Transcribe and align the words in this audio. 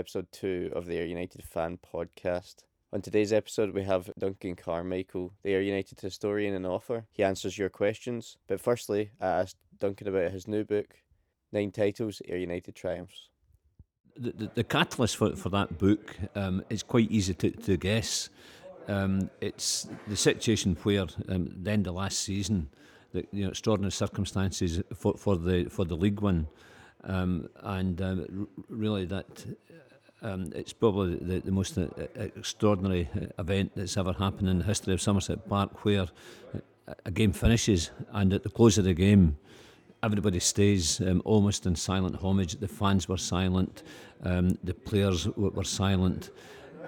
episode 0.00 0.32
two 0.32 0.72
of 0.74 0.86
the 0.86 0.96
Ayr 0.96 1.04
United 1.04 1.44
Fan 1.44 1.78
Podcast. 1.94 2.64
On 2.90 3.02
today's 3.02 3.34
episode, 3.34 3.74
we 3.74 3.82
have 3.82 4.10
Duncan 4.18 4.56
Carmichael, 4.56 5.34
the 5.42 5.52
Ayr 5.52 5.60
United 5.60 6.00
historian 6.00 6.54
and 6.54 6.64
author. 6.64 7.04
He 7.12 7.22
answers 7.22 7.58
your 7.58 7.68
questions, 7.68 8.38
but 8.48 8.62
firstly, 8.62 9.10
I 9.20 9.26
asked 9.26 9.58
Duncan 9.78 10.08
about 10.08 10.32
his 10.32 10.48
new 10.48 10.64
book, 10.64 10.94
Nine 11.52 11.70
Titles, 11.70 12.22
Ayr 12.26 12.38
United 12.38 12.74
Triumphs. 12.74 13.28
The, 14.16 14.32
the, 14.32 14.50
the 14.54 14.64
catalyst 14.64 15.18
for, 15.18 15.36
for 15.36 15.50
that 15.50 15.76
book 15.76 16.16
um, 16.34 16.64
is 16.70 16.82
quite 16.82 17.10
easy 17.10 17.34
to, 17.34 17.50
to 17.50 17.76
guess. 17.76 18.30
Um, 18.88 19.28
it's 19.42 19.86
the 20.08 20.16
situation 20.16 20.78
where 20.82 21.08
um, 21.28 21.50
the 21.62 21.72
end 21.72 21.86
of 21.86 21.94
last 21.94 22.20
season, 22.20 22.70
the 23.12 23.26
you 23.32 23.44
know, 23.44 23.50
extraordinary 23.50 23.92
circumstances 23.92 24.80
for, 24.96 25.18
for 25.18 25.36
the 25.36 25.64
for 25.64 25.84
the 25.84 25.94
league 25.94 26.20
one 26.20 26.48
um, 27.04 27.48
and 27.62 28.00
um, 28.02 28.48
really, 28.68 29.04
that 29.06 29.44
um, 30.22 30.52
it's 30.54 30.72
probably 30.72 31.16
the, 31.16 31.40
the 31.40 31.52
most 31.52 31.78
uh, 31.78 31.86
extraordinary 32.16 33.08
uh, 33.14 33.26
event 33.38 33.72
that's 33.74 33.96
ever 33.96 34.12
happened 34.12 34.48
in 34.48 34.58
the 34.58 34.64
history 34.64 34.94
of 34.94 35.00
Somerset 35.00 35.48
Park, 35.48 35.84
where 35.84 36.08
a 37.04 37.10
game 37.10 37.32
finishes 37.32 37.90
and 38.12 38.32
at 38.32 38.42
the 38.42 38.50
close 38.50 38.78
of 38.78 38.84
the 38.84 38.94
game, 38.94 39.36
everybody 40.02 40.40
stays 40.40 41.00
um, 41.00 41.22
almost 41.24 41.66
in 41.66 41.76
silent 41.76 42.16
homage. 42.16 42.54
The 42.54 42.68
fans 42.68 43.08
were 43.08 43.18
silent, 43.18 43.82
um, 44.24 44.58
the 44.64 44.74
players 44.74 45.24
w- 45.24 45.50
were 45.50 45.64
silent, 45.64 46.30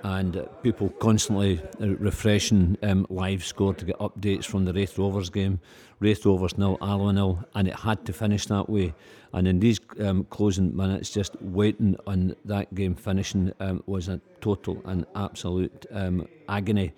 and 0.03 0.47
people 0.63 0.89
constantly 0.89 1.61
uh, 1.81 1.89
refreshing 1.97 2.77
um, 2.83 3.07
live 3.09 3.45
score 3.45 3.73
to 3.75 3.85
get 3.85 3.99
updates 3.99 4.45
from 4.45 4.65
the 4.65 4.73
Raith 4.73 4.99
Rovers 4.99 5.31
game. 5.31 5.61
Raith 6.01 6.27
Rovers 6.27 6.59
nil, 6.59 6.77
Alloa 6.83 7.13
nil, 7.13 7.45
and 7.55 7.69
it 7.69 7.75
had 7.75 8.05
to 8.07 8.13
finish 8.13 8.47
that 8.47 8.69
way. 8.69 8.95
And 9.33 9.47
in 9.47 9.61
these 9.61 9.81
um, 10.01 10.25
closing 10.25 10.77
minutes, 10.77 11.11
just 11.11 11.41
waiting 11.41 11.97
on 12.07 12.35
that 12.45 12.75
game 12.75 12.95
finishing 12.95 13.53
um, 13.61 13.83
was 13.87 14.09
a 14.09 14.21
total 14.41 14.83
and 14.85 15.07
absolute 15.15 15.87
um, 15.93 16.27
agony. 16.49 16.93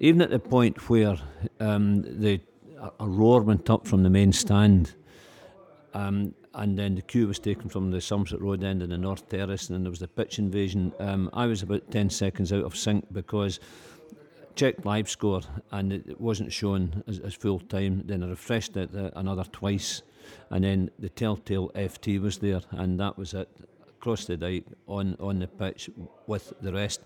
Even 0.00 0.20
at 0.20 0.30
the 0.30 0.40
point 0.40 0.90
where 0.90 1.16
um, 1.60 2.02
the 2.02 2.40
a 2.98 3.06
roar 3.06 3.40
went 3.42 3.70
up 3.70 3.86
from 3.86 4.02
the 4.02 4.10
main 4.10 4.32
stand. 4.32 4.94
Um, 5.94 6.34
and 6.54 6.78
then 6.78 6.94
the 6.94 7.02
cue 7.02 7.26
was 7.26 7.38
taken 7.38 7.68
from 7.68 7.90
the 7.90 8.00
Somerset 8.00 8.40
Road 8.40 8.62
end 8.62 8.82
and 8.82 8.92
the 8.92 8.98
North 8.98 9.28
Terrace, 9.28 9.68
and 9.68 9.76
then 9.76 9.84
there 9.84 9.90
was 9.90 10.00
the 10.00 10.08
pitch 10.08 10.38
invasion. 10.38 10.92
Um, 10.98 11.30
I 11.32 11.46
was 11.46 11.62
about 11.62 11.90
10 11.90 12.10
seconds 12.10 12.52
out 12.52 12.64
of 12.64 12.76
sync 12.76 13.12
because 13.12 13.60
checked 14.54 14.84
live 14.84 15.08
score 15.08 15.40
and 15.70 15.92
it 15.92 16.20
wasn't 16.20 16.52
shown 16.52 17.02
as, 17.08 17.18
as 17.20 17.34
full 17.34 17.60
time. 17.60 18.02
Then 18.04 18.22
I 18.22 18.28
refreshed 18.28 18.76
it 18.76 18.90
uh, 18.94 19.10
another 19.16 19.44
twice, 19.44 20.02
and 20.50 20.64
then 20.64 20.90
the 20.98 21.08
telltale 21.08 21.70
FT 21.70 22.20
was 22.20 22.38
there, 22.38 22.60
and 22.70 22.98
that 23.00 23.16
was 23.16 23.34
it. 23.34 23.48
Across 23.98 24.24
the 24.24 24.36
dike 24.36 24.64
on 24.88 25.16
on 25.20 25.38
the 25.38 25.46
pitch 25.46 25.88
with 26.26 26.52
the 26.60 26.72
rest. 26.72 27.02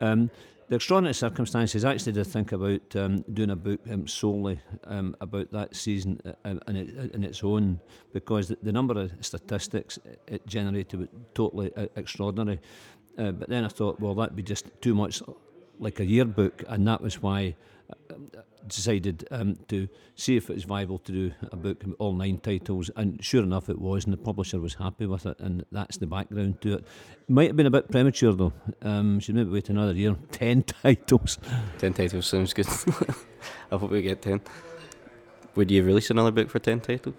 Um, 0.00 0.30
the 0.68 0.76
extraordinary 0.76 1.14
circumstances 1.14 1.84
actually 1.84 2.12
did 2.12 2.26
think 2.26 2.52
about 2.52 2.96
um, 2.96 3.24
doing 3.32 3.50
a 3.50 3.56
book 3.56 3.80
um, 3.90 4.06
solely 4.06 4.60
um, 4.84 5.16
about 5.20 5.50
that 5.52 5.76
season 5.76 6.20
uh, 6.44 6.54
in, 6.66 7.10
in 7.14 7.22
its 7.22 7.44
own 7.44 7.80
because 8.12 8.48
the, 8.48 8.72
number 8.72 8.98
of 9.00 9.12
statistics 9.20 9.98
it 10.26 10.44
generated 10.46 11.00
was 11.00 11.08
totally 11.34 11.72
uh, 11.76 11.86
extraordinary. 11.94 12.60
Uh, 13.16 13.30
but 13.30 13.48
then 13.48 13.64
I 13.64 13.68
thought, 13.68 14.00
well, 14.00 14.14
that'd 14.14 14.36
be 14.36 14.42
just 14.42 14.66
too 14.80 14.94
much 14.94 15.22
like 15.78 16.00
a 16.00 16.04
yearbook, 16.04 16.64
and 16.68 16.86
that 16.88 17.00
was 17.00 17.22
why 17.22 17.54
uh, 18.10 18.14
decided 18.66 19.26
um, 19.30 19.56
to 19.68 19.88
see 20.14 20.36
if 20.36 20.50
it 20.50 20.54
was 20.54 20.64
viable 20.64 20.98
to 20.98 21.12
do 21.12 21.32
a 21.52 21.56
book 21.56 21.82
with 21.84 21.94
all 21.98 22.12
nine 22.12 22.38
titles. 22.38 22.90
And 22.96 23.22
sure 23.24 23.42
enough, 23.42 23.68
it 23.68 23.80
was, 23.80 24.04
and 24.04 24.12
the 24.12 24.18
publisher 24.18 24.60
was 24.60 24.74
happy 24.74 25.06
with 25.06 25.26
it, 25.26 25.38
and 25.40 25.64
that's 25.72 25.98
the 25.98 26.06
background 26.06 26.60
to 26.62 26.74
it. 26.74 26.84
Might 27.28 27.48
have 27.48 27.56
been 27.56 27.66
a 27.66 27.70
bit 27.70 27.90
premature 27.90 28.32
though. 28.32 28.52
Um, 28.82 29.20
should 29.20 29.34
maybe 29.34 29.50
wait 29.50 29.68
another 29.68 29.92
year. 29.92 30.16
Ten 30.32 30.62
titles. 30.62 31.38
Ten 31.78 31.92
titles 31.92 32.26
sounds 32.26 32.52
good. 32.52 32.68
I 33.70 33.76
hope 33.76 33.90
we 33.90 34.02
get 34.02 34.22
ten. 34.22 34.40
Would 35.54 35.70
you 35.70 35.82
release 35.82 36.10
another 36.10 36.30
book 36.30 36.50
for 36.50 36.58
ten 36.58 36.80
titles? 36.80 37.14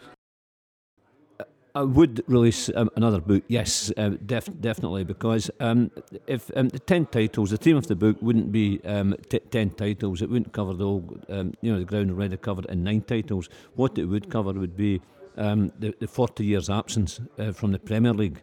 I 1.77 1.83
would 1.83 2.23
release 2.27 2.71
um, 2.73 2.89
another 2.95 3.21
book, 3.21 3.43
yes, 3.47 3.91
uh, 3.97 4.09
def- 4.25 4.49
definitely, 4.59 5.03
because 5.03 5.51
um, 5.59 5.91
if 6.25 6.49
um, 6.55 6.69
the 6.69 6.79
ten 6.79 7.05
titles, 7.05 7.51
the 7.51 7.57
theme 7.57 7.77
of 7.77 7.85
the 7.85 7.95
book 7.95 8.17
wouldn't 8.19 8.51
be 8.51 8.81
um, 8.83 9.15
t- 9.29 9.38
ten 9.51 9.69
titles. 9.69 10.23
It 10.23 10.29
wouldn't 10.31 10.53
cover 10.53 10.73
the 10.73 10.85
whole, 10.85 11.19
um, 11.29 11.53
you 11.61 11.71
know, 11.71 11.77
the 11.77 11.85
ground 11.85 12.09
already 12.09 12.35
covered 12.37 12.66
in 12.66 12.83
nine 12.83 13.01
titles. 13.01 13.47
What 13.75 13.95
it 13.99 14.05
would 14.05 14.31
cover 14.31 14.53
would 14.53 14.75
be 14.75 15.01
the, 15.35 15.93
the 15.99 16.07
forty 16.07 16.45
years 16.45 16.67
absence 16.67 17.21
uh, 17.37 17.51
from 17.51 17.73
the 17.73 17.79
Premier 17.79 18.13
League, 18.13 18.41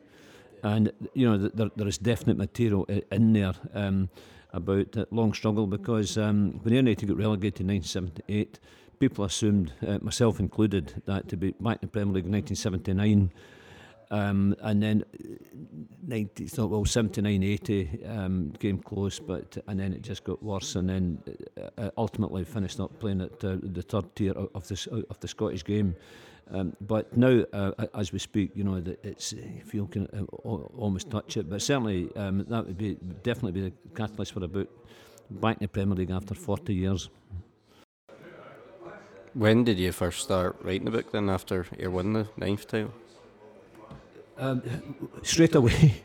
and 0.62 0.92
you 1.14 1.28
know, 1.28 1.36
there, 1.36 1.70
there 1.74 1.88
is 1.88 1.98
definite 1.98 2.36
material 2.36 2.84
in 3.10 3.32
there 3.32 3.54
about 4.52 4.92
that 4.92 5.12
long 5.12 5.34
struggle 5.34 5.66
because 5.66 6.16
when 6.16 6.60
United 6.64 7.08
got 7.08 7.16
relegated 7.16 7.62
in 7.62 7.66
1978 7.66 8.60
people 8.98 9.24
assumed, 9.24 9.72
uh, 9.86 9.98
myself 10.00 10.40
included, 10.40 11.02
that 11.06 11.28
to 11.28 11.36
be 11.36 11.54
back 11.60 11.78
in 11.82 11.88
the 11.88 11.88
Premier 11.88 12.14
League 12.14 12.26
in 12.26 12.32
1979. 12.32 13.32
Um, 14.10 14.54
and 14.60 14.82
then 14.82 15.04
90, 16.06 16.46
so, 16.46 16.66
well, 16.66 16.84
79, 16.84 17.42
80 17.42 18.04
um, 18.06 18.52
came 18.60 18.78
close, 18.78 19.18
but 19.18 19.56
and 19.66 19.80
then 19.80 19.92
it 19.92 20.02
just 20.02 20.24
got 20.24 20.42
worse, 20.42 20.76
and 20.76 20.88
then 20.88 21.18
uh, 21.56 21.70
uh 21.78 21.90
ultimately 21.96 22.44
finished 22.44 22.78
up 22.80 22.96
playing 23.00 23.22
at 23.22 23.44
uh, 23.44 23.56
the 23.62 23.82
third 23.82 24.14
tier 24.14 24.32
of 24.32 24.68
the 24.68 25.06
of 25.10 25.18
the 25.20 25.28
Scottish 25.28 25.64
game. 25.64 25.96
Um, 26.50 26.76
but 26.82 27.16
now, 27.16 27.44
uh, 27.54 27.72
as 27.94 28.12
we 28.12 28.18
speak, 28.18 28.50
you 28.54 28.64
know 28.64 28.80
that 28.80 29.02
it's 29.04 29.32
you 29.72 29.86
can 29.86 30.06
uh, 30.12 30.22
almost 30.44 31.10
touch 31.10 31.36
it, 31.36 31.48
but 31.48 31.62
certainly 31.62 32.14
um, 32.16 32.44
that 32.48 32.66
would 32.66 32.76
be 32.76 32.96
definitely 33.22 33.52
be 33.52 33.70
the 33.70 33.72
catalyst 33.94 34.32
for 34.32 34.44
a 34.44 34.48
book 34.48 34.68
back 35.30 35.56
in 35.56 35.64
the 35.64 35.68
Premier 35.68 35.96
League 35.96 36.10
after 36.10 36.34
40 36.34 36.74
years. 36.74 37.08
When 39.34 39.64
did 39.64 39.80
you 39.80 39.90
first 39.90 40.20
start 40.20 40.56
writing 40.62 40.84
the 40.84 40.92
book 40.92 41.10
then 41.10 41.28
after 41.28 41.66
you 41.76 41.90
won 41.90 42.12
the 42.12 42.28
ninth 42.36 42.68
title? 42.68 42.94
Um, 44.38 44.62
straight 45.22 45.56
away, 45.56 46.02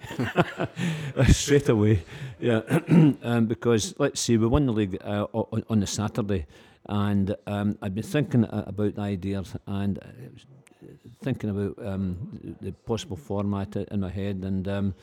straight 1.27 1.69
away, 1.69 2.03
yeah. 2.39 2.61
um, 3.21 3.45
because 3.45 3.93
let's 3.99 4.19
see, 4.19 4.37
we 4.37 4.47
won 4.47 4.65
the 4.65 4.71
league 4.71 4.97
uh, 5.03 5.25
on, 5.33 5.79
the 5.79 5.85
Saturday, 5.85 6.47
and 6.87 7.35
um, 7.45 7.77
I'd 7.83 7.93
been 7.93 8.03
thinking 8.03 8.47
about 8.51 8.95
the 8.95 9.01
ideas 9.01 9.55
and 9.67 9.99
uh, 9.99 10.87
thinking 11.23 11.51
about 11.51 11.85
um, 11.85 12.57
the 12.61 12.71
possible 12.71 13.17
format 13.17 13.75
in 13.75 13.99
my 13.99 14.09
head, 14.09 14.37
and 14.43 14.67
um, 14.67 14.95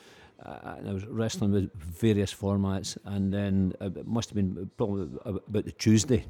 I 0.45 0.91
was 0.91 1.05
wrestling 1.05 1.53
with 1.53 1.73
various 1.75 2.33
formats, 2.33 2.97
and 3.05 3.33
then 3.33 3.73
uh, 3.79 3.85
it 3.85 4.05
must 4.05 4.29
have 4.29 4.35
been 4.35 4.69
probably 4.75 5.17
about 5.25 5.63
the 5.63 5.71
Tuesday 5.71 6.25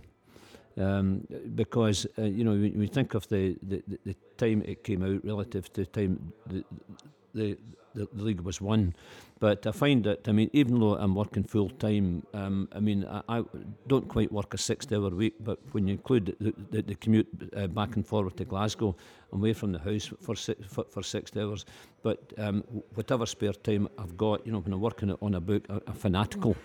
um, 0.78 1.28
because 1.56 2.06
uh, 2.18 2.24
you 2.24 2.44
know 2.44 2.52
when 2.52 2.82
you 2.82 2.88
think 2.88 3.14
of 3.14 3.28
the, 3.30 3.56
the, 3.64 3.82
the 4.06 4.16
time 4.38 4.62
it 4.66 4.84
came 4.84 5.04
out 5.04 5.24
relative 5.26 5.72
to 5.74 5.82
the 5.82 5.88
time 5.88 6.34
the, 6.48 6.64
the, 7.34 7.58
the, 7.96 8.08
league 8.14 8.42
was 8.42 8.62
won. 8.62 8.94
But 9.40 9.68
I 9.68 9.72
find 9.72 10.04
that, 10.06 10.28
I 10.28 10.32
mean, 10.32 10.50
even 10.54 10.80
though 10.80 10.96
I'm 10.96 11.14
working 11.14 11.44
full 11.44 11.70
time, 11.70 12.26
um, 12.34 12.68
I 12.72 12.80
mean, 12.80 13.06
I, 13.06 13.22
I, 13.30 13.44
don't 13.88 14.08
quite 14.08 14.32
work 14.32 14.54
a 14.54 14.58
60 14.58 14.96
hour 14.96 15.10
week, 15.10 15.36
but 15.40 15.60
when 15.72 15.88
you 15.88 15.94
include 15.94 16.36
the, 16.40 16.54
the, 16.72 16.82
the 16.82 16.96
commute 16.96 17.28
uh, 17.56 17.68
back 17.68 17.96
and 17.96 18.06
forward 18.06 18.36
to 18.38 18.46
Glasgow, 18.46 18.96
I'm 19.32 19.40
away 19.40 19.54
from 19.54 19.74
the 19.74 19.80
house 19.80 20.12
for 20.22 20.36
six, 20.36 20.66
for, 20.68 20.86
for 20.86 21.04
60 21.04 21.40
hours. 21.40 21.66
But 22.02 22.34
um, 22.38 22.64
whatever 22.96 23.26
spare 23.26 23.54
time 23.54 23.90
I've 23.98 24.18
got, 24.18 24.46
you 24.46 24.52
know, 24.52 24.60
when 24.60 24.74
I'm 24.74 24.82
working 24.82 25.16
on 25.22 25.36
a 25.36 25.42
book, 25.42 25.66
I'm 25.70 25.94
fanatical 25.94 26.56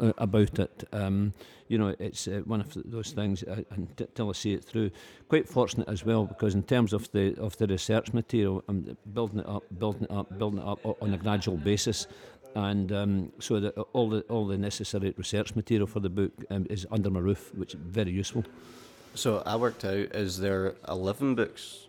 uh, 0.00 0.12
about 0.18 0.58
it. 0.58 0.84
Um, 0.92 1.34
you 1.68 1.78
know, 1.78 1.94
it's 1.98 2.28
uh, 2.28 2.42
one 2.44 2.60
of 2.60 2.76
those 2.84 3.12
things 3.12 3.42
uh, 3.42 3.62
until 3.70 4.28
I 4.28 4.32
see 4.32 4.52
it 4.52 4.64
through. 4.64 4.90
Quite 5.28 5.48
fortunate 5.48 5.88
as 5.88 6.04
well 6.04 6.24
because 6.24 6.54
in 6.54 6.62
terms 6.62 6.92
of 6.92 7.10
the 7.12 7.34
of 7.40 7.56
the 7.56 7.66
research 7.66 8.12
material, 8.12 8.62
I'm 8.68 8.96
building 9.12 9.40
it 9.40 9.48
up, 9.48 9.64
building 9.78 10.04
it 10.04 10.10
up, 10.10 10.38
building 10.38 10.60
it 10.60 10.66
up 10.66 11.02
on 11.02 11.14
a 11.14 11.18
gradual 11.18 11.56
basis 11.56 12.06
and 12.54 12.92
um, 12.92 13.32
so 13.38 13.60
that 13.60 13.76
all 13.92 14.08
the 14.08 14.20
all 14.22 14.46
the 14.46 14.58
necessary 14.58 15.14
research 15.16 15.54
material 15.54 15.86
for 15.86 16.00
the 16.00 16.10
book 16.10 16.32
um, 16.50 16.66
is 16.70 16.86
under 16.90 17.10
my 17.10 17.20
roof, 17.20 17.54
which 17.54 17.74
is 17.74 17.80
very 17.80 18.10
useful. 18.10 18.44
So 19.14 19.42
I 19.44 19.56
worked 19.56 19.84
out: 19.84 20.14
is 20.14 20.38
there 20.38 20.74
eleven 20.88 21.34
books? 21.34 21.86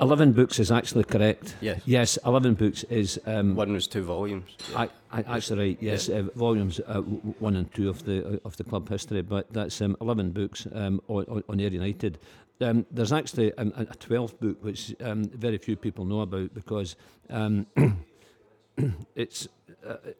Eleven 0.00 0.32
books 0.32 0.60
is 0.60 0.70
actually 0.70 1.02
correct. 1.04 1.56
Yes. 1.60 1.80
Yes, 1.84 2.18
eleven 2.24 2.54
books 2.54 2.84
is. 2.84 3.20
Um, 3.26 3.56
one 3.56 3.72
was 3.72 3.88
two 3.88 4.04
volumes. 4.04 4.56
I, 4.76 4.88
I 5.10 5.22
actually 5.22 5.70
right. 5.70 5.78
Yes, 5.80 6.08
yeah. 6.08 6.18
uh, 6.18 6.22
volumes 6.36 6.80
uh, 6.86 7.00
one 7.00 7.56
and 7.56 7.72
two 7.74 7.88
of 7.88 8.04
the 8.04 8.34
uh, 8.34 8.38
of 8.44 8.56
the 8.56 8.64
club 8.64 8.88
history, 8.88 9.22
but 9.22 9.52
that's 9.52 9.80
um, 9.80 9.96
eleven 10.00 10.30
books 10.30 10.66
um, 10.72 11.00
on, 11.08 11.42
on 11.48 11.60
Ayr 11.60 11.70
United. 11.70 12.18
Um, 12.60 12.86
there's 12.90 13.12
actually 13.12 13.52
a, 13.56 13.62
a 13.62 13.84
12th 13.84 14.40
book 14.40 14.64
which 14.64 14.94
um, 15.00 15.24
very 15.26 15.58
few 15.58 15.76
people 15.76 16.04
know 16.04 16.22
about 16.22 16.52
because 16.54 16.96
um, 17.30 17.66
it's 19.14 19.46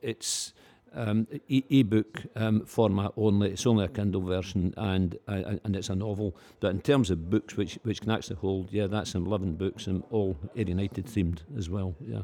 it's 0.02 0.52
um, 0.94 1.26
e- 1.48 1.64
ebook 1.70 2.22
um, 2.36 2.64
format 2.64 3.12
only. 3.16 3.50
It's 3.50 3.66
only 3.66 3.84
a 3.84 3.88
Kindle 3.88 4.22
version, 4.22 4.74
and 4.76 5.16
uh, 5.28 5.56
and 5.64 5.76
it's 5.76 5.90
a 5.90 5.94
novel. 5.94 6.36
But 6.60 6.70
in 6.70 6.80
terms 6.80 7.10
of 7.10 7.30
books, 7.30 7.56
which 7.56 7.78
which 7.82 8.00
can 8.00 8.10
actually 8.10 8.36
hold, 8.36 8.72
yeah, 8.72 8.86
that's 8.86 9.14
eleven 9.14 9.54
books 9.54 9.86
and 9.86 10.02
all 10.10 10.36
Ayr 10.56 10.68
United 10.68 11.06
themed 11.06 11.40
as 11.56 11.68
well. 11.68 11.94
Yeah. 12.00 12.22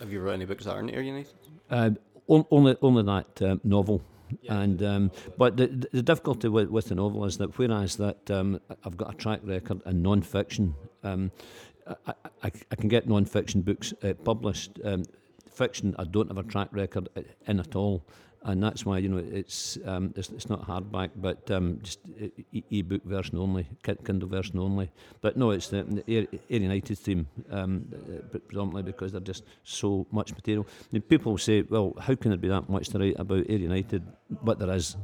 Have 0.00 0.12
you 0.12 0.20
read 0.20 0.34
any 0.34 0.44
books 0.44 0.64
that 0.64 0.72
aren't 0.72 0.90
Ayr 0.90 1.02
United? 1.02 1.34
Uh, 1.70 1.90
only, 2.28 2.76
only 2.82 3.02
that 3.02 3.42
um, 3.42 3.60
novel. 3.64 4.02
Yeah. 4.40 4.60
And 4.60 4.82
um, 4.82 5.10
but 5.36 5.56
the 5.56 5.66
the 5.92 6.02
difficulty 6.02 6.48
with, 6.48 6.68
with 6.70 6.86
the 6.86 6.94
novel 6.94 7.24
is 7.24 7.38
that 7.38 7.56
whereas 7.58 7.96
that 7.96 8.30
um, 8.30 8.60
I've 8.84 8.96
got 8.96 9.14
a 9.14 9.16
track 9.16 9.40
record 9.44 9.82
in 9.86 10.02
non-fiction, 10.02 10.74
um, 11.04 11.30
I, 11.86 12.14
I, 12.42 12.52
I, 12.70 12.74
can 12.76 12.88
get 12.88 13.06
non-fiction 13.06 13.60
books 13.60 13.92
uh, 14.02 14.14
published. 14.24 14.78
Fiction, 15.52 15.94
I 15.98 16.04
don't 16.04 16.28
have 16.28 16.38
a 16.38 16.42
track 16.42 16.68
record 16.72 17.08
in 17.46 17.60
at 17.60 17.76
all 17.76 18.04
and 18.44 18.62
that's 18.62 18.84
why 18.84 18.98
you 18.98 19.08
know 19.08 19.18
it's 19.18 19.78
um, 19.86 20.12
it's, 20.16 20.30
it's 20.30 20.48
not 20.48 20.66
hardback, 20.66 21.10
but 21.16 21.48
um, 21.50 21.78
just 21.82 22.00
e- 22.52 22.64
e-book 22.70 23.04
version 23.04 23.38
only, 23.38 23.68
Kindle 23.82 24.28
version 24.28 24.58
only. 24.58 24.90
But 25.20 25.36
no, 25.36 25.50
it's 25.50 25.68
the, 25.68 25.84
the 25.84 26.28
Ayr, 26.50 26.60
United 26.60 26.98
theme 26.98 27.28
um, 27.50 27.86
predominantly 28.30 28.82
because 28.82 29.12
there's 29.12 29.24
just 29.24 29.44
so 29.62 30.06
much 30.10 30.32
material. 30.32 30.66
People 31.08 31.38
say, 31.38 31.62
well, 31.62 31.94
how 32.00 32.14
can 32.14 32.30
there 32.30 32.38
be 32.38 32.48
that 32.48 32.68
much 32.68 32.88
to 32.88 32.98
write 32.98 33.18
about 33.18 33.48
Ayr 33.48 33.58
United? 33.58 34.02
But 34.30 34.58
there 34.58 34.70
is. 34.70 34.96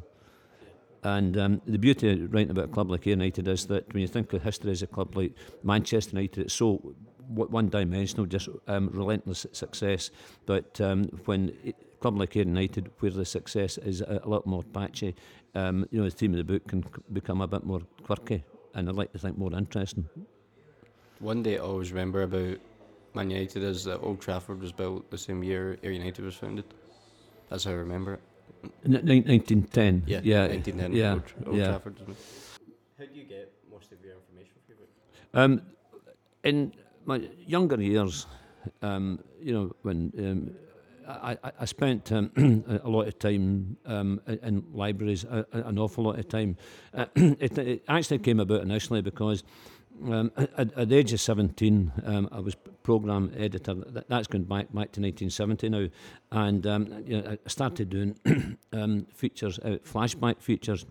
And 1.05 1.39
um, 1.39 1.63
the 1.65 1.79
beauty 1.79 2.11
of 2.25 2.33
writing 2.35 2.51
about 2.51 2.65
a 2.65 2.69
club 2.69 2.91
like 2.91 3.07
Ayr 3.07 3.11
United 3.11 3.47
is 3.47 3.67
that 3.67 3.93
when 3.95 4.01
you 4.01 4.09
think 4.09 4.33
of 4.33 4.43
history 4.43 4.73
as 4.73 4.83
a 4.83 4.89
club 4.89 5.17
like 5.17 5.33
Manchester 5.63 6.17
United, 6.17 6.47
it's 6.47 6.55
so 6.55 6.95
one 7.29 7.69
dimensional, 7.69 8.27
just 8.27 8.49
um, 8.67 8.89
relentless 8.93 9.47
success. 9.53 10.11
But 10.47 10.81
um, 10.81 11.05
when 11.27 11.55
it, 11.65 11.77
club 12.01 12.19
like 12.19 12.37
Ayr 12.37 12.45
United, 12.45 12.91
where 13.01 13.11
the 13.11 13.25
success 13.25 13.79
is 13.79 14.01
a, 14.01 14.21
a 14.25 14.29
lot 14.29 14.47
more 14.47 14.63
patchy, 14.63 15.15
um, 15.55 15.87
you 15.91 15.99
know, 15.99 16.05
the 16.05 16.15
team 16.15 16.33
of 16.33 16.39
the 16.39 16.45
book 16.45 16.67
can 16.67 16.85
become 17.13 17.41
a 17.41 17.47
bit 17.47 17.65
more 17.65 17.81
quirky 18.03 18.45
and 18.75 18.89
I'd 18.89 18.95
like 18.95 19.13
to 19.13 19.19
think 19.19 19.37
more 19.37 19.53
interesting. 19.53 20.09
One 21.19 21.43
day 21.43 21.57
I 21.59 21.61
always 21.61 21.91
remember 21.91 22.23
about 22.23 22.59
Man 23.15 23.31
United 23.31 23.63
is 23.63 23.85
that 23.85 24.01
Old 24.01 24.21
Trafford 24.21 24.61
was 24.61 24.73
built 24.73 25.11
the 25.11 25.19
same 25.19 25.43
year 25.43 25.79
Ayr 25.83 25.91
United 25.91 26.25
was 26.25 26.35
founded. 26.35 26.65
That's 27.49 27.65
how 27.65 27.73
I 27.73 27.75
remember 27.75 28.15
it. 28.15 28.21
N- 28.85 28.93
1910. 28.93 30.05
Yeah, 30.07 30.21
yeah, 30.23 30.47
1910. 30.47 30.93
Yeah, 30.93 31.13
Old, 31.13 31.23
Old 31.47 31.57
yeah. 31.57 31.67
Trafford. 31.67 31.97
How 32.99 33.05
do 33.05 33.19
you 33.19 33.25
get 33.25 33.53
most 33.71 33.91
of 33.93 33.99
your 34.05 34.15
information 34.15 34.55
for 34.65 34.73
your 34.73 34.79
book? 34.79 34.89
Um, 35.35 35.63
in 36.45 36.73
my 37.09 37.23
younger 37.47 37.81
years, 37.81 38.27
um, 38.83 39.19
you 39.41 39.53
know, 39.53 39.75
when 39.81 40.13
um, 40.19 40.51
I, 41.09 41.39
I 41.59 41.65
spent 41.65 42.13
um, 42.13 42.31
a 42.85 42.89
lot 42.89 43.09
of 43.09 43.19
time 43.19 43.79
um, 43.87 44.21
in 44.27 44.63
libraries, 44.75 45.25
an 45.25 45.79
awful 45.79 46.05
lot 46.05 46.19
of 46.19 46.29
time. 46.29 46.59
Uh, 46.93 47.07
it, 47.17 47.57
it, 47.57 47.83
actually 47.89 48.19
came 48.19 48.41
about 48.41 48.61
initially 48.61 49.01
because 49.01 49.43
um, 50.05 50.31
at, 50.37 50.71
at, 50.77 50.89
the 50.91 50.97
age 50.97 51.15
of 51.15 51.21
17, 51.21 51.93
um, 52.05 52.29
I 52.31 52.41
was 52.41 52.55
program 52.83 53.33
editor. 53.39 53.75
That's 54.09 54.27
going 54.27 54.45
back 54.45 54.67
back 54.67 54.93
to 54.93 55.01
1970 55.01 55.69
now, 55.71 55.89
and 56.31 56.67
um, 56.67 57.05
you 57.07 57.23
know, 57.23 57.31
I 57.31 57.49
started 57.49 57.89
doing 57.89 58.59
um, 58.75 59.07
features, 59.15 59.59
uh, 59.61 59.79
flashback 59.83 60.43
features. 60.43 60.85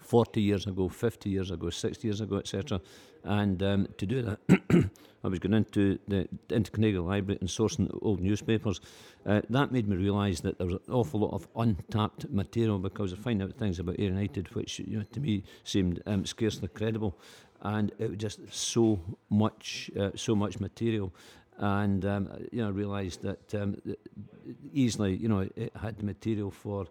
40 0.00 0.40
years 0.40 0.66
ago, 0.66 0.88
50 0.88 1.28
years 1.28 1.50
ago, 1.50 1.68
60 1.68 2.08
years 2.08 2.22
ago, 2.22 2.38
etc. 2.38 2.80
And 3.28 3.62
um, 3.62 3.88
to 3.98 4.06
do 4.06 4.22
that, 4.22 4.38
I 5.22 5.28
was 5.28 5.38
going 5.38 5.52
into 5.52 5.98
the 6.08 6.26
into 6.48 7.02
Library 7.02 7.36
and 7.42 7.48
sourcing 7.48 7.86
old 8.00 8.20
newspapers. 8.20 8.80
Uh, 9.26 9.42
that 9.50 9.70
made 9.70 9.86
me 9.86 9.96
realise 9.96 10.40
that 10.40 10.56
there 10.56 10.66
was 10.66 10.76
an 10.76 10.94
awful 10.94 11.20
lot 11.20 11.34
of 11.34 11.46
untapped 11.54 12.30
material 12.30 12.78
because 12.78 13.12
I 13.12 13.16
find 13.16 13.42
out 13.42 13.52
things 13.52 13.80
about 13.80 13.96
Ayr 13.98 14.06
United 14.06 14.54
which 14.54 14.78
you 14.78 14.96
know, 14.96 15.04
to 15.12 15.20
me 15.20 15.44
seemed 15.62 16.02
um, 16.06 16.24
scarcely 16.24 16.68
credible, 16.68 17.18
and 17.60 17.92
it 17.98 18.08
was 18.08 18.16
just 18.16 18.40
so 18.50 18.98
much, 19.28 19.90
uh, 20.00 20.12
so 20.14 20.34
much 20.34 20.58
material. 20.58 21.12
And 21.58 22.06
um, 22.06 22.30
you 22.50 22.62
know, 22.62 22.70
realised 22.70 23.20
that 23.24 23.54
um, 23.54 23.76
easily, 24.72 25.16
you 25.16 25.28
know, 25.28 25.46
it 25.54 25.72
had 25.76 25.98
the 25.98 26.04
material 26.06 26.50
for 26.50 26.86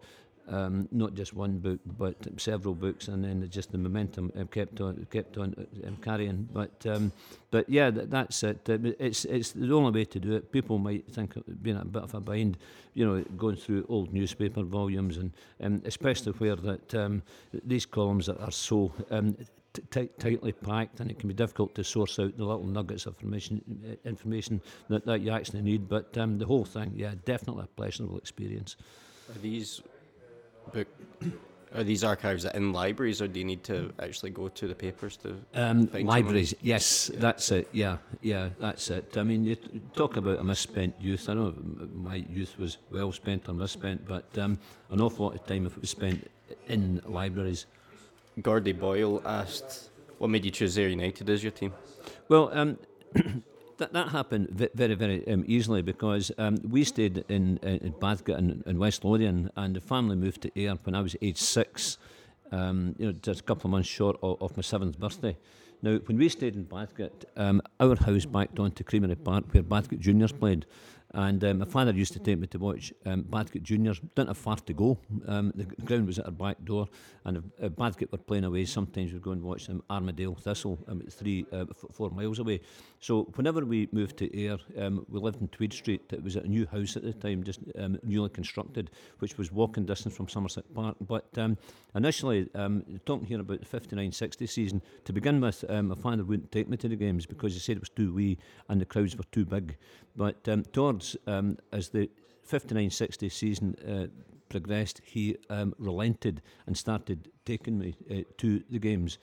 um, 0.50 0.88
not 0.92 1.14
just 1.14 1.34
one 1.34 1.58
book, 1.60 1.80
but 1.98 2.16
several 2.38 2.74
books, 2.74 3.08
and 3.08 3.24
then 3.24 3.48
just 3.50 3.72
the 3.72 3.78
momentum 3.78 4.32
kept 4.52 4.82
on 4.82 5.06
kept 5.12 5.38
on 5.38 5.56
uh, 5.58 5.90
carrying. 6.02 6.48
But 6.54 6.86
um, 6.86 7.12
but 7.52 7.70
yeah, 7.70 7.90
that, 7.90 8.10
that's 8.10 8.44
it. 8.44 8.68
It's 8.68 9.26
it's 9.26 9.52
the 9.52 9.74
only 9.74 9.92
way 9.92 10.06
to 10.06 10.20
do 10.20 10.36
it. 10.36 10.52
People 10.52 10.78
might 10.78 11.06
think 11.12 11.36
of 11.36 11.64
being 11.64 11.78
a 11.78 11.86
bit 11.86 12.04
of 12.04 12.14
a 12.14 12.20
bind, 12.20 12.58
you 12.94 13.06
know, 13.06 13.24
going 13.38 13.58
through 13.58 13.86
old 13.90 14.14
newspaper 14.14 14.64
volumes, 14.64 15.18
and 15.18 15.32
um, 15.62 15.82
especially 15.86 16.32
where 16.34 16.56
that 16.56 16.96
um, 16.96 17.24
these 17.66 17.86
columns 17.86 18.30
are 18.30 18.52
so. 18.52 18.92
Um, 19.12 19.38
T- 19.92 20.10
tightly 20.18 20.54
packed, 20.54 21.02
and 21.02 21.12
it 21.12 21.20
can 21.20 21.28
be 21.28 21.36
difficult 21.36 21.76
to 21.76 21.84
source 21.84 22.18
out 22.18 22.36
the 22.36 22.44
little 22.44 22.66
nuggets 22.66 23.06
of 23.06 23.14
information 23.14 23.62
uh, 23.88 24.10
information 24.10 24.60
that, 24.90 25.06
that 25.06 25.22
you 25.22 25.30
actually 25.30 25.62
need. 25.62 25.88
But 25.88 26.18
um, 26.18 26.40
the 26.40 26.48
whole 26.48 26.66
thing, 26.66 26.94
yeah, 26.96 27.14
definitely 27.26 27.66
a 27.66 27.68
pleasurable 27.68 28.18
experience. 28.18 28.76
Are 29.30 29.40
these 29.40 29.84
book 30.74 30.88
are 31.76 31.84
these 31.84 32.04
archives 32.04 32.46
in 32.46 32.74
libraries, 32.74 33.22
or 33.22 33.28
do 33.28 33.40
you 33.40 33.46
need 33.46 33.64
to 33.66 33.94
actually 34.00 34.32
go 34.32 34.48
to 34.48 34.68
the 34.68 34.76
papers 34.76 35.18
to 35.18 35.36
um, 35.54 35.90
libraries? 35.94 36.50
Someone? 36.50 36.68
Yes, 36.68 37.12
yeah. 37.14 37.20
that's 37.20 37.52
it. 37.52 37.68
Yeah, 37.72 37.98
yeah, 38.22 38.50
that's 38.60 38.90
it. 38.90 39.18
I 39.18 39.24
mean, 39.24 39.44
you 39.44 39.56
talk 39.96 40.18
about 40.18 40.40
a 40.40 40.44
misspent 40.44 40.96
youth. 41.00 41.30
I 41.30 41.34
know 41.34 41.54
my 41.94 42.16
youth 42.16 42.58
was 42.58 42.78
well 42.92 43.12
spent 43.12 43.50
or 43.50 43.54
misspent, 43.54 44.08
but 44.08 44.26
um, 44.38 44.58
an 44.92 45.02
awful 45.02 45.26
lot 45.26 45.36
of 45.36 45.46
time 45.46 45.66
if 45.66 45.76
it 45.76 45.82
was 45.82 45.90
spent 45.90 46.30
in 46.68 47.02
libraries. 47.06 47.66
Gordy 48.42 48.72
Boyle 48.72 49.22
asked, 49.26 49.90
"What 50.18 50.30
made 50.30 50.46
you 50.46 50.52
choose 50.52 50.78
Ayr 50.78 50.90
United 50.90 51.30
as 51.30 51.44
your 51.44 51.52
team?" 51.52 51.74
Well. 52.28 52.50
Um, 52.54 52.78
that, 53.78 53.94
that 53.94 54.10
happened 54.10 54.50
very, 54.50 54.96
very 54.96 55.28
um, 55.28 55.44
easily 55.48 55.82
because 55.82 56.32
um, 56.38 56.58
we 56.68 56.84
stayed 56.84 57.24
in, 57.30 57.58
in 57.58 57.94
Bathgate 57.94 58.38
in, 58.38 58.64
in 58.66 58.80
West 58.80 59.04
Lothian 59.04 59.50
and 59.56 59.76
the 59.76 59.82
family 59.82 60.16
moved 60.16 60.42
to 60.42 60.60
Ayr 60.60 60.78
when 60.84 60.96
I 60.96 61.02
was 61.02 61.16
age 61.22 61.38
six, 61.38 61.98
um, 62.52 62.96
you 62.98 63.08
know, 63.08 63.12
just 63.12 63.42
a 63.42 63.44
couple 63.44 63.68
of 63.68 63.72
months 63.72 63.90
short 63.90 64.18
of, 64.22 64.42
of 64.42 64.58
my 64.58 64.62
seventh 64.62 65.00
birthday. 65.00 65.38
Now, 65.82 65.98
when 66.06 66.18
we 66.18 66.28
stayed 66.30 66.56
in 66.56 66.66
Bathgate, 66.66 67.26
um, 67.36 67.62
our 67.80 67.96
house 67.96 68.26
backed 68.26 68.60
onto 68.60 68.84
Creamery 68.84 69.16
Park 69.16 69.46
where 69.52 69.64
Bathgate 69.64 70.00
Juniors 70.00 70.32
played. 70.32 70.66
And 71.14 71.44
um, 71.46 71.60
my 71.60 71.66
father 71.66 71.92
used 71.92 72.14
to 72.14 72.20
take 72.20 72.38
me 72.38 72.48
to 72.48 72.60
watch 72.60 72.94
um, 73.06 73.24
Bathgate 73.24 73.64
Juniors. 73.64 74.00
Didn't 74.16 74.28
have 74.28 74.38
far 74.38 74.58
to 74.58 74.74
go. 74.74 75.00
Um, 75.26 75.54
the 75.56 75.64
ground 75.84 76.06
was 76.06 76.20
at 76.20 76.26
our 76.26 76.32
back 76.32 76.64
door, 76.66 76.88
and 77.24 77.38
if, 77.38 77.44
if 77.60 77.72
Bathgate 77.74 78.12
were 78.12 78.18
playing 78.18 78.44
away, 78.44 78.66
sometimes 78.66 79.14
we'd 79.14 79.22
go 79.22 79.32
and 79.32 79.42
watch 79.42 79.68
them 79.68 79.82
Armadale 79.90 80.36
Thistle, 80.36 80.78
um, 80.88 81.02
three, 81.10 81.46
uh, 81.54 81.66
f- 81.70 81.86
four 81.92 82.10
miles 82.10 82.40
away. 82.40 82.60
So 83.00 83.24
whenever 83.36 83.64
we 83.66 83.88
moved 83.92 84.18
to 84.18 84.38
Ayr, 84.38 84.58
um, 84.78 85.06
we 85.10 85.20
lived 85.20 85.42
in 85.42 85.48
Tweed 85.48 85.72
Street. 85.72 86.02
It 86.12 86.24
was 86.24 86.36
a 86.36 86.42
new 86.42 86.66
house 86.66 86.98
at 86.98 87.04
the 87.04 87.14
time, 87.14 87.44
just 87.44 87.60
um, 87.78 87.98
newly 88.04 88.30
constructed, 88.30 88.92
which 89.20 89.38
was 89.38 89.52
walking 89.52 89.86
distance 89.86 90.16
from 90.16 90.28
Somerset 90.28 90.66
Park. 90.74 90.98
But 91.00 91.28
um, 91.38 91.58
initially, 91.96 92.50
um, 92.54 92.84
talking 93.06 93.28
here 93.28 93.40
about 93.40 93.62
the 93.62 93.80
59-60 93.80 94.50
season, 94.50 94.82
to 95.06 95.14
begin 95.14 95.40
with, 95.40 95.64
um, 95.70 95.88
my 95.88 95.96
father 95.96 96.24
wouldn't 96.24 96.52
take 96.52 96.68
me 96.68 96.78
to 96.78 96.90
the 96.90 96.96
games 96.96 97.26
because 97.26 97.54
he 97.54 97.60
said 97.60 97.78
it 97.78 97.82
was 97.82 97.90
too 97.90 98.14
wee 98.14 98.38
and 98.68 98.82
the 98.82 98.86
crowds 98.86 99.16
were 99.16 99.24
too 99.32 99.46
big. 99.46 99.78
But 100.16 100.48
um, 100.50 100.64
towards, 100.98 101.18
um, 101.28 101.58
as 101.72 101.90
the 101.90 102.10
59-60 102.50 103.32
season 103.32 103.76
uh, 103.88 104.08
progressed, 104.50 105.02
he 105.04 105.36
um, 105.50 105.74
relented 105.78 106.42
and 106.66 106.78
started 106.78 107.30
taking 107.46 107.78
me 107.78 107.96
uh, 108.10 108.24
to 108.38 108.64
the 108.70 108.80
games. 108.80 109.18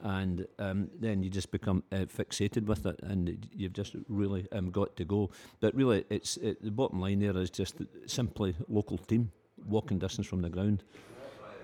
And 0.00 0.46
um, 0.60 0.88
then 1.00 1.24
you 1.24 1.30
just 1.30 1.50
become 1.50 1.82
uh, 1.90 2.06
fixated 2.06 2.66
with 2.66 2.86
it, 2.86 3.00
and 3.02 3.48
you've 3.52 3.72
just 3.72 3.96
really 4.08 4.46
um, 4.52 4.70
got 4.70 4.94
to 4.96 5.04
go. 5.04 5.30
But 5.58 5.74
really, 5.74 6.04
it's 6.08 6.36
it, 6.36 6.62
the 6.62 6.70
bottom 6.70 7.00
line 7.00 7.18
there 7.18 7.36
is 7.36 7.50
just 7.50 7.78
simply 8.06 8.54
local 8.68 8.96
team, 8.96 9.32
walking 9.66 9.98
distance 9.98 10.28
from 10.28 10.40
the 10.40 10.50
ground. 10.50 10.84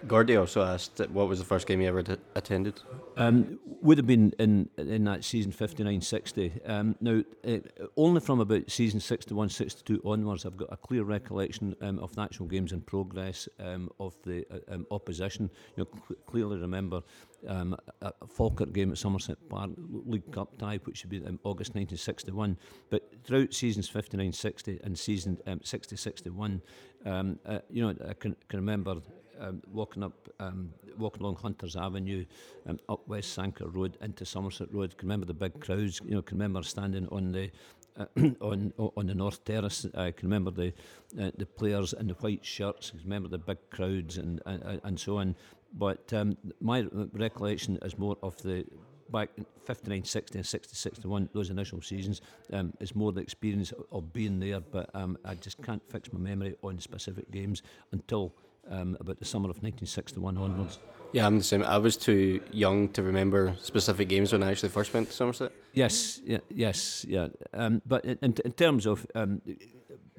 Gordy 0.07 0.37
also 0.37 0.63
asked 0.63 1.01
what 1.11 1.29
was 1.29 1.39
the 1.39 1.45
first 1.45 1.67
game 1.67 1.81
you 1.81 1.89
ever 1.89 2.03
t- 2.03 2.17
attended? 2.35 2.81
Um, 3.17 3.59
would 3.81 3.99
have 3.99 4.07
been 4.07 4.33
in 4.39 4.69
in 4.77 5.05
that 5.05 5.25
season 5.25 5.53
59 5.53 6.01
60. 6.01 6.53
Um, 6.67 6.97
now, 7.01 7.23
uh, 7.47 7.59
only 7.97 8.21
from 8.21 8.41
about 8.41 8.71
season 8.71 9.01
61 9.01 9.49
62 9.49 10.03
onwards, 10.05 10.45
I've 10.45 10.57
got 10.57 10.73
a 10.73 10.77
clear 10.77 11.05
recollection 11.05 11.75
um, 11.81 11.99
of 12.01 12.15
the 12.15 12.23
actual 12.23 12.47
games 12.47 12.73
in 12.73 12.83
progress 12.83 13.49
um, 13.61 13.91
of 13.99 14.15
the 14.25 14.45
uh, 14.51 14.75
um, 14.75 14.87
opposition. 14.91 15.51
You 15.77 15.85
know, 15.85 16.01
cl- 16.07 16.21
clearly 16.27 16.59
remember 16.59 17.03
um, 17.49 17.77
a, 18.03 18.13
Falkirk 18.27 18.73
game 18.73 18.91
at 18.91 18.99
Somerset 18.99 19.39
Park, 19.49 19.71
League 20.07 20.31
Cup 20.33 20.59
tie, 20.59 20.81
which 20.85 20.99
should 20.99 21.11
be 21.11 21.19
in 21.19 21.39
August 21.45 21.75
1961. 21.75 22.59
But 22.91 23.11
throughout 23.25 23.55
seasons 23.55 23.89
59 23.89 24.33
60 24.33 24.81
and 24.85 24.99
season 24.99 25.39
60 25.63 25.97
61, 25.97 26.63
uh, 27.07 27.25
you 27.71 27.83
know, 27.83 27.95
I 28.09 28.15
can, 28.15 28.37
can 28.49 28.61
remember 28.61 28.97
um, 29.41 29.63
walking 29.73 30.03
up, 30.03 30.29
um, 30.41 30.71
walking 30.99 31.23
along 31.23 31.37
Hunters 31.37 31.77
Avenue, 31.77 32.25
um, 32.67 32.79
up 32.89 33.07
West 33.09 33.37
Sanquhar 33.37 33.75
Road 33.75 33.97
into 34.01 34.25
Somerset 34.25 34.73
Road. 34.73 34.97
Can 34.97 35.09
remember 35.09 35.27
the 35.27 35.35
big 35.35 35.61
crowds. 35.61 36.01
You 36.05 36.17
know, 36.17 36.23
can 36.23 36.39
remember 36.39 36.63
standing 36.63 37.09
on 37.09 37.33
the 37.33 37.51
uh, 37.99 38.07
on 38.41 38.73
on 38.79 39.07
the 39.07 39.15
North 39.15 39.45
Terrace. 39.45 39.87
I 39.95 40.11
can 40.11 40.29
remember 40.29 40.51
the 40.51 40.73
uh, 41.21 41.31
the 41.37 41.47
players 41.47 41.93
in 41.93 42.09
the 42.09 42.15
white 42.15 42.45
shirts. 42.45 42.93
I 42.95 42.99
can 42.99 43.05
remember 43.05 43.29
the 43.29 43.39
big 43.39 43.59
crowds 43.71 44.19
and 44.19 44.41
and, 44.47 44.81
and 44.83 44.99
so 44.99 45.19
on. 45.19 45.37
But 45.77 46.13
um, 46.13 46.37
my 46.61 46.87
recollection 47.13 47.79
is 47.83 47.99
more 47.99 48.17
of 48.23 48.41
the 48.43 48.65
back 49.11 49.31
59, 49.65 50.05
60 50.05 50.39
and 50.39 50.47
60, 50.47 50.75
61, 50.75 51.29
those 51.33 51.51
initial 51.51 51.81
seasons. 51.81 52.21
Um, 52.53 52.73
it's 52.81 52.95
more 52.95 53.13
the 53.13 53.21
experience 53.21 53.73
of 53.93 54.13
being 54.13 54.41
there, 54.41 54.61
but 54.61 54.91
um, 54.95 55.17
I 55.25 55.35
just 55.35 55.63
can't 55.63 55.83
fix 55.91 56.13
my 56.13 56.19
memory 56.19 56.57
on 56.63 56.79
specific 56.81 57.31
games 57.31 57.63
until 57.93 58.35
um, 58.71 58.97
about 59.01 59.19
the 59.19 59.25
summer 59.25 59.51
of 59.51 59.57
1961 59.63 60.37
onwards. 60.37 60.79
Yeah, 61.15 61.27
I'm 61.27 61.39
the 61.39 61.45
same. 61.45 61.63
I 61.63 61.79
was 61.79 61.97
too 61.97 62.41
young 62.51 62.89
to 62.89 63.03
remember 63.03 63.55
specific 63.61 64.09
games 64.09 64.33
when 64.33 64.43
I 64.43 64.51
actually 64.51 64.71
first 64.71 64.93
went 64.93 65.09
to 65.09 65.15
Somerset. 65.15 65.53
Yes, 65.73 66.21
yeah, 66.25 66.39
yes, 66.51 67.07
yeah. 67.09 67.29
Um, 67.53 67.83
but 67.87 68.05
in, 68.05 68.19
in 68.21 68.53
terms 68.53 68.85
of 68.85 69.07
um, 69.15 69.41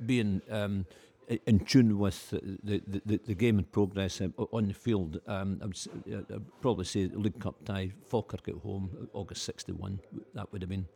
being 0.06 0.42
um, 0.50 0.86
in 1.28 1.60
tune 1.60 2.00
with 2.00 2.30
the, 2.30 2.82
the, 3.04 3.20
the, 3.26 3.34
game 3.34 3.60
in 3.60 3.66
progress 3.66 4.22
um, 4.22 4.34
on 4.38 4.70
the 4.70 4.74
field, 4.74 5.20
um, 5.28 5.60
I 5.62 5.66
would 5.66 5.78
uh, 6.14 6.36
I'd 6.36 6.62
probably 6.62 6.86
say 6.86 7.10
League 7.14 7.42
Cup 7.42 7.56
tie, 7.66 7.92
Falkirk 8.08 8.48
at 8.48 8.56
home, 8.56 9.10
August 9.12 9.44
61, 9.44 10.00
that 10.34 10.50
would 10.54 10.62
have 10.62 10.70
been. 10.70 10.88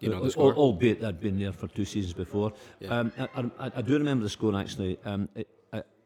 You 0.00 0.10
know 0.10 0.22
the 0.22 0.30
score? 0.30 0.54
Albeit 0.54 1.02
I'd 1.02 1.18
been 1.18 1.38
there 1.38 1.52
for 1.52 1.66
two 1.66 1.86
seasons 1.86 2.12
before. 2.12 2.52
Yeah. 2.78 2.88
Um, 2.90 3.12
I, 3.18 3.66
I, 3.66 3.72
I 3.76 3.82
do 3.82 3.94
remember 3.94 4.22
the 4.22 4.30
score 4.30 4.54
actually. 4.54 4.98
It, 5.34 5.48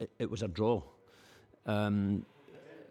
it, 0.02 0.10
it 0.18 0.30
was 0.30 0.42
a 0.42 0.48
draw. 0.48 0.82
Um, 1.66 2.26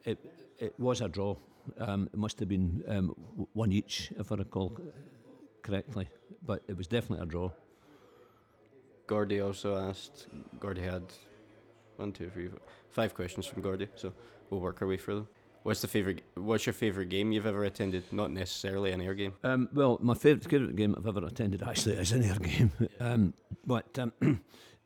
it, 0.06 0.18
it 0.60 0.74
was 0.80 1.02
a 1.02 1.10
draw. 1.10 1.36
Um, 1.78 2.10
it 2.14 2.18
must 2.18 2.40
have 2.40 2.48
been 2.50 2.84
um, 2.88 3.16
one 3.54 3.72
each, 3.72 4.12
if 4.18 4.32
I 4.32 4.36
recall 4.36 4.78
correctly. 5.62 6.08
But 6.46 6.64
it 6.68 6.78
was 6.78 6.88
definitely 6.88 7.24
a 7.24 7.28
draw. 7.28 7.52
Gordy 9.08 9.42
also 9.42 9.76
asked. 9.76 10.28
Gordy 10.60 10.82
had 10.82 11.04
one, 11.98 12.14
two, 12.14 12.30
three, 12.30 12.48
four, 12.48 12.60
five 12.90 13.14
questions 13.14 13.46
from 13.46 13.62
Gordy, 13.62 13.88
so 13.96 14.14
we'll 14.50 14.62
work 14.62 14.82
our 14.82 14.88
way 14.88 14.98
through 14.98 15.16
them. 15.16 15.28
What's 15.64 15.82
the 15.82 15.88
favorite? 15.88 16.24
What's 16.36 16.66
your 16.66 16.74
favorite 16.74 17.10
game 17.10 17.32
you've 17.32 17.46
ever 17.46 17.66
attended? 17.66 18.04
Not 18.12 18.32
necessarily 18.32 18.92
an 18.92 19.02
Ayr 19.02 19.14
game. 19.14 19.34
Um, 19.44 19.70
well, 19.74 20.00
my 20.02 20.16
favourite 20.16 20.50
favourite 20.50 20.76
game 20.76 20.96
I've 20.98 21.06
ever 21.06 21.24
attended 21.26 21.62
actually 21.62 21.96
is 21.98 22.12
an 22.14 22.24
Ayr 22.24 22.40
game. 22.40 22.72
um, 23.00 23.34
but 23.68 24.00
um, 24.00 24.12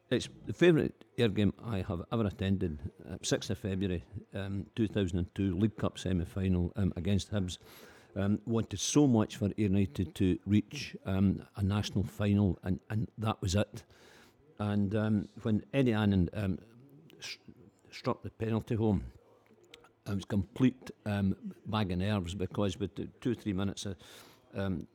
it's 0.09 0.29
the 0.45 0.53
favourite 0.53 0.93
Ayr 1.17 1.29
game 1.29 1.53
I 1.63 1.83
have 1.87 2.01
ever 2.11 2.25
attended. 2.27 2.79
Uh, 3.09 3.15
6th 3.17 3.49
of 3.49 3.57
February 3.57 4.03
um, 4.33 4.65
2002, 4.75 5.57
League 5.57 5.77
Cup 5.77 5.97
semi 5.97 6.25
final 6.25 6.71
um, 6.75 6.93
against 6.95 7.31
Hibs. 7.31 7.57
Um, 8.15 8.39
wanted 8.45 8.79
so 8.79 9.07
much 9.07 9.35
for 9.35 9.49
United 9.57 10.15
to 10.15 10.39
reach 10.45 10.95
um, 11.05 11.41
a 11.57 11.63
national 11.63 12.05
final, 12.05 12.57
and, 12.63 12.79
and 12.89 13.09
that 13.17 13.41
was 13.41 13.55
it. 13.55 13.83
And 14.57 14.95
um, 14.95 15.27
when 15.41 15.65
Eddie 15.73 15.91
Annan 15.91 16.29
um, 16.33 16.59
sh- 17.19 17.37
struck 17.91 18.23
the 18.23 18.29
penalty 18.29 18.75
home, 18.75 19.03
it 20.07 20.15
was 20.15 20.23
complete 20.23 20.91
um, 21.05 21.35
bag 21.65 21.91
of 21.91 21.97
nerves 21.97 22.35
because 22.35 22.79
with 22.79 22.91
two 23.19 23.35
three 23.35 23.53
minutes 23.53 23.85
um, 24.55 24.87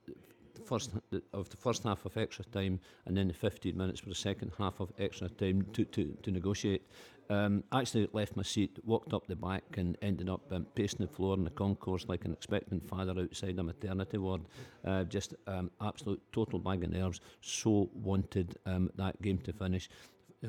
first 0.71 0.93
of 1.33 1.49
the 1.51 1.57
first 1.57 1.83
half 1.83 2.07
of 2.07 2.17
extra 2.17 2.45
time 2.45 2.79
and 3.07 3.17
then 3.17 3.27
the 3.27 3.35
15 3.35 3.77
minutes 3.77 4.01
for 4.01 4.09
the 4.09 4.15
second 4.15 4.53
half 4.57 4.79
of 4.79 4.93
extra 5.01 5.29
time 5.29 5.67
to, 5.73 5.85
to, 5.85 6.17
to 6.23 6.31
negotiate. 6.31 6.83
Um, 7.29 7.63
actually 7.73 8.09
left 8.13 8.37
my 8.37 8.43
seat, 8.43 8.79
walked 8.85 9.13
up 9.13 9.27
the 9.27 9.37
back 9.37 9.65
and 9.77 9.97
ended 10.03 10.29
up 10.29 10.43
um, 10.53 10.67
pacing 10.77 11.07
the 11.07 11.13
floor 11.13 11.37
in 11.37 11.45
the 11.45 11.51
concourse 11.51 12.07
like 12.09 12.25
an 12.25 12.33
expectant 12.33 12.89
father 12.89 13.15
outside 13.21 13.59
a 13.59 13.63
maternity 13.63 14.19
ward. 14.19 14.43
Uh, 14.85 15.05
just 15.05 15.35
um, 15.49 15.71
absolute 15.81 16.23
total 16.33 16.59
bag 16.59 16.85
of 16.85 16.91
nerves. 16.91 17.21
So 17.41 17.91
wanted 17.95 18.57
um, 18.67 18.91
that 18.97 19.21
game 19.23 19.39
to 19.39 19.53
finish 19.53 19.89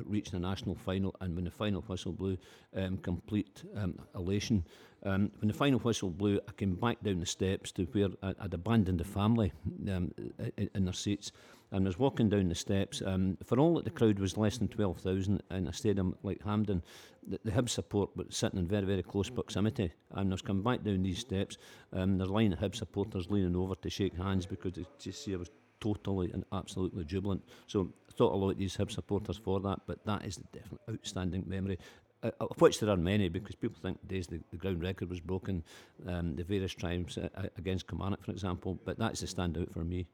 reaching 0.06 0.36
a 0.36 0.40
national 0.40 0.76
final, 0.76 1.16
and 1.22 1.36
when 1.36 1.46
the 1.46 1.52
final 1.52 1.82
whistle 1.82 2.14
blew, 2.14 2.38
um, 2.76 2.98
complete 2.98 3.64
um, 3.76 3.96
elation. 4.16 4.64
Um, 5.04 5.32
when 5.40 5.48
the 5.48 5.54
final 5.54 5.80
whistle 5.80 6.10
blew, 6.10 6.40
I 6.48 6.52
came 6.52 6.76
back 6.76 7.02
down 7.02 7.20
the 7.20 7.26
steps 7.26 7.72
to 7.74 7.86
where 7.86 8.10
I'd 8.22 8.54
abandoned 8.54 9.00
the 9.00 9.04
family 9.04 9.52
um, 9.90 10.14
in, 10.58 10.86
their 10.86 10.94
seats, 10.94 11.32
and 11.72 11.86
was 11.86 11.98
walking 11.98 12.30
down 12.30 12.50
the 12.50 12.56
steps. 12.56 13.02
Um, 13.04 13.38
for 13.44 13.60
all 13.60 13.76
that 13.76 13.86
the 13.86 13.92
crowd 13.92 14.20
was 14.20 14.38
less 14.38 14.58
than 14.60 14.68
12,000 14.68 15.42
in 15.50 15.68
a 15.68 15.74
stadium 15.74 16.16
like 16.22 16.44
Hampden, 16.44 16.84
the, 17.28 17.40
the 17.44 17.52
Hibs 17.52 17.70
support 17.70 18.16
was 18.16 18.28
sitting 18.30 18.60
in 18.60 18.68
very, 18.68 18.86
very 18.86 19.04
close 19.04 19.30
proximity. 19.30 19.92
And 20.12 20.32
I 20.32 20.34
was 20.34 20.42
coming 20.44 20.64
back 20.64 20.84
down 20.84 21.02
these 21.02 21.20
steps, 21.20 21.58
um, 21.94 22.18
there's 22.18 22.30
line 22.30 22.54
of 22.54 22.60
Hibs 22.60 22.76
supporters 22.76 23.32
leaning 23.32 23.56
over 23.56 23.76
to 23.76 23.90
shake 23.90 24.16
hands 24.16 24.46
because 24.46 24.74
they 24.74 24.86
just 25.00 25.24
see 25.24 25.34
I 25.34 25.38
was 25.38 25.50
totally 25.80 26.32
and 26.32 26.46
absolutely 26.54 27.04
jubilant. 27.06 27.42
So 27.66 27.92
I 28.08 28.12
thought 28.14 28.34
a 28.34 28.36
lot 28.36 28.52
of 28.52 28.58
these 28.58 28.78
Hibs 28.78 28.92
supporters 28.92 29.38
for 29.38 29.60
that, 29.62 29.82
but 29.88 30.06
that 30.06 30.26
is 30.26 30.38
the 30.38 30.46
definite 30.54 30.82
outstanding 30.90 31.44
memory. 31.48 31.80
Uh, 32.24 32.30
of 32.40 32.62
which 32.62 32.80
there 32.80 32.90
are 32.90 32.98
many 32.98 33.30
because 33.30 33.56
people 33.56 33.78
think 33.82 33.98
days 34.08 34.28
the, 34.28 34.40
the 34.52 34.58
ground 34.58 34.80
record 34.84 35.10
was 35.10 35.20
broken, 35.20 35.64
um, 36.08 36.36
the 36.36 36.44
various 36.44 36.76
times 36.76 37.18
uh, 37.18 37.30
uh, 37.36 37.48
against 37.58 37.88
Kilmarnock, 37.88 38.24
for 38.24 38.30
example, 38.32 38.78
but 38.86 39.00
that's 39.00 39.22
the 39.22 39.26
standout 39.26 39.74
for 39.74 39.84
me. 39.84 40.06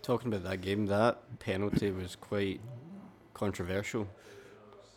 Talking 0.00 0.32
about 0.32 0.44
that 0.48 0.62
game, 0.62 0.86
that 0.86 1.38
penalty 1.38 1.90
was 1.90 2.16
quite 2.16 2.60
controversial. 3.34 4.08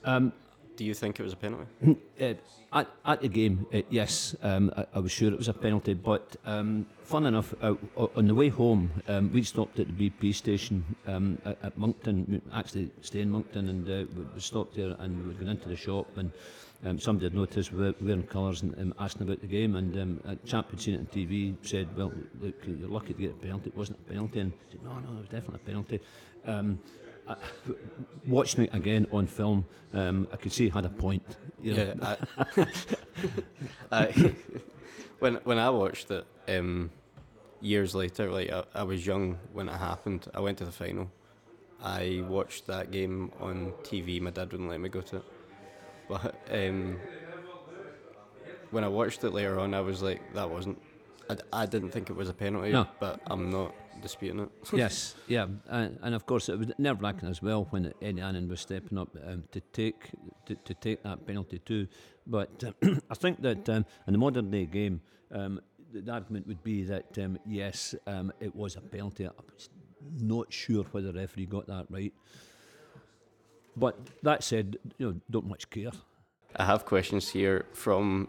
Um, 0.05 0.31
Do 0.79 0.85
you 0.85 0.93
think 0.93 1.19
it 1.19 1.23
was 1.23 1.33
a 1.33 1.35
penalty? 1.35 1.65
Uh, 2.21 2.33
at, 2.73 2.87
at 3.05 3.21
the 3.21 3.29
game, 3.29 3.65
uh, 3.73 3.81
yes, 3.89 4.35
um, 4.43 4.69
I, 4.75 4.85
I 4.93 4.99
was 4.99 5.09
sure 5.09 5.31
it 5.31 5.37
was 5.37 5.47
a 5.47 5.53
penalty. 5.53 5.93
But 5.93 6.35
um, 6.45 6.85
fun 7.01 7.25
enough, 7.25 7.53
uh, 7.61 7.75
on 8.15 8.27
the 8.27 8.35
way 8.35 8.49
home, 8.49 8.91
um, 9.07 9.31
we 9.31 9.41
stopped 9.43 9.79
at 9.79 9.87
the 9.87 10.09
BP 10.09 10.35
station 10.35 10.83
um, 11.07 11.37
at, 11.45 11.57
at 11.63 11.77
Monkton. 11.77 12.41
Actually 12.53 12.91
stay 13.01 13.21
in 13.21 13.29
Monkton, 13.29 13.69
and 13.69 13.89
uh, 13.89 14.23
we, 14.35 14.41
stopped 14.41 14.75
there 14.75 14.95
and 14.99 15.27
we 15.27 15.33
went 15.35 15.49
into 15.49 15.69
the 15.69 15.75
shop 15.75 16.07
and. 16.17 16.31
Um, 16.85 16.97
somebody 16.97 17.25
had 17.25 17.35
noticed 17.35 17.73
we 17.73 17.79
were 17.79 17.93
wearing 17.99 18.23
colours 18.23 18.61
and 18.61 18.73
um, 18.79 18.93
asking 18.99 19.23
about 19.23 19.41
the 19.41 19.47
game, 19.47 19.75
and 19.75 19.97
a 20.23 20.37
chap 20.47 20.71
had 20.71 20.79
seen 20.79 20.93
it 20.93 20.99
on 20.99 21.07
TV. 21.07 21.53
Said, 21.61 21.89
"Well, 21.97 22.13
look, 22.41 22.55
you're 22.65 22.87
lucky 22.87 23.13
to 23.13 23.21
get 23.21 23.31
a 23.31 23.33
penalty. 23.33 23.67
It 23.67 23.75
wasn't 23.75 23.99
a 23.99 24.09
penalty." 24.09 24.39
And 24.39 24.53
said, 24.71 24.81
"No, 24.81 24.93
no, 24.93 25.17
it 25.17 25.19
was 25.19 25.27
definitely 25.27 25.59
a 25.61 25.67
penalty." 25.67 25.99
I, 27.29 27.35
watching 28.27 28.65
it 28.65 28.73
again 28.73 29.07
on 29.11 29.27
film, 29.27 29.65
um, 29.93 30.27
I 30.33 30.35
could 30.37 30.51
see 30.51 30.65
he 30.65 30.69
had 30.69 30.85
a 30.85 30.89
point. 30.89 31.23
you 31.61 31.73
know. 31.75 31.93
Yeah. 32.01 32.15
I, 32.37 32.67
I, 34.05 34.35
when 35.19 35.35
when 35.43 35.57
I 35.59 35.69
watched 35.69 36.09
it 36.11 36.25
um, 36.47 36.89
years 37.61 37.93
later, 37.95 38.31
like 38.31 38.49
I, 38.51 38.63
I 38.73 38.83
was 38.83 39.05
young 39.05 39.37
when 39.53 39.69
it 39.69 39.73
happened. 39.77 40.27
I 40.33 40.39
went 40.39 40.57
to 40.59 40.65
the 40.65 40.71
final. 40.71 41.11
I 41.81 42.23
watched 42.27 42.67
that 42.67 42.91
game 42.91 43.31
on 43.39 43.71
TV. 43.83 44.19
My 44.21 44.31
dad 44.31 44.51
wouldn't 44.51 44.69
let 44.69 44.79
me 44.81 44.89
go 44.89 45.01
to 45.01 45.17
it. 45.17 45.23
But 46.09 46.35
um, 46.51 46.97
when 48.71 48.83
I 48.83 48.87
watched 48.87 49.23
it 49.23 49.31
later 49.31 49.59
on, 49.59 49.73
I 49.73 49.81
was 49.81 50.01
like, 50.01 50.21
that 50.33 50.49
wasn't. 50.49 50.81
I, 51.29 51.37
I 51.53 51.65
didn't 51.65 51.91
think 51.91 52.09
it 52.09 52.15
was 52.15 52.27
a 52.29 52.33
penalty, 52.33 52.71
No. 52.71 52.87
but 52.99 53.21
I'm 53.27 53.49
not 53.49 53.73
disputing 54.01 54.39
it. 54.39 54.49
yes, 54.73 55.15
yeah, 55.27 55.47
and, 55.67 55.97
and 56.01 56.15
of 56.15 56.25
course 56.25 56.49
it 56.49 56.57
was 56.57 56.71
nerve 56.77 57.01
wracking 57.01 57.29
as 57.29 57.41
well 57.41 57.67
when 57.69 57.93
Eddie 58.01 58.21
Annan 58.21 58.47
was 58.47 58.61
stepping 58.61 58.97
up 58.97 59.09
um, 59.25 59.43
to 59.51 59.61
take 59.73 60.09
to, 60.45 60.55
to 60.55 60.73
take 60.73 61.03
that 61.03 61.25
penalty 61.25 61.59
too. 61.59 61.87
But 62.25 62.63
um, 62.83 63.01
I 63.09 63.15
think 63.15 63.41
that 63.41 63.67
um, 63.69 63.85
in 64.07 64.13
the 64.13 64.19
modern 64.19 64.51
day 64.51 64.65
game, 64.65 65.01
um, 65.31 65.59
the, 65.91 66.01
the 66.01 66.11
argument 66.11 66.47
would 66.47 66.63
be 66.63 66.83
that 66.83 67.17
um, 67.17 67.37
yes, 67.45 67.95
um, 68.07 68.31
it 68.39 68.55
was 68.55 68.75
a 68.75 68.81
penalty. 68.81 69.27
I 69.27 69.31
was 69.53 69.69
not 70.19 70.51
sure 70.51 70.83
whether 70.91 71.11
the 71.11 71.19
referee 71.19 71.45
got 71.45 71.67
that 71.67 71.87
right. 71.89 72.13
But 73.75 73.97
that 74.23 74.43
said, 74.43 74.77
you 74.97 75.07
know, 75.07 75.15
don't 75.29 75.47
much 75.47 75.69
care. 75.69 75.91
I 76.55 76.65
have 76.65 76.85
questions 76.85 77.29
here 77.29 77.65
from 77.73 78.27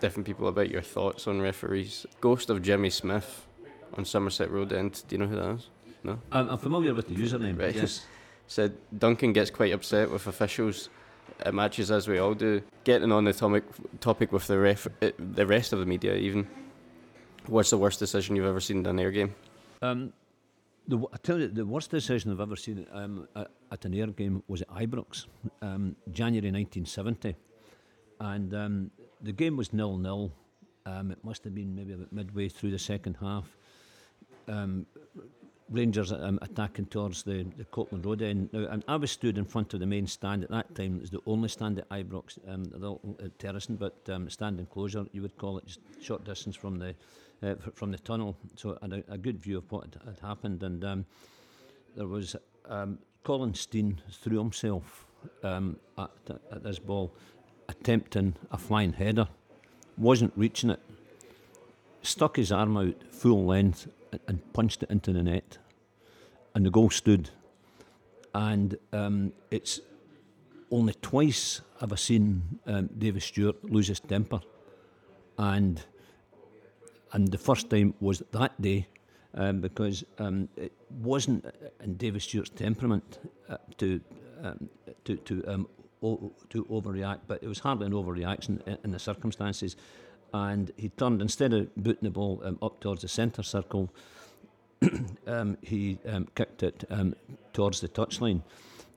different 0.00 0.26
people 0.26 0.48
about 0.48 0.70
your 0.70 0.82
thoughts 0.82 1.26
on 1.26 1.40
referees. 1.40 2.06
Ghost 2.20 2.50
of 2.50 2.62
Jimmy 2.62 2.90
Smith 2.90 3.46
on 3.94 4.04
Somerset 4.04 4.50
Road 4.50 4.72
End. 4.72 5.02
Do 5.08 5.14
you 5.14 5.18
know 5.18 5.26
who 5.26 5.36
that 5.36 5.50
is? 5.56 5.68
No. 6.02 6.18
I'm, 6.32 6.48
I'm 6.50 6.58
familiar 6.58 6.94
with 6.94 7.08
the 7.08 7.14
username. 7.14 7.58
Right. 7.58 7.74
Yes. 7.74 8.06
Said 8.46 8.76
Duncan 8.98 9.32
gets 9.32 9.50
quite 9.50 9.72
upset 9.72 10.10
with 10.10 10.26
officials 10.26 10.88
at 11.40 11.54
matches, 11.54 11.90
as 11.90 12.08
we 12.08 12.18
all 12.18 12.34
do. 12.34 12.62
Getting 12.84 13.12
on 13.12 13.24
the 13.24 13.32
topic 13.32 13.64
topic 14.00 14.32
with 14.32 14.46
the 14.46 14.58
ref, 14.58 14.88
the 15.00 15.46
rest 15.46 15.72
of 15.72 15.78
the 15.78 15.86
media, 15.86 16.14
even. 16.14 16.48
What's 17.46 17.70
the 17.70 17.78
worst 17.78 17.98
decision 17.98 18.36
you've 18.36 18.46
ever 18.46 18.60
seen 18.60 18.78
in 18.78 18.86
an 18.86 18.98
Ayr 18.98 19.10
game? 19.10 19.34
Um, 19.82 20.12
the, 20.86 20.98
I 21.12 21.16
tell 21.22 21.38
you, 21.38 21.48
the 21.48 21.64
worst 21.64 21.90
decision 21.90 22.30
I've 22.30 22.40
ever 22.40 22.56
seen 22.56 22.86
um, 22.92 23.26
at, 23.34 23.48
at 23.72 23.84
an 23.84 23.94
Ayr 23.94 24.08
game 24.08 24.42
was 24.46 24.62
at 24.62 24.68
Ibrox, 24.68 25.26
um, 25.62 25.96
January 26.10 26.50
1970. 26.50 27.36
And 28.20 28.54
um, 28.54 28.90
the 29.22 29.32
game 29.32 29.56
was 29.56 29.72
nil 29.72 29.96
nil. 29.96 30.32
Um, 30.86 31.10
it 31.10 31.22
must 31.24 31.44
have 31.44 31.54
been 31.54 31.74
maybe 31.74 31.92
about 31.92 32.12
midway 32.12 32.48
through 32.48 32.72
the 32.72 32.78
second 32.78 33.16
half. 33.20 33.56
Um, 34.50 34.86
Rangers 35.70 36.10
um, 36.10 36.38
attacking 36.42 36.86
towards 36.86 37.22
the, 37.22 37.46
the 37.56 37.64
Copland 37.64 38.04
Road 38.04 38.22
end. 38.22 38.50
Now, 38.52 38.66
and 38.70 38.82
I 38.88 38.96
was 38.96 39.12
stood 39.12 39.38
in 39.38 39.44
front 39.44 39.72
of 39.72 39.78
the 39.78 39.86
main 39.86 40.06
stand 40.08 40.42
at 40.42 40.50
that 40.50 40.74
time. 40.74 40.96
It 40.96 41.02
was 41.02 41.10
the 41.10 41.20
only 41.26 41.48
stand 41.48 41.78
at 41.78 41.88
Ibrox, 41.90 42.38
um, 42.48 42.64
little 42.72 43.00
terracing, 43.38 43.76
but 43.76 43.96
um, 44.08 44.28
stand 44.28 44.58
enclosure, 44.58 45.06
you 45.12 45.22
would 45.22 45.38
call 45.38 45.58
it, 45.58 45.66
just 45.66 45.80
short 46.02 46.24
distance 46.24 46.56
from 46.56 46.80
the 46.80 46.96
uh, 47.42 47.54
from 47.72 47.92
the 47.92 47.98
tunnel. 47.98 48.36
So 48.56 48.78
I 48.82 48.86
had 48.86 48.92
a, 48.94 49.12
a 49.12 49.18
good 49.18 49.38
view 49.38 49.58
of 49.58 49.70
what 49.70 49.84
had, 49.84 49.98
had 50.04 50.18
happened. 50.18 50.64
And 50.64 50.84
um, 50.84 51.06
there 51.96 52.08
was 52.08 52.34
um, 52.68 52.98
Colin 53.22 53.54
Stein 53.54 54.00
threw 54.10 54.38
himself 54.38 55.06
um, 55.44 55.76
at, 55.96 56.10
at 56.50 56.64
this 56.64 56.80
ball, 56.80 57.12
attempting 57.68 58.34
a 58.50 58.58
flying 58.58 58.92
header, 58.92 59.28
wasn't 59.96 60.32
reaching 60.36 60.70
it. 60.70 60.80
stuck 62.02 62.36
his 62.36 62.50
arm 62.50 62.76
out 62.76 62.94
full 63.10 63.44
length 63.46 63.88
and, 64.26 64.52
punched 64.52 64.82
it 64.82 64.90
into 64.90 65.12
the 65.12 65.22
net, 65.22 65.58
and 66.54 66.66
the 66.66 66.70
goal 66.70 66.90
stood. 66.90 67.30
And 68.34 68.76
um, 68.92 69.32
it's 69.50 69.80
only 70.70 70.94
twice 71.02 71.60
have 71.80 71.92
I 71.92 71.96
seen 71.96 72.60
um, 72.66 72.88
David 72.98 73.22
Stewart 73.22 73.64
lose 73.64 73.88
his 73.88 74.00
temper, 74.00 74.40
and 75.38 75.82
and 77.12 77.28
the 77.28 77.38
first 77.38 77.70
time 77.70 77.94
was 78.00 78.22
that 78.30 78.60
day 78.60 78.86
um, 79.34 79.60
because 79.60 80.04
um, 80.18 80.48
it 80.56 80.72
wasn't 81.00 81.44
in 81.82 81.96
David 81.96 82.22
Stewart's 82.22 82.50
temperament 82.50 83.18
uh, 83.48 83.56
to 83.78 84.00
um, 84.42 84.68
to 85.04 85.16
to 85.16 85.44
um, 85.46 85.68
o- 86.02 86.32
to 86.50 86.64
overreact, 86.66 87.20
but 87.26 87.42
it 87.42 87.48
was 87.48 87.58
hardly 87.58 87.86
an 87.86 87.92
overreaction 87.92 88.66
in, 88.66 88.78
in 88.84 88.90
the 88.90 88.98
circumstances. 88.98 89.76
And 90.32 90.70
he 90.76 90.88
turned 90.90 91.20
instead 91.20 91.52
of 91.52 91.74
booting 91.76 92.04
the 92.04 92.10
ball 92.10 92.40
um, 92.44 92.58
up 92.62 92.80
towards 92.80 93.02
the 93.02 93.08
centre 93.08 93.42
circle, 93.42 93.90
um, 95.26 95.56
he 95.62 95.98
um, 96.08 96.28
kicked 96.34 96.62
it 96.62 96.84
um, 96.90 97.14
towards 97.52 97.80
the 97.80 97.88
touchline. 97.88 98.42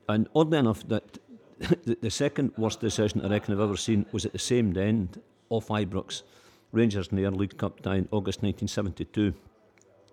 And 0.10 0.28
oddly 0.36 0.58
enough, 0.58 0.88
that 0.88 1.20
the, 1.60 1.98
the 2.02 2.12
second 2.12 2.52
worst 2.58 2.80
decision 2.80 3.22
I 3.26 3.30
reckon 3.30 3.54
I've 3.54 3.62
ever 3.62 3.78
seen 3.78 4.06
was 4.12 4.26
at 4.26 4.34
the 4.34 4.40
same 4.40 4.78
end 4.78 5.22
off 5.50 5.68
Ibrox, 5.68 6.24
Rangers 6.72 7.12
Nair 7.12 7.32
League 7.32 7.58
Cup 7.58 7.82
tie 7.82 7.96
in 7.96 8.08
August 8.12 8.42
1972. 8.42 9.34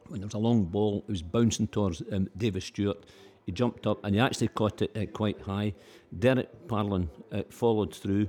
When 0.09 0.21
there 0.21 0.27
was 0.27 0.35
a 0.35 0.39
long 0.39 0.65
ball, 0.65 1.05
it 1.09 1.11
was 1.11 1.23
bouncing 1.23 1.69
towards 1.69 2.03
um, 2.13 2.29
David 2.37 2.63
Stewart. 2.63 3.05
He 3.47 3.53
jumped 3.53 3.87
up 3.87 4.05
and 4.05 4.15
he 4.15 4.21
actually 4.21 4.49
caught 4.49 4.83
it 4.83 4.97
uh, 4.97 5.07
quite 5.07 5.41
high. 5.41 5.75
Derek 6.17 6.69
Parlane 6.69 7.09
uh, 7.33 7.43
followed 7.49 7.95
through, 7.95 8.29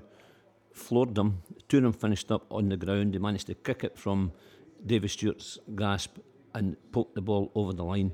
floored 0.73 1.15
them. 1.15 1.41
Two 1.67 1.77
of 1.77 1.83
them 1.83 1.93
finished 1.93 2.31
up 2.31 2.45
on 2.51 2.69
the 2.69 2.77
ground. 2.77 3.13
They 3.13 3.19
managed 3.19 3.47
to 3.47 3.55
kick 3.55 3.83
it 3.83 3.97
from 3.97 4.31
David 4.85 5.11
Stewart's 5.11 5.59
grasp 5.75 6.17
and 6.53 6.75
poke 6.91 7.13
the 7.15 7.21
ball 7.21 7.51
over 7.55 7.73
the 7.73 7.83
line, 7.83 8.11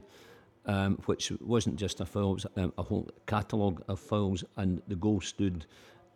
um, 0.65 0.97
which 1.05 1.31
wasn't 1.41 1.77
just 1.77 1.99
a 2.01 2.05
foul, 2.05 2.33
was 2.33 2.45
um, 2.55 2.73
a 2.77 2.83
whole 2.83 3.09
catalogue 3.25 3.83
of 3.87 3.99
fouls, 3.99 4.43
and 4.57 4.81
the 4.87 4.95
goal 4.95 5.21
stood. 5.21 5.65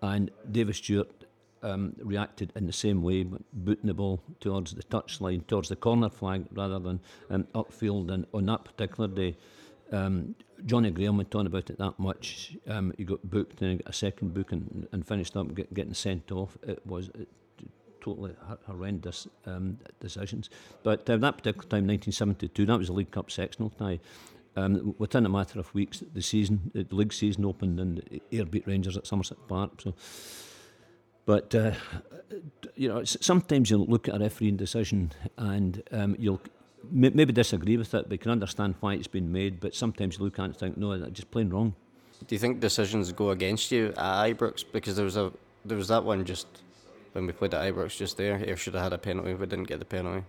And 0.02 0.32
David 0.52 0.76
Stewart 0.76 1.26
um, 1.64 1.96
reacted 2.00 2.52
in 2.56 2.66
the 2.66 2.74
same 2.74 3.02
way, 3.02 3.24
booting 3.54 3.88
the 3.88 3.94
ball 3.94 4.22
towards 4.40 4.74
the 4.74 4.84
touchline, 4.84 5.46
towards 5.48 5.70
the 5.70 5.76
corner 5.76 6.10
flag 6.10 6.46
rather 6.52 6.80
than 6.80 7.00
um, 7.30 7.48
upfield. 7.56 8.12
And 8.12 8.26
on 8.34 8.46
that 8.48 8.66
particular 8.66 9.08
day, 9.08 9.38
um, 9.92 10.36
Johnny 10.66 10.92
Graham 10.92 11.18
went 11.18 11.34
on 11.36 11.48
about 11.48 11.70
it 11.70 11.78
that 11.78 11.98
much. 11.98 12.56
Um, 12.68 12.94
he 12.98 13.04
got 13.04 13.24
booked 13.30 13.62
and 13.62 13.80
got 13.80 13.90
a 13.90 13.94
second 13.94 14.34
book 14.34 14.52
and, 14.52 14.88
and 14.92 15.06
finished 15.06 15.36
up 15.36 15.54
get, 15.56 15.74
getting 15.74 15.94
sent 15.94 16.32
off. 16.32 16.58
It 16.64 16.86
was 16.86 17.10
it, 17.10 17.28
totally 18.00 18.36
horrendous 18.66 19.28
um, 19.46 19.78
decisions. 20.00 20.50
But 20.84 21.10
uh, 21.10 21.18
that 21.18 21.38
particular 21.38 21.68
time, 21.68 21.88
1972, 21.88 22.66
that 22.66 22.78
was 22.78 22.90
a 22.90 22.94
League 22.94 23.12
Cup 23.12 23.30
sectional 23.30 23.70
tie. 23.70 24.00
Um, 24.56 24.96
within 24.98 25.26
a 25.26 25.30
matter 25.30 25.60
of 25.60 25.74
weeks, 25.74 26.04
the 26.14 26.22
season, 26.22 26.72
the 26.74 26.86
league 26.92 27.14
season 27.14 27.46
opened, 27.46 27.80
and 27.80 28.22
Ayr 28.32 28.46
beat 28.46 28.68
Rangers 28.68 28.98
at 28.98 29.08
Somerset 29.08 29.38
Park. 29.48 29.82
So 29.82 29.94
but 31.26 31.54
uh, 31.56 31.72
you 32.76 32.90
know, 32.90 33.04
sometimes 33.04 33.70
you'll 33.70 33.86
look 33.86 34.08
at 34.08 34.16
a 34.16 34.20
refereeing 34.20 34.58
decision 34.58 35.12
and 35.38 35.84
um, 35.92 36.16
you'll 36.20 36.42
maybe 36.90 37.34
disagree 37.34 37.78
with 37.78 37.94
it, 37.94 38.10
but 38.10 38.22
can 38.22 38.32
understand 38.32 38.76
why 38.80 38.94
it's 38.94 39.08
been 39.08 39.32
made. 39.32 39.60
But 39.60 39.76
sometimes 39.76 40.18
you 40.18 40.26
look 40.26 40.40
at 40.40 40.44
it 40.44 40.46
and 40.46 40.58
think, 40.58 40.78
no, 40.78 40.98
that's 40.98 41.12
just 41.12 41.32
plain 41.32 41.50
wrong. 41.50 41.76
Do 42.28 42.36
you 42.36 42.40
think 42.40 42.60
decisions 42.60 43.12
go 43.12 43.32
against 43.32 43.72
you 43.72 43.88
at 43.98 44.26
Ibrox 44.26 44.64
because 44.72 44.96
there 44.96 45.06
was 45.06 45.18
a 45.18 45.32
there 45.66 45.78
was 45.78 45.88
that 45.90 46.04
one 46.04 46.24
just 46.26 46.48
when 47.14 47.26
we 47.26 47.34
played 47.34 47.54
at 47.54 47.74
Ibrox 47.74 47.98
just 47.98 48.18
there? 48.18 48.38
Ayr 48.46 48.58
should 48.58 48.74
have 48.74 48.84
had 48.84 48.94
a 48.94 48.98
penalty, 48.98 49.34
but 49.34 49.50
didn't 49.50 49.68
get 49.68 49.80
the 49.80 49.86
penalty. 49.86 50.24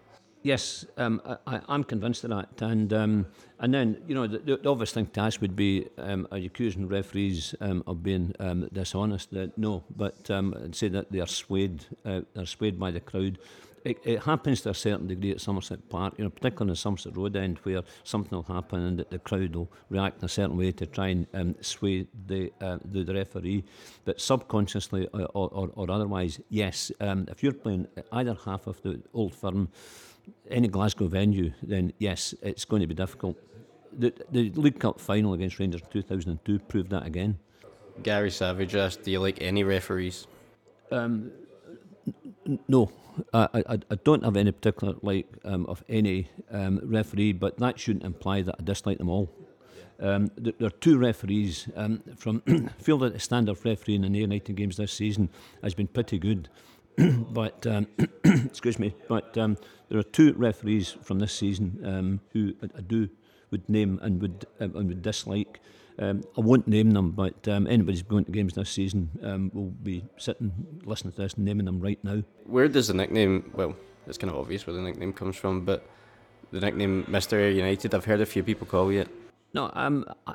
Yes, 0.45 0.85
um, 0.97 1.23
I, 1.47 1.61
am 1.69 1.85
convinced 1.85 2.25
of 2.25 2.31
that. 2.31 2.61
And 2.61 2.93
um, 2.93 3.27
and 3.61 3.73
then, 3.73 4.03
you 4.09 4.15
know, 4.15 4.27
the, 4.27 4.39
the, 4.39 4.69
obvious 4.69 4.91
thing 4.91 5.07
to 5.07 5.21
ask 5.21 5.41
would 5.41 5.55
be 5.55 5.87
um, 5.99 6.27
are 6.33 6.39
you 6.39 6.47
accusing 6.47 6.89
referees 6.89 7.55
um, 7.61 7.85
of 7.87 8.03
being 8.03 8.35
um, 8.41 8.69
dishonest? 8.73 9.33
Uh, 9.33 9.47
no, 9.57 9.85
but 9.97 10.29
um, 10.33 10.53
I'd 10.65 10.75
say 10.75 10.89
that 10.89 11.13
they 11.13 11.21
are 11.21 11.29
swayed, 11.29 11.87
uh, 12.05 12.23
they're 12.35 12.45
swayed 12.45 12.81
by 12.81 12.91
the 12.91 12.99
crowd. 12.99 13.39
It, 13.85 13.99
it, 14.05 14.23
happens 14.23 14.61
to 14.63 14.71
a 14.71 14.75
certain 14.75 15.09
degree 15.09 15.33
at 15.33 15.41
Somerset 15.41 15.89
Park, 15.89 16.15
you 16.17 16.25
know, 16.25 16.31
particularly 16.31 16.71
on 16.71 16.73
the 16.75 16.77
Somerset 16.77 17.17
Road 17.17 17.35
end, 17.37 17.59
where 17.65 17.83
something 18.05 18.37
will 18.37 18.45
happen 18.45 18.81
and 18.81 18.99
the, 18.99 19.07
the 19.11 19.19
crowd 19.19 19.57
will 19.57 19.71
react 19.91 20.21
in 20.21 20.27
a 20.27 20.29
certain 20.29 20.57
way 20.57 20.71
to 20.71 20.87
try 20.87 21.09
and 21.09 21.27
um, 21.35 21.57
sway 21.61 22.07
the, 22.27 22.53
uh, 22.61 22.79
the, 22.85 23.03
the 23.03 23.15
referee. 23.15 23.65
But 24.05 24.21
subconsciously 24.21 25.09
or, 25.13 25.29
or, 25.35 25.71
or 25.75 25.91
otherwise, 25.91 26.41
yes, 26.49 26.93
um, 27.01 27.27
if 27.29 27.43
you're 27.43 27.53
playing 27.53 27.89
either 28.13 28.37
half 28.45 28.69
of 28.69 28.81
the 28.83 29.03
old 29.15 29.35
firm, 29.35 29.69
any 30.49 30.69
Glasgow 30.69 31.09
venue, 31.09 31.53
then 31.63 31.93
yes, 31.99 32.35
it's 32.43 32.65
going 32.65 32.83
to 32.83 32.87
be 32.87 32.95
difficult. 32.95 33.37
The, 33.99 34.13
the 34.31 34.51
League 34.51 34.79
Cup 34.79 35.01
final 35.01 35.35
against 35.35 35.59
Rangers 35.59 35.83
in 35.83 35.89
2002 35.91 36.59
proved 36.61 36.91
that 36.91 37.05
again. 37.05 37.39
Gary 38.03 38.31
Savage 38.31 38.75
asked, 38.75 39.03
"Do 39.03 39.11
you 39.11 39.21
like 39.21 39.43
any 39.43 39.65
referees?" 39.65 40.27
Um, 40.91 41.31
n- 42.47 42.59
no, 42.69 42.91
I, 43.33 43.49
I, 43.55 43.79
I, 43.91 43.95
don't 44.05 44.25
have 44.25 44.37
any 44.37 44.53
particular 44.53 44.95
like 45.03 45.27
um, 45.45 45.67
of 45.67 45.85
any 45.89 46.31
um, 46.51 46.81
referee, 46.83 47.33
but 47.33 47.59
that 47.59 47.79
shouldn't 47.79 48.05
imply 48.05 48.43
that 48.43 48.57
I 48.59 48.63
dislike 48.63 48.99
them 48.99 49.09
all. 49.09 49.31
Um, 50.01 50.31
there, 50.37 50.53
there, 50.59 50.69
are 50.69 50.79
two 50.81 50.99
referees 50.99 51.69
um, 51.77 52.03
from 52.17 52.41
feel 52.79 52.99
that 52.99 53.13
the 53.13 53.21
standard 53.21 53.59
referee 53.65 53.97
in 53.97 54.03
the 54.03 54.09
near 54.09 54.23
United 54.23 54.57
games 54.57 54.77
this 54.77 54.93
season 54.93 55.29
has 55.63 55.75
been 55.75 55.87
pretty 55.89 56.19
good. 56.19 56.49
but 57.31 57.67
um, 57.67 57.87
excuse 58.25 58.79
me, 58.79 58.95
but 59.09 59.37
um, 59.39 59.57
there 59.89 59.99
are 59.99 60.03
two 60.05 60.33
referees 60.35 60.97
from 61.03 61.19
this 61.19 61.33
season 61.33 62.21
who 62.33 62.55
I, 62.63 62.79
I, 62.79 62.81
do 62.81 63.09
would 63.51 63.69
name 63.69 63.99
and 64.03 64.21
would 64.21 64.47
and 64.59 64.75
would 64.75 65.03
dislike. 65.03 65.61
Um, 65.99 66.23
I 66.37 66.41
won't 66.41 66.67
name 66.67 66.93
them, 66.93 67.11
but 67.11 67.47
um, 67.49 67.67
who's 67.67 68.03
going 68.03 68.25
to 68.25 68.33
games 68.33 68.55
this 68.55 68.71
season 68.71 69.11
will 69.53 69.71
be 69.83 70.05
sitting 70.17 70.53
listening 70.85 71.13
to 71.13 71.23
this 71.23 71.35
and 71.35 71.45
naming 71.45 71.67
them 71.67 71.81
right 71.81 72.03
now. 72.03 72.23
Where 72.45 72.69
does 72.69 72.89
the 72.89 72.95
nickname? 72.95 73.51
Well, 73.55 73.77
it's 74.07 74.19
kind 74.19 74.31
of 74.31 74.39
obvious 74.39 74.67
where 74.67 74.75
the 74.75 74.83
nickname 74.83 75.13
comes 75.13 75.37
from, 75.37 75.65
but 75.65 75.87
the 76.51 76.61
nickname 76.61 77.05
Mister 77.09 77.51
United. 77.51 77.95
I've 77.95 78.05
heard 78.05 78.21
a 78.21 78.27
few 78.27 78.43
people 78.43 78.67
call 78.67 78.93
you 78.93 79.01
it. 79.01 79.09
No, 79.55 79.71
um, 79.75 80.07
I, 80.27 80.35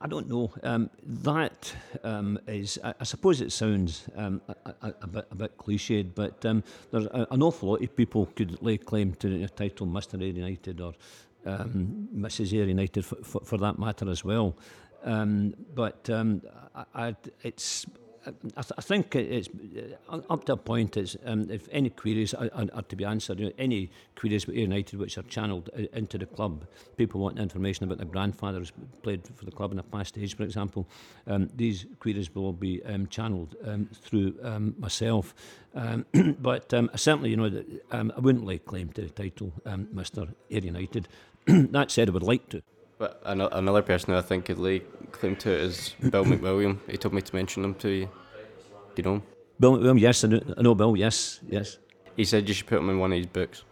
I 0.00 0.06
don't 0.06 0.28
know. 0.28 0.52
Um, 0.62 0.90
that 1.02 1.74
um, 2.04 2.38
is, 2.46 2.78
I, 2.84 2.94
I, 3.00 3.04
suppose 3.04 3.40
it 3.40 3.50
sounds 3.50 4.04
um, 4.16 4.40
a, 4.48 4.74
a, 4.82 4.94
a, 5.02 5.06
bit, 5.06 5.26
a 5.30 5.34
bit 5.34 5.58
cliched, 5.58 6.14
but 6.14 6.44
um, 6.44 6.62
there's 6.90 7.06
a, 7.06 7.26
an 7.30 7.42
awful 7.42 7.70
lot 7.70 7.82
of 7.82 7.96
people 7.96 8.26
could 8.36 8.62
lay 8.62 8.76
claim 8.76 9.14
to 9.14 9.38
the 9.38 9.48
title 9.48 9.86
Mr. 9.86 10.20
Ayr 10.22 10.34
United 10.34 10.80
or 10.80 10.92
Mrs. 11.46 12.52
Ayr 12.52 12.66
United 12.66 13.04
for, 13.04 13.16
for, 13.16 13.40
for, 13.40 13.58
that 13.58 13.78
matter 13.78 14.08
as 14.08 14.24
well. 14.24 14.54
Um, 15.04 15.54
but 15.74 16.10
um, 16.10 16.42
I, 16.94 17.14
it's 17.42 17.86
I, 18.56 18.62
th- 18.62 18.72
I, 18.76 18.80
think 18.80 19.14
it's 19.14 19.48
uh, 20.08 20.20
up 20.28 20.44
to 20.46 20.54
a 20.54 20.56
point. 20.56 20.96
Is 20.96 21.16
um, 21.24 21.50
if 21.50 21.68
any 21.70 21.90
queries 21.90 22.34
are, 22.34 22.50
are, 22.52 22.66
are, 22.72 22.82
to 22.82 22.96
be 22.96 23.04
answered, 23.04 23.38
you 23.38 23.46
know, 23.46 23.52
any 23.58 23.90
queries 24.16 24.46
with 24.46 24.56
United 24.56 24.98
which 24.98 25.16
are 25.18 25.22
channeled 25.22 25.70
uh, 25.76 25.82
into 25.92 26.18
the 26.18 26.26
club, 26.26 26.66
people 26.96 27.20
want 27.20 27.38
information 27.38 27.84
about 27.84 27.98
their 27.98 28.06
grandfather 28.06 28.58
grandfathers 28.58 28.72
played 29.02 29.22
for 29.34 29.44
the 29.44 29.50
club 29.50 29.72
in 29.72 29.78
a 29.78 29.82
past 29.82 30.18
age, 30.18 30.36
for 30.36 30.42
example. 30.42 30.86
Um, 31.26 31.48
these 31.54 31.86
queries 32.00 32.34
will 32.34 32.52
be 32.52 32.82
um, 32.84 33.06
channeled 33.06 33.56
um, 33.64 33.88
through 33.94 34.34
um, 34.42 34.74
myself. 34.78 35.34
Um, 35.74 36.04
but 36.40 36.70
certainly, 36.96 37.30
you 37.30 37.36
know, 37.36 37.64
I 37.90 38.20
wouldn't 38.20 38.44
lay 38.44 38.58
claim 38.58 38.90
to 38.90 39.02
the 39.02 39.10
title, 39.10 39.52
Mr. 39.66 40.28
Ayr 40.50 40.60
United. 40.60 41.08
that 41.46 41.90
said, 41.90 42.08
I 42.08 42.12
would 42.12 42.22
like 42.22 42.48
to. 42.50 42.62
But 42.98 43.22
another 43.24 43.82
person 43.82 44.12
who 44.12 44.18
I 44.18 44.22
think 44.22 44.46
could 44.46 44.58
lay 44.58 44.80
claim 45.12 45.36
to 45.36 45.52
it 45.52 45.60
is 45.60 45.94
Bill 46.10 46.24
McWilliam. 46.32 46.78
He 46.90 46.96
told 46.96 47.14
me 47.14 47.22
to 47.22 47.34
mention 47.34 47.64
him 47.64 47.74
to 47.76 47.88
you. 47.88 48.06
Do 48.06 48.10
you 48.96 49.02
know 49.04 49.14
him? 49.14 49.22
Bill 49.60 49.78
McWilliam, 49.78 50.00
yes, 50.00 50.24
I 50.24 50.28
know, 50.28 50.40
I 50.56 50.62
know 50.62 50.74
Bill, 50.74 50.96
yes, 50.96 51.40
yes. 51.48 51.78
He 52.16 52.24
said 52.24 52.48
you 52.48 52.54
should 52.54 52.66
put 52.66 52.78
him 52.78 52.90
in 52.90 52.98
one 52.98 53.12
of 53.12 53.18
his 53.18 53.26
books, 53.26 53.62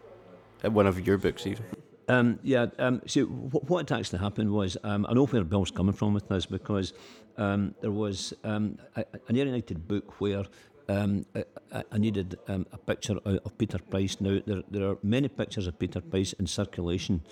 uh, 0.64 0.70
one 0.70 0.86
of 0.86 1.04
your 1.04 1.18
books 1.18 1.46
even. 1.46 1.64
Um, 2.08 2.38
yeah, 2.44 2.66
um, 2.78 3.02
see, 3.06 3.22
wh- 3.22 3.68
what 3.68 3.90
actually 3.90 4.20
happened 4.20 4.52
was, 4.52 4.76
um, 4.84 5.04
I 5.08 5.14
know 5.14 5.26
where 5.26 5.42
Bill's 5.42 5.72
coming 5.72 5.92
from 5.92 6.14
with 6.14 6.28
this 6.28 6.46
because 6.46 6.92
um, 7.36 7.74
there 7.80 7.90
was 7.90 8.32
um, 8.44 8.78
a, 8.94 9.04
an 9.28 9.34
United 9.34 9.88
book 9.88 10.20
where 10.20 10.44
um, 10.88 11.26
I, 11.34 11.82
I, 11.90 11.98
needed 11.98 12.38
um, 12.46 12.64
a 12.72 12.78
picture 12.78 13.18
of 13.24 13.58
Peter 13.58 13.78
Price. 13.78 14.20
Now, 14.20 14.38
there, 14.46 14.62
there 14.70 14.88
are 14.88 14.98
many 15.02 15.26
pictures 15.26 15.66
of 15.66 15.76
Peter 15.80 16.00
Price 16.00 16.32
in 16.34 16.46
circulation, 16.46 17.22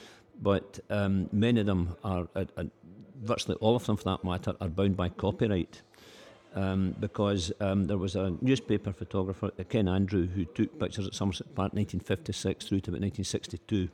but 0.43 0.81
um, 0.91 1.29
many 1.33 1.61
of 1.61 1.67
them 1.67 1.97
are, 2.05 2.29
uh, 2.35 2.45
uh, 2.57 2.65
virtually 3.23 3.57
all 3.61 3.77
of 3.77 3.87
them 3.87 3.97
for 3.97 4.05
that 4.05 4.25
matter, 4.25 4.55
are 4.61 4.69
bound 4.69 4.97
by 4.97 5.09
copyright. 5.09 5.83
Um, 6.57 6.95
because 7.01 7.51
um, 7.59 7.87
there 7.87 7.99
was 7.99 8.15
a 8.15 8.33
newspaper 8.41 8.93
photographer, 8.93 9.51
uh, 9.59 9.65
Ken 9.65 9.89
Andrew, 9.89 10.29
who 10.29 10.45
took 10.45 10.79
pictures 10.79 11.05
at 11.05 11.15
Somerset 11.15 11.49
Park 11.49 11.75
1956 11.75 12.67
through 12.67 12.81
to 12.83 12.91
about 12.91 13.01
1962. 13.01 13.89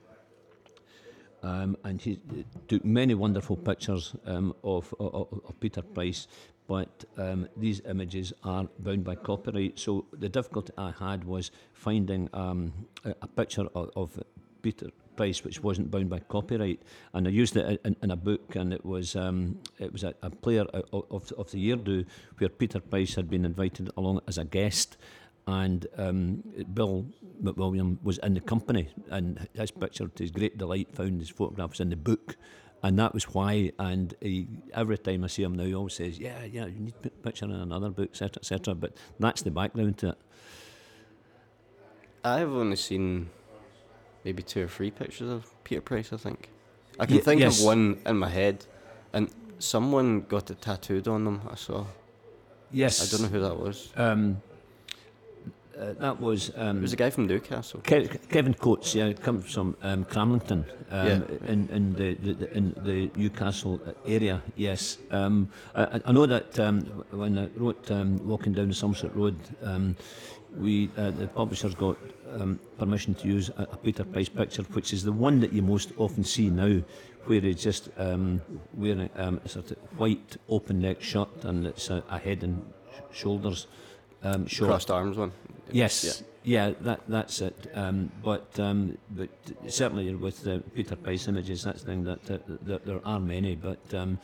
um, 1.43 1.77
and 1.85 2.01
he 2.01 2.21
took 2.69 2.85
many 2.85 3.15
wonderful 3.15 3.57
pictures 3.57 4.15
um, 4.27 4.55
of, 4.63 4.95
of, 5.01 5.15
of 5.33 5.61
Peter 5.61 5.83
Price. 5.83 6.27
But 6.67 7.05
um, 7.17 7.49
these 7.57 7.81
images 7.89 8.33
are 8.45 8.69
bound 8.79 9.03
by 9.05 9.17
copyright. 9.17 9.79
So 9.79 10.07
the 10.13 10.29
difficulty 10.29 10.73
I 10.79 10.93
had 10.93 11.25
was 11.25 11.51
finding 11.73 12.29
um, 12.33 12.73
a, 13.05 13.15
a 13.23 13.27
picture 13.27 13.67
of, 13.75 13.91
of 13.97 14.23
Peter 14.63 14.91
Price, 15.21 15.45
which 15.45 15.63
wasn't 15.63 15.91
bound 15.91 16.09
by 16.09 16.19
copyright, 16.21 16.81
and 17.13 17.27
I 17.27 17.31
used 17.31 17.55
it 17.55 17.79
in, 17.85 17.95
in 18.03 18.11
a 18.11 18.17
book, 18.17 18.57
and 18.57 18.73
it 18.73 18.87
was 18.87 19.15
um, 19.15 19.59
it 19.79 19.93
was 19.93 20.03
a, 20.03 20.15
a 20.23 20.31
player 20.31 20.63
of, 20.63 21.31
of 21.37 21.51
the 21.51 21.59
year 21.59 21.77
do 21.77 22.07
where 22.39 22.49
Peter 22.49 22.81
Price 22.81 23.17
had 23.17 23.29
been 23.29 23.45
invited 23.45 23.91
along 23.99 24.23
as 24.27 24.39
a 24.39 24.47
guest, 24.47 24.97
and 25.47 25.87
um, 25.99 26.43
Bill 26.73 27.05
McWilliam 27.43 27.99
was 28.03 28.17
in 28.17 28.33
the 28.33 28.41
company, 28.41 28.89
and 29.11 29.47
his 29.53 29.71
picture, 29.71 30.09
to 30.09 30.23
his 30.23 30.31
great 30.31 30.57
delight, 30.57 30.89
found 30.95 31.21
his 31.21 31.29
photographs 31.29 31.81
in 31.81 31.91
the 31.91 31.97
book, 31.97 32.37
and 32.83 32.99
that 32.99 33.13
was 33.13 33.25
why. 33.25 33.73
And 33.79 34.15
he, 34.23 34.49
every 34.73 34.97
time 34.97 35.25
I 35.25 35.27
see 35.27 35.43
him 35.43 35.55
now, 35.55 35.65
he 35.65 35.75
always 35.75 35.97
says, 35.97 36.19
"Yeah, 36.19 36.47
yeah, 36.47 36.65
you 36.65 36.81
need 36.81 36.95
a 37.05 37.11
picture 37.11 37.45
in 37.45 37.53
another 37.53 37.91
book, 37.91 38.09
etc., 38.13 38.41
etc." 38.41 38.75
But 38.75 38.97
that's 39.19 39.43
the 39.43 39.51
background 39.51 39.99
to 39.99 40.09
it. 40.09 40.19
I've 42.25 42.53
only 42.53 42.77
seen 42.77 43.29
maybe 44.25 44.43
two 44.43 44.65
or 44.65 44.69
three 44.69 44.91
pictures 44.91 45.31
of 45.31 45.53
Peter 45.65 45.81
Price. 45.81 46.13
I 46.13 46.17
think 46.17 46.49
I 46.99 47.07
can 47.07 47.21
think 47.21 47.41
yes. 47.41 47.61
of 47.61 47.67
one 47.67 47.99
in 48.07 48.17
my 48.19 48.29
head, 48.29 48.67
and 49.13 49.31
someone 49.59 50.23
got 50.23 50.51
it 50.51 50.61
tattooed 50.61 51.09
on 51.09 51.25
them. 51.25 51.41
I 51.51 51.55
saw. 51.55 51.87
Yes. 52.73 53.03
I 53.03 53.11
don't 53.11 53.23
know 53.23 53.39
who 53.39 53.41
that 53.41 53.59
was. 53.59 53.93
Um, 53.97 54.43
uh, 55.79 55.95
that 55.95 56.21
was. 56.21 56.51
Um, 56.57 56.79
it 56.79 56.83
was 56.83 56.93
a 56.93 56.97
guy 56.97 57.11
from 57.11 57.27
Newcastle. 57.27 57.81
Ke- 57.81 58.29
Kevin 58.29 58.55
Coates, 58.55 58.95
yeah, 58.95 59.13
comes 59.15 59.53
from 59.53 59.77
um, 59.83 60.05
Cramlington, 60.05 60.65
um, 60.91 61.07
yeah. 61.07 61.51
in, 61.51 61.69
in 61.71 61.95
the, 61.95 62.15
the, 62.15 62.33
the, 62.35 62.57
in 62.57 62.75
the 62.85 63.11
Newcastle 63.17 63.81
area. 64.07 64.43
Yes, 64.57 64.99
um, 65.11 65.49
I, 65.75 66.01
I, 66.05 66.13
know 66.13 66.27
that 66.27 66.61
um, 66.61 66.81
when 67.11 67.39
I 67.39 67.49
wrote 67.57 67.91
um, 67.91 68.19
"Walking 68.29 68.53
Down 68.53 68.69
the 68.69 68.75
Somerset 68.75 69.17
Road," 69.17 69.37
we 70.57 70.91
uh, 70.97 71.11
the 71.11 71.27
publishers 71.27 71.75
got 71.75 71.97
permission 72.79 73.15
to 73.15 73.27
use 73.27 73.51
a, 73.57 73.63
a, 73.63 73.77
Peter 73.77 74.05
Price 74.05 74.29
picture, 74.29 74.63
which 74.63 74.93
is 74.93 75.03
the 75.05 75.13
one 75.13 75.41
that 75.41 75.53
you 75.53 75.63
most 75.63 75.93
often 75.97 76.25
see 76.25 76.49
now, 76.51 76.81
where 77.25 77.41
he's 77.41 77.63
just 77.63 77.89
wearing 77.97 79.11
a 79.17 79.49
sort 79.49 79.71
of 79.71 79.77
white 79.99 80.37
open 80.49 80.81
neck 80.81 81.03
shirt 81.03 81.45
and 81.45 81.67
it's 81.67 81.91
a, 81.91 82.03
a 82.09 82.19
head 82.19 82.43
and 82.43 82.63
sh- 82.93 83.19
shoulders. 83.19 83.67
Um, 84.23 84.47
Crossed 84.47 84.91
arms 84.91 85.17
one. 85.17 85.33
Yes. 85.73 86.23
Yeah. 86.45 86.69
yeah 86.69 86.75
that 86.83 87.01
that's 87.09 87.41
it. 87.41 87.71
Um, 87.75 88.11
but 88.23 88.59
um, 88.59 88.99
but 89.11 89.31
certainly 89.69 90.15
with 90.15 90.43
the 90.43 90.63
Peter 90.75 90.97
Price 90.97 91.29
images, 91.29 91.65
that's 91.65 91.83
the 91.83 91.87
thing 91.87 92.05
that, 92.05 92.25
that, 92.25 92.67
that 92.67 92.87
there 92.87 93.01
are 93.05 93.21
many. 93.21 93.57
But 93.57 93.83
um, 93.95 94.19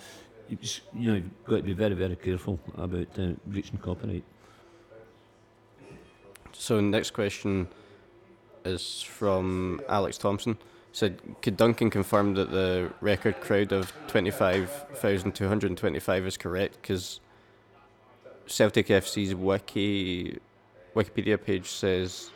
you 0.48 0.58
know, 0.94 1.14
you've 1.14 1.44
got 1.44 1.56
to 1.56 1.62
be 1.62 1.72
very 1.72 1.94
very 1.94 2.16
careful 2.16 2.60
about 2.76 3.18
uh, 3.18 3.32
breaching 3.46 3.78
copyright. 3.78 4.24
So 6.58 6.80
next 6.80 7.10
question 7.10 7.68
is 8.64 9.02
from 9.02 9.80
Alex 9.88 10.18
Thompson. 10.18 10.58
Said, 10.92 11.20
could 11.42 11.56
Duncan 11.56 11.90
confirm 11.90 12.34
that 12.34 12.50
the 12.50 12.90
record 13.00 13.40
crowd 13.40 13.72
of 13.72 13.92
twenty 14.08 14.30
five 14.30 14.70
thousand 14.94 15.34
two 15.34 15.46
hundred 15.46 15.70
and 15.70 15.78
twenty 15.78 16.00
five 16.00 16.26
is 16.26 16.36
correct? 16.36 16.78
Because 16.80 17.20
Celtic 18.46 18.86
FC's 18.86 19.34
wiki 19.34 20.38
Wikipedia 20.96 21.42
page 21.42 21.68
says 21.68 22.30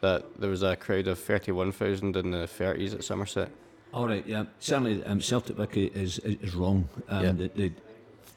that 0.00 0.24
there 0.40 0.50
was 0.50 0.62
a 0.62 0.74
crowd 0.74 1.06
of 1.06 1.18
31,000 1.18 2.16
in 2.16 2.30
the 2.30 2.46
30s 2.46 2.94
at 2.94 3.04
Somerset. 3.04 3.50
All 3.92 4.06
right, 4.06 4.26
yeah. 4.26 4.44
Certainly, 4.58 5.04
um, 5.04 5.20
Celtic 5.20 5.58
Wiki 5.58 5.86
is, 5.86 6.18
is, 6.20 6.36
is 6.40 6.54
wrong. 6.54 6.88
Um, 7.08 7.24
yeah. 7.24 7.32
They, 7.32 7.48
they, 7.48 7.72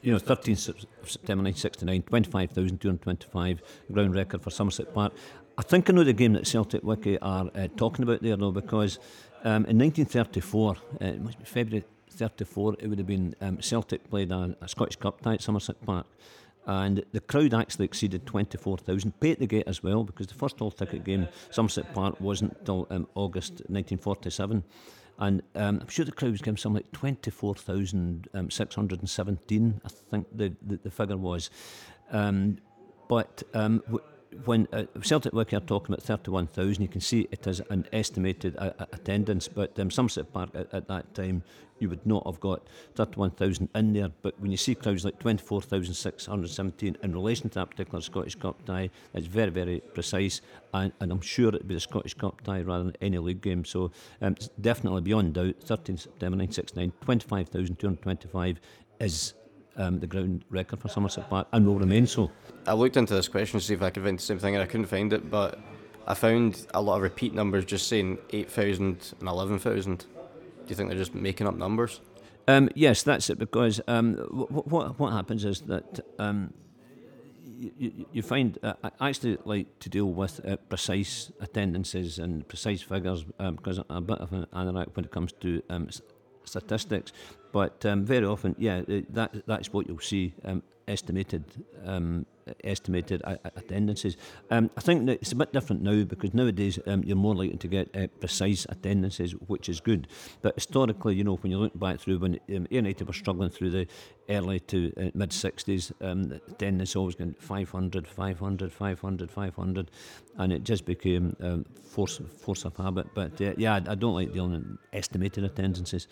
you 0.02 0.12
know, 0.12 0.18
13th 0.18 0.58
September 1.04 1.44
1969, 1.44 2.02
25,225, 2.02 3.62
ground 3.92 4.14
record 4.14 4.42
for 4.42 4.50
Somerset 4.50 4.92
Park. 4.94 5.12
I 5.58 5.62
think 5.62 5.90
I 5.90 5.92
know 5.92 6.04
the 6.04 6.12
game 6.12 6.32
that 6.34 6.46
Celtic 6.46 6.82
Wiki 6.82 7.18
are 7.18 7.50
uh, 7.54 7.68
talking 7.76 8.02
about 8.02 8.22
there, 8.22 8.36
though, 8.36 8.50
because 8.50 8.98
um, 9.44 9.66
in 9.66 9.78
1934, 9.78 10.76
uh, 10.76 11.04
it 11.04 11.20
must 11.20 11.38
be 11.38 11.44
February 11.44 11.84
34, 12.10 12.76
it 12.78 12.86
would 12.86 12.98
have 12.98 13.06
been 13.06 13.34
um, 13.40 13.60
Celtic 13.60 14.08
played 14.08 14.32
a, 14.32 14.56
a 14.60 14.68
Scottish 14.68 14.96
Cup 14.96 15.20
tie 15.20 15.34
at 15.34 15.42
Somerset 15.42 15.80
Park 15.84 16.06
and 16.66 17.02
the 17.12 17.20
crowd 17.20 17.54
actually 17.54 17.84
exceeded 17.84 18.26
24,000. 18.26 19.18
Pay 19.20 19.32
at 19.32 19.38
the 19.38 19.46
gate 19.46 19.64
as 19.66 19.82
well, 19.82 20.04
because 20.04 20.26
the 20.26 20.34
first 20.34 20.60
all 20.60 20.70
ticket 20.70 21.04
game, 21.04 21.26
Somerset 21.50 21.92
Park, 21.94 22.20
wasn't 22.20 22.56
until 22.58 22.86
um, 22.90 23.08
August 23.14 23.52
1947. 23.68 24.62
And 25.20 25.42
um, 25.54 25.80
I'm 25.82 25.88
sure 25.88 26.06
the 26.06 26.12
crowd 26.12 26.32
was 26.32 26.40
given 26.40 26.56
something 26.56 26.82
like 26.82 26.90
24,617, 26.92 29.62
um, 29.62 29.80
I 29.84 29.88
think 30.10 30.26
the, 30.34 30.56
the, 30.66 30.78
the, 30.78 30.90
figure 30.90 31.18
was. 31.18 31.50
Um, 32.10 32.56
but 33.06 33.42
um, 33.52 33.82
w- 33.86 34.02
when 34.44 34.68
uh, 34.72 34.84
Celtic 35.02 35.32
Wiki 35.32 35.56
are 35.56 35.60
talking 35.60 35.94
about 35.94 36.04
31,000, 36.04 36.82
you 36.82 36.88
can 36.88 37.00
see 37.00 37.26
it 37.30 37.46
is 37.46 37.60
an 37.70 37.86
estimated 37.92 38.56
uh, 38.56 38.72
uh, 38.78 38.86
attendance, 38.92 39.48
but 39.48 39.78
um, 39.78 39.90
Somerset 39.90 40.32
Park 40.32 40.50
at, 40.54 40.72
at, 40.72 40.88
that 40.88 41.12
time, 41.14 41.42
you 41.78 41.88
would 41.88 42.04
not 42.06 42.24
have 42.26 42.38
got 42.40 42.66
31,000 42.94 43.68
in 43.74 43.92
there. 43.92 44.10
But 44.22 44.38
when 44.38 44.50
you 44.50 44.56
see 44.56 44.74
crowds 44.74 45.04
like 45.04 45.18
24,617 45.18 46.96
in 47.02 47.12
relation 47.12 47.48
to 47.50 47.60
that 47.60 47.70
particular 47.70 48.00
Scottish 48.00 48.34
Cup 48.36 48.64
tie, 48.64 48.90
it's 49.14 49.26
very, 49.26 49.50
very 49.50 49.80
precise, 49.80 50.40
and, 50.74 50.92
and 51.00 51.10
I'm 51.10 51.22
sure 51.22 51.48
it'd 51.48 51.66
be 51.66 51.74
the 51.74 51.80
Scottish 51.80 52.14
Cup 52.14 52.40
tie 52.42 52.60
rather 52.60 52.84
than 52.84 52.96
any 53.00 53.18
league 53.18 53.40
game. 53.40 53.64
So 53.64 53.90
um, 54.20 54.36
definitely 54.60 55.00
beyond 55.00 55.34
doubt, 55.34 55.56
13 55.60 55.96
September 55.96 56.36
1969, 56.36 56.92
25,225 57.00 58.60
is 59.00 59.34
um, 59.80 59.98
the 59.98 60.06
ground 60.06 60.44
record 60.50 60.80
for 60.80 60.88
Somerset 60.88 61.28
Park 61.28 61.48
and 61.52 61.66
will 61.66 61.78
remain 61.78 62.06
so. 62.06 62.30
I 62.66 62.74
looked 62.74 62.96
into 62.96 63.14
this 63.14 63.28
question 63.28 63.58
to 63.58 63.64
see 63.64 63.74
if 63.74 63.82
I 63.82 63.90
could 63.90 64.04
find 64.04 64.18
the 64.18 64.22
same 64.22 64.38
thing 64.38 64.54
and 64.54 64.62
I 64.62 64.66
couldn't 64.66 64.86
find 64.86 65.12
it, 65.12 65.30
but 65.30 65.58
I 66.06 66.14
found 66.14 66.66
a 66.74 66.82
lot 66.82 66.96
of 66.96 67.02
repeat 67.02 67.34
numbers 67.34 67.64
just 67.64 67.88
saying 67.88 68.18
8,000 68.30 69.14
and 69.18 69.28
11,000. 69.28 69.98
Do 69.98 70.06
you 70.68 70.74
think 70.76 70.90
they're 70.90 70.98
just 70.98 71.14
making 71.14 71.46
up 71.46 71.56
numbers? 71.56 72.00
Um, 72.46 72.68
yes, 72.74 73.02
that's 73.02 73.30
it, 73.30 73.38
because 73.38 73.80
um, 73.88 74.14
what, 74.30 74.66
what, 74.66 74.98
what 74.98 75.12
happens 75.12 75.44
is 75.44 75.62
that 75.62 76.00
um, 76.18 76.52
you, 77.78 78.06
you, 78.12 78.22
find 78.22 78.58
uh, 78.62 78.74
I 78.82 79.08
actually 79.08 79.38
like 79.44 79.78
to 79.80 79.88
deal 79.88 80.06
with 80.06 80.44
uh, 80.46 80.56
precise 80.68 81.30
attendances 81.40 82.18
and 82.18 82.46
precise 82.48 82.82
figures 82.82 83.24
because 83.38 83.78
um, 83.78 83.84
I'm 83.90 83.96
a 83.98 84.00
bit 84.00 84.18
of 84.18 84.32
an 84.32 84.46
anorak 84.52 84.96
when 84.96 85.04
it 85.04 85.10
comes 85.10 85.32
to 85.40 85.62
um, 85.68 85.90
statistics. 86.50 87.12
But 87.52 87.84
um, 87.86 88.04
very 88.04 88.26
often, 88.26 88.54
yeah, 88.58 88.82
that 89.10 89.30
that's 89.46 89.72
what 89.72 89.86
you'll 89.88 90.08
see 90.14 90.34
um, 90.44 90.62
estimated 90.86 91.44
um, 91.84 92.26
estimated 92.64 93.22
attendances. 93.56 94.16
Um, 94.50 94.70
I 94.76 94.80
think 94.80 95.06
that 95.06 95.20
it's 95.20 95.32
a 95.32 95.36
bit 95.36 95.52
different 95.52 95.82
now 95.82 96.04
because 96.04 96.34
nowadays 96.34 96.78
um, 96.86 97.02
you're 97.04 97.16
more 97.16 97.34
likely 97.34 97.56
to 97.56 97.68
get 97.68 97.94
uh, 97.96 98.06
precise 98.18 98.66
attendances, 98.68 99.32
which 99.32 99.68
is 99.68 99.80
good. 99.80 100.08
But 100.42 100.54
historically, 100.54 101.14
you 101.14 101.24
know, 101.24 101.36
when 101.36 101.52
you 101.52 101.58
look 101.58 101.78
back 101.78 102.00
through 102.00 102.18
when 102.18 102.40
um, 102.54 102.66
United 102.70 103.06
were 103.06 103.12
struggling 103.12 103.50
through 103.50 103.70
the 103.70 103.86
early 104.28 104.60
to 104.60 104.92
uh, 104.96 105.10
mid 105.14 105.30
60s, 105.30 105.92
um, 106.00 106.40
attendance 106.48 106.96
always 106.96 107.14
going 107.14 107.34
500, 107.34 108.06
500, 108.06 108.72
500, 108.72 109.30
500, 109.30 109.90
and 110.38 110.52
it 110.52 110.64
just 110.64 110.84
became 110.84 111.36
um, 111.40 111.64
force 111.82 112.20
force 112.38 112.64
of 112.64 112.76
habit. 112.76 113.06
But 113.14 113.40
uh, 113.40 113.54
yeah, 113.56 113.74
I, 113.74 113.92
I 113.92 113.94
don't 113.94 114.14
like 114.14 114.32
dealing 114.32 114.52
with 114.52 114.78
estimated 114.92 115.44
attendances. 115.44 116.06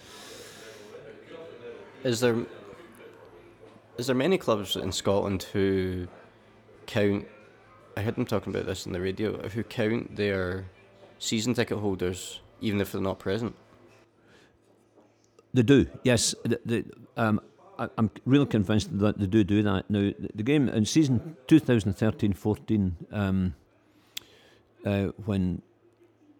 Is 2.05 2.21
there 2.21 2.47
is 3.99 4.07
there 4.07 4.15
many 4.15 4.39
clubs 4.39 4.77
in 4.77 4.93
Scotland 4.93 5.43
who 5.43 6.07
count? 6.89 7.29
I 7.97 8.03
heard 8.03 8.17
them 8.17 8.27
talking 8.27 8.53
about 8.53 8.67
this 8.67 8.87
on 8.87 8.93
the 8.93 9.01
radio. 9.01 9.49
Who 9.49 9.63
count 9.63 10.17
their 10.17 10.65
season 11.21 11.55
ticket 11.55 11.79
holders 11.79 12.41
even 12.61 12.81
if 12.81 12.91
they're 12.91 13.01
not 13.01 13.21
present? 13.21 13.55
They 15.55 15.63
do. 15.63 15.87
Yes. 16.03 16.35
Um, 17.17 17.41
I, 17.79 17.89
am 17.97 18.11
really 18.25 18.47
convinced 18.47 18.99
that 18.99 19.19
they 19.19 19.27
do 19.27 19.45
do 19.45 19.63
that. 19.63 19.89
Now, 19.89 20.01
the, 20.19 20.31
the 20.35 20.43
game 20.43 20.69
in 20.69 20.85
season 20.85 21.37
2013-14, 21.47 22.93
um, 23.13 23.55
uh, 24.85 25.05
when 25.25 25.63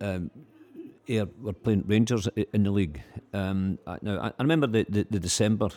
um, 0.01 0.31
Ayr 1.09 1.27
were 1.41 1.53
playing 1.53 1.85
Rangers 1.87 2.29
in 2.53 2.65
the 2.65 2.71
league. 2.71 3.03
Um, 3.33 3.79
now 4.03 4.21
I, 4.21 4.29
I 4.29 4.43
remember 4.43 4.67
the, 4.67 4.85
the, 4.89 5.07
the, 5.11 5.21
December 5.21 5.69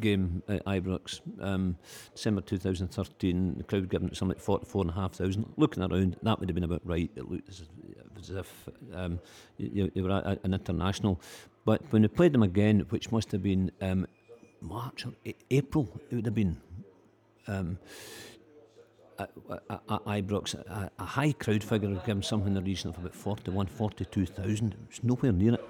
game 0.00 0.42
at 0.48 0.64
Ibrox, 0.64 1.20
um, 1.40 1.76
December 2.14 2.40
2013. 2.40 3.54
The 3.58 3.64
crowd 3.64 3.88
giving 3.88 4.08
it 4.08 4.16
something 4.16 4.36
like 4.36 4.42
44,500. 4.42 5.44
Looking 5.56 5.82
around, 5.82 6.16
that 6.22 6.40
would 6.40 6.48
have 6.48 6.54
been 6.54 6.64
about 6.64 6.82
right. 6.84 7.10
It 7.16 7.30
looked 7.30 7.48
as, 7.48 7.62
as 8.18 8.30
if 8.30 8.68
um, 8.94 9.20
you, 9.56 9.90
you, 9.94 10.02
were 10.04 10.12
at 10.12 10.44
an 10.44 10.54
international. 10.54 11.20
But 11.64 11.82
when 11.90 12.02
we 12.02 12.08
played 12.08 12.32
them 12.32 12.42
again, 12.42 12.80
which 12.90 13.10
must 13.10 13.32
have 13.32 13.42
been 13.42 13.70
um, 13.80 14.06
March 14.60 15.06
or 15.06 15.12
April, 15.50 15.88
it 16.10 16.16
would 16.16 16.26
have 16.26 16.34
been. 16.34 16.60
Um, 17.46 17.78
at, 19.18 19.30
at 19.60 20.04
Ibrox, 20.06 20.54
a, 20.54 20.90
a, 20.98 21.04
high 21.04 21.32
crowd 21.32 21.62
figure 21.62 21.88
would 21.88 21.98
give 21.98 22.06
them 22.06 22.22
something 22.22 22.48
in 22.48 22.54
the 22.54 22.62
region 22.62 22.90
of 22.90 22.98
about 22.98 23.14
41, 23.14 23.66
42,000. 23.66 24.74
It's 24.88 25.04
nowhere 25.04 25.30
near 25.30 25.54
it. 25.54 25.64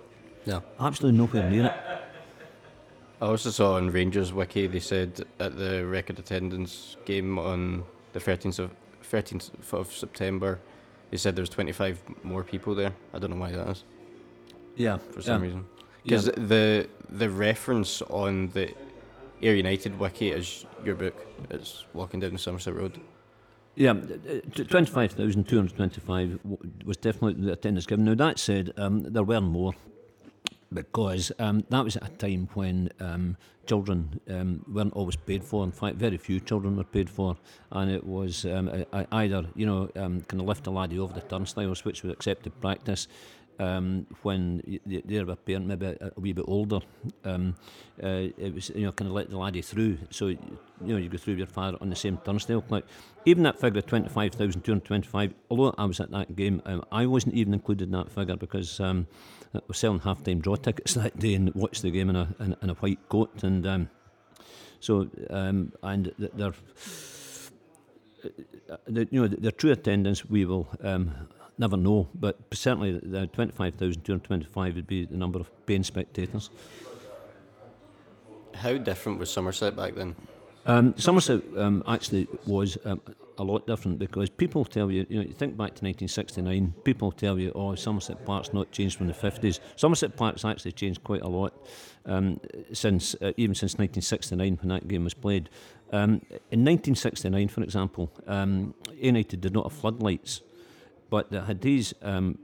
No. 0.46 0.62
Absolutely 0.78 1.18
nowhere 1.18 1.50
near 1.50 1.66
it. 1.66 2.03
I 3.24 3.28
also 3.28 3.48
saw 3.48 3.76
on 3.76 3.90
Rangers 3.90 4.34
Wiki 4.34 4.66
they 4.66 4.80
said 4.80 5.24
at 5.40 5.56
the 5.56 5.86
record 5.86 6.18
attendance 6.18 6.98
game 7.06 7.38
on 7.38 7.82
the 8.12 8.20
13th 8.20 8.58
of 8.58 8.70
13th 9.10 9.50
of 9.72 9.90
September, 9.90 10.60
they 11.10 11.16
said 11.16 11.34
there 11.34 11.42
was 11.42 11.48
25 11.48 12.02
more 12.22 12.44
people 12.44 12.74
there. 12.74 12.92
I 13.14 13.18
don't 13.18 13.30
know 13.30 13.36
why 13.36 13.52
that 13.52 13.66
is. 13.68 13.84
Yeah, 14.76 14.98
for 14.98 15.22
some 15.22 15.40
yeah. 15.40 15.46
reason. 15.46 15.66
Because 16.02 16.26
Yeah. 16.26 16.32
the 16.36 16.88
the 17.08 17.30
reference 17.30 18.02
on 18.02 18.48
the 18.48 18.74
Ayr 19.40 19.54
United 19.54 19.98
wiki 19.98 20.30
is 20.30 20.66
your 20.84 20.94
book. 20.94 21.14
It's 21.48 21.86
walking 21.94 22.20
down 22.20 22.32
the 22.32 22.38
Somerset 22.38 22.74
Road. 22.74 23.00
Yeah, 23.74 23.92
uh, 23.92 24.64
25,225 24.68 26.40
was 26.84 26.96
definitely 26.98 27.46
the 27.46 27.52
attendance 27.52 27.86
given. 27.86 28.04
Now, 28.04 28.14
that 28.14 28.38
said, 28.38 28.72
um, 28.76 29.02
there 29.02 29.24
were 29.24 29.40
more 29.40 29.72
because 30.74 31.32
um, 31.38 31.64
that 31.70 31.84
was 31.84 31.96
at 31.96 32.06
a 32.06 32.10
time 32.10 32.48
when 32.54 32.90
um, 33.00 33.36
children 33.66 34.20
um, 34.28 34.64
weren't 34.68 34.92
always 34.94 35.16
paid 35.16 35.44
for. 35.44 35.64
In 35.64 35.72
fact, 35.72 35.96
very 35.96 36.16
few 36.16 36.40
children 36.40 36.76
were 36.76 36.84
paid 36.84 37.08
for, 37.08 37.36
and 37.70 37.90
it 37.90 38.04
was 38.04 38.44
um, 38.44 38.84
either, 39.12 39.46
you 39.54 39.66
know, 39.66 39.88
um, 39.96 40.20
kind 40.22 40.40
of 40.40 40.46
lift 40.46 40.66
a 40.66 40.70
laddie 40.70 40.98
over 40.98 41.14
the 41.14 41.20
turnstiles, 41.20 41.84
which 41.84 42.02
was 42.02 42.12
accepted 42.12 42.60
practice. 42.60 43.08
Um, 43.58 44.06
when 44.22 44.62
y- 44.66 44.80
y- 44.84 45.02
they 45.04 45.22
were 45.22 45.32
a 45.32 45.36
parent, 45.36 45.66
maybe 45.66 45.86
a, 45.86 46.10
wee 46.16 46.32
bit 46.32 46.44
older, 46.48 46.80
um, 47.24 47.54
uh, 48.02 48.28
it 48.36 48.52
was 48.52 48.70
you 48.70 48.84
know 48.86 48.92
kind 48.92 49.08
of 49.08 49.14
let 49.14 49.30
the 49.30 49.38
laddie 49.38 49.62
through. 49.62 49.98
So 50.10 50.26
you 50.26 50.38
know 50.80 50.96
you 50.96 51.08
go 51.08 51.18
through 51.18 51.34
your 51.34 51.46
father 51.46 51.78
on 51.80 51.88
the 51.88 51.96
same 51.96 52.16
turnstile. 52.24 52.64
Like 52.68 52.84
even 53.24 53.44
that 53.44 53.60
figure, 53.60 53.80
twenty 53.82 54.08
five 54.08 54.32
thousand 54.32 54.62
two 54.62 54.72
hundred 54.72 54.86
twenty 54.86 55.06
five. 55.08 55.34
Although 55.50 55.74
I 55.78 55.84
was 55.84 56.00
at 56.00 56.10
that 56.10 56.34
game, 56.34 56.62
um, 56.66 56.84
I 56.90 57.06
wasn't 57.06 57.34
even 57.34 57.54
included 57.54 57.84
in 57.84 57.92
that 57.92 58.10
figure 58.10 58.36
because 58.36 58.80
um, 58.80 59.06
I 59.54 59.60
was 59.68 59.78
selling 59.78 60.00
half 60.00 60.24
time 60.24 60.40
draw 60.40 60.56
tickets 60.56 60.94
that 61.02 61.18
day 61.18 61.34
and 61.34 61.54
watched 61.54 61.82
the 61.82 61.90
game 61.92 62.10
in 62.10 62.16
a 62.16 62.34
in, 62.40 62.56
in 62.62 62.70
a 62.70 62.74
white 62.74 63.08
coat 63.08 63.44
and. 63.44 63.66
Um, 63.66 63.90
so 64.80 65.08
um, 65.30 65.72
and 65.82 66.12
th- 66.18 66.32
their, 66.34 66.52
uh, 68.70 68.76
the, 68.86 69.08
you 69.10 69.22
know, 69.22 69.28
their 69.28 69.50
true 69.50 69.72
attendance 69.72 70.26
we 70.26 70.44
will 70.44 70.68
um, 70.82 71.10
never 71.58 71.76
know, 71.76 72.08
but 72.14 72.38
certainly 72.52 72.98
the 72.98 73.26
twenty-five 73.28 73.74
thousand 73.74 74.02
two 74.02 74.12
hundred 74.12 74.24
twenty-five 74.24 74.74
would 74.74 74.86
be 74.86 75.04
the 75.04 75.16
number 75.16 75.38
of 75.38 75.50
paying 75.66 75.84
spectators. 75.84 76.50
How 78.54 78.76
different 78.76 79.18
was 79.18 79.30
Somerset 79.30 79.76
back 79.76 79.94
then? 79.94 80.14
Um, 80.66 80.94
Somerset 80.96 81.42
um, 81.56 81.82
actually 81.86 82.26
was 82.46 82.78
um, 82.84 83.00
a 83.38 83.44
lot 83.44 83.66
different 83.66 83.98
because 83.98 84.30
people 84.30 84.64
tell 84.64 84.90
you, 84.90 85.06
you 85.08 85.18
know, 85.18 85.24
you 85.24 85.34
think 85.34 85.56
back 85.56 85.74
to 85.74 85.84
1969, 85.84 86.74
people 86.84 87.12
tell 87.12 87.38
you, 87.38 87.52
oh, 87.54 87.74
Somerset 87.74 88.24
Park's 88.24 88.52
not 88.52 88.70
changed 88.70 88.96
from 88.96 89.06
the 89.06 89.12
50s. 89.12 89.60
Somerset 89.76 90.16
Park's 90.16 90.44
actually 90.44 90.72
changed 90.72 91.04
quite 91.04 91.22
a 91.22 91.28
lot 91.28 91.52
um, 92.06 92.40
since, 92.72 93.14
uh, 93.16 93.32
even 93.36 93.54
since 93.54 93.74
1969 93.74 94.58
when 94.62 94.68
that 94.68 94.88
game 94.88 95.04
was 95.04 95.14
played. 95.14 95.48
Um, 95.92 96.22
in 96.50 96.64
1969, 96.64 97.48
for 97.48 97.62
example, 97.62 98.10
um, 98.26 98.74
United 98.94 99.40
did 99.40 99.52
not 99.52 99.64
have 99.64 99.78
floodlights, 99.78 100.40
but 101.14 101.30
they 101.30 101.38
had 101.38 101.60
these 101.60 101.94
um, 102.02 102.36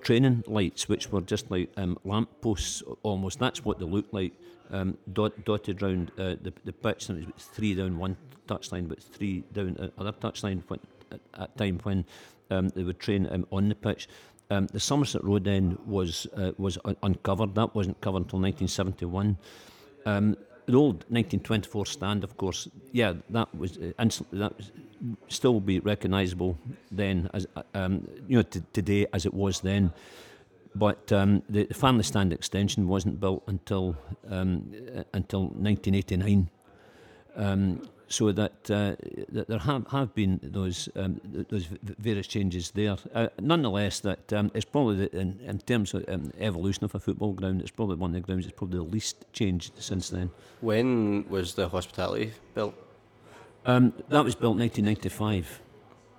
training 0.00 0.42
lights, 0.46 0.88
which 0.88 1.12
were 1.12 1.20
just 1.20 1.50
like 1.50 1.68
um, 1.76 1.98
lamp 2.02 2.30
posts 2.40 2.82
almost. 3.02 3.38
That's 3.38 3.62
what 3.62 3.78
they 3.78 3.84
looked 3.84 4.14
like, 4.14 4.32
um, 4.70 4.96
dot, 5.12 5.44
dotted 5.44 5.82
round 5.82 6.12
uh, 6.12 6.36
the, 6.40 6.50
the 6.64 6.72
pitch. 6.72 7.10
And 7.10 7.22
it 7.22 7.34
was 7.34 7.44
three 7.44 7.74
down 7.74 7.98
one 7.98 8.16
touchline, 8.48 8.88
but 8.88 9.02
three 9.02 9.44
down 9.52 9.76
uh, 9.78 9.90
other 10.00 10.12
touchline 10.12 10.62
when, 10.68 10.80
at, 11.12 11.20
at 11.34 11.58
time 11.58 11.78
when 11.82 12.06
um, 12.50 12.70
they 12.70 12.84
would 12.84 13.00
train 13.00 13.28
um, 13.30 13.46
on 13.52 13.68
the 13.68 13.74
pitch. 13.74 14.08
Um, 14.48 14.66
the 14.68 14.80
Somerset 14.80 15.22
Road 15.22 15.46
end 15.46 15.78
was 15.84 16.26
uh, 16.38 16.52
was 16.56 16.78
un- 16.86 16.96
uncovered. 17.02 17.54
That 17.54 17.74
wasn't 17.74 18.00
covered 18.00 18.22
until 18.22 18.38
1971. 18.38 19.36
Um, 20.66 20.72
the 20.72 20.78
old 20.78 20.94
1924 21.08 21.86
stand, 21.86 22.24
of 22.24 22.36
course, 22.36 22.68
yeah, 22.92 23.14
that 23.30 23.48
was 23.54 23.78
uh, 23.78 23.92
that 24.32 24.56
was 24.56 24.72
still 25.28 25.60
be 25.60 25.80
recognisable 25.80 26.56
then 26.90 27.28
as 27.34 27.46
uh, 27.56 27.62
um, 27.74 28.08
you 28.28 28.36
know 28.36 28.42
t- 28.42 28.62
today 28.72 29.06
as 29.12 29.26
it 29.26 29.34
was 29.34 29.60
then. 29.60 29.92
But 30.74 31.10
um, 31.12 31.42
the 31.48 31.66
family 31.72 32.02
stand 32.02 32.32
extension 32.32 32.88
wasn't 32.88 33.18
built 33.18 33.42
until 33.46 33.96
um, 34.30 34.72
uh, 34.96 35.04
until 35.14 35.48
1989. 35.48 36.50
So 38.08 38.30
that, 38.32 38.70
uh, 38.70 38.94
that 39.30 39.48
there 39.48 39.58
have, 39.58 39.88
have 39.88 40.14
been 40.14 40.38
those 40.42 40.88
um, 40.94 41.20
those 41.48 41.66
various 41.82 42.28
changes 42.28 42.70
there. 42.70 42.96
Uh, 43.12 43.28
nonetheless, 43.40 43.98
that 44.00 44.32
um, 44.32 44.50
it's 44.54 44.64
probably 44.64 44.96
the, 44.96 45.18
in, 45.18 45.40
in 45.44 45.58
terms 45.58 45.92
of 45.92 46.04
um, 46.08 46.30
evolution 46.38 46.84
of 46.84 46.94
a 46.94 47.00
football 47.00 47.32
ground, 47.32 47.60
it's 47.60 47.72
probably 47.72 47.96
one 47.96 48.10
of 48.10 48.14
the 48.14 48.20
grounds 48.20 48.44
that's 48.44 48.56
probably 48.56 48.78
the 48.78 48.84
least 48.84 49.24
changed 49.32 49.72
since 49.78 50.08
then. 50.10 50.30
When 50.60 51.28
was 51.28 51.54
the 51.54 51.68
hospitality 51.68 52.32
built? 52.54 52.74
Um, 53.64 53.92
that 54.08 54.24
was 54.24 54.36
built 54.36 54.54
in 54.54 54.60
1995. 54.60 55.62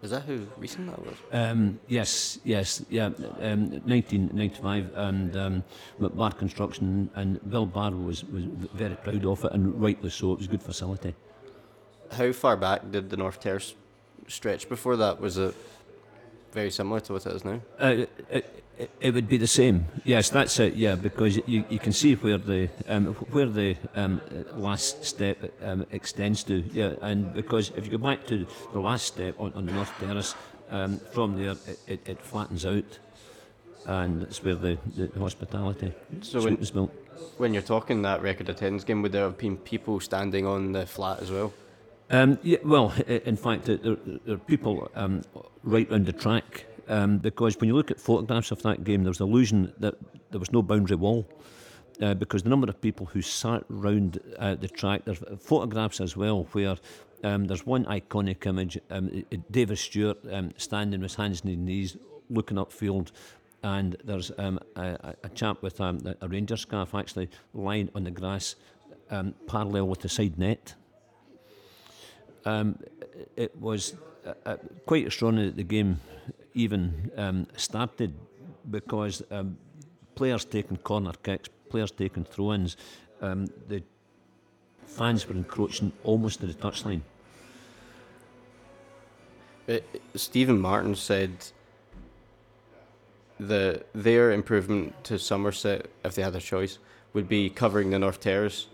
Is 0.04 0.12
that 0.12 0.26
how 0.26 0.38
recent 0.58 0.88
that 0.88 1.04
was? 1.04 1.16
Um, 1.32 1.80
yes, 1.88 2.40
yes, 2.44 2.86
yeah, 2.90 3.06
um, 3.06 3.72
1995, 3.86 4.92
and 4.96 5.38
um, 5.38 5.64
McBar 6.00 6.38
Construction 6.38 7.10
and 7.16 7.40
Bill 7.50 7.66
Barr 7.66 7.92
was, 7.92 8.24
was 8.26 8.44
very 8.76 8.96
proud 8.96 9.26
of 9.26 9.44
it, 9.46 9.54
and 9.54 9.82
rightly 9.82 10.12
so. 10.12 10.34
It 10.34 10.38
was 10.38 10.48
a 10.48 10.50
good 10.52 10.62
facility. 10.62 11.16
How 12.12 12.32
far 12.32 12.58
back 12.58 12.92
did 12.92 13.10
the 13.10 13.18
North 13.18 13.40
Terrace 13.40 13.76
stretch 14.28 14.70
before 14.70 14.96
that? 14.98 15.20
Was 15.20 15.38
it 15.38 15.54
very 16.52 16.72
similar 16.72 17.00
to 17.02 17.14
what 17.14 17.26
it 17.26 17.34
is 17.36 17.46
now? 17.46 17.62
Uh, 17.80 18.06
it, 18.30 18.64
it, 18.78 18.90
it 19.00 19.14
would 19.14 19.28
be 19.28 19.38
the 19.38 19.48
same. 19.48 19.86
Yes, 20.04 20.30
that's 20.30 20.60
it. 20.60 20.76
Yeah, 20.76 20.96
because 20.96 21.38
you, 21.48 21.64
you 21.70 21.80
can 21.80 21.94
see 21.94 22.16
where 22.16 22.38
the 22.38 22.70
um, 22.88 23.08
where 23.32 23.46
the 23.48 23.76
um, 23.96 24.22
last 24.56 25.04
step 25.04 25.38
um, 25.64 25.86
extends 25.92 26.44
to. 26.46 26.64
Yeah, 26.72 26.94
and 27.02 27.34
because 27.34 27.72
if 27.76 27.86
you 27.86 27.92
go 27.92 27.98
back 27.98 28.26
to 28.28 28.46
the 28.74 28.80
last 28.80 29.06
step 29.06 29.36
on, 29.40 29.54
on 29.54 29.66
the 29.66 29.74
North 29.74 29.92
Terrace, 30.00 30.36
um, 30.70 31.00
from 31.12 31.38
there 31.38 31.52
it, 31.52 31.80
it, 31.88 32.10
it 32.10 32.22
flattens 32.22 32.66
out, 32.66 33.00
and 33.86 34.22
that's 34.22 34.44
where 34.44 34.56
the, 34.56 34.78
the 34.96 35.20
hospitality 35.20 35.94
So 36.22 36.42
when- 36.44 36.58
was 36.58 36.72
built. 36.72 36.92
When 37.38 37.52
you're 37.54 37.64
talking 37.64 38.04
that 38.04 38.22
record 38.22 38.48
attendance 38.50 38.84
game, 38.84 39.02
would 39.02 39.12
there 39.12 39.24
have 39.24 39.38
been 39.40 39.58
people 39.58 40.00
standing 40.00 40.46
on 40.46 40.72
the 40.72 40.86
flat 40.86 41.20
as 41.20 41.32
well? 41.32 41.52
Um, 42.10 42.40
yeah, 42.42 42.58
well, 42.64 42.94
in 43.08 43.36
fact, 43.36 43.66
there, 43.66 43.78
there 43.78 43.98
there 44.26 44.36
are 44.36 44.40
people 44.40 44.90
um, 44.96 45.24
right 45.64 45.90
round 45.92 46.06
the 46.06 46.14
track 46.14 46.66
um, 46.88 47.18
because 47.18 47.60
when 47.60 47.68
you 47.68 47.76
look 47.76 47.92
at 47.92 48.00
photographs 48.00 48.52
of 48.52 48.62
that 48.64 48.84
game, 48.86 49.04
there's 49.04 49.18
the 49.18 49.26
illusion 49.28 49.74
that 49.80 49.96
there 50.32 50.40
was 50.40 50.52
no 50.52 50.62
boundary 50.62 50.96
wall. 50.96 51.28
Uh, 52.00 52.14
because 52.14 52.44
the 52.44 52.50
number 52.50 52.70
of 52.70 52.80
people 52.80 53.08
who 53.08 53.24
sat 53.24 53.64
round 53.70 54.20
uh, 54.38 54.54
the 54.54 54.68
track, 54.68 55.02
there's 55.06 55.22
photographs 55.40 56.00
as 56.00 56.16
well 56.16 56.48
where 56.52 56.76
um, 57.24 57.46
there's 57.46 57.66
one 57.66 57.84
iconic 57.86 58.46
image, 58.46 58.78
um, 58.92 59.24
David 59.50 59.80
Stewart 59.80 60.18
um, 60.32 60.54
standing 60.58 61.02
with 61.02 61.16
hands 61.16 61.42
on 61.42 61.48
his 61.50 61.58
knees, 61.58 61.98
looking 62.30 62.58
upfield, 62.58 63.12
and 63.64 63.98
there's 64.04 64.30
a, 64.30 64.60
a- 64.76 65.30
chap 65.34 65.64
with 65.64 65.80
a- 65.80 66.16
a 66.22 66.28
ranger 66.28 66.56
scarf 66.56 66.94
actually 66.94 67.30
lying 67.56 67.90
on 67.96 68.04
the 68.04 68.12
grass, 68.12 68.56
parallel 69.48 69.88
with 69.88 70.02
the 70.02 70.10
side 70.10 70.38
net 70.38 70.76
um, 72.46 72.80
it 73.36 73.56
was 73.60 73.96
uh, 74.26 74.34
uh, 74.46 74.58
quite 74.86 75.06
extraordinary 75.06 75.50
that 75.50 75.58
the 75.58 75.64
game 75.64 76.00
even 76.54 77.12
um, 77.18 77.48
started 77.56 78.14
because 78.70 79.24
um, 79.32 79.58
players 80.16 80.46
taking 80.46 80.78
corner 80.78 81.14
kicks, 81.24 81.50
players 81.70 81.92
taking 81.92 82.24
throw-ins, 82.24 82.78
um, 83.22 83.48
the 83.68 83.84
fans 84.86 85.28
were 85.28 85.36
encroaching 85.36 85.92
almost 86.04 86.40
to 86.40 86.48
the 86.48 86.54
touchline. 86.54 87.02
Uh, 89.70 89.78
Stephen 90.16 90.60
Martin 90.60 90.96
said 90.96 91.32
the 93.40 93.84
their 93.94 94.32
improvement 94.32 94.94
to 95.04 95.20
Somerset, 95.20 95.88
if 96.04 96.16
they 96.16 96.22
had 96.22 96.36
a 96.36 96.40
choice, 96.40 96.80
would 97.14 97.28
be 97.28 97.50
covering 97.50 97.90
the 97.92 98.00
North 98.00 98.20
Terrace. 98.20 98.68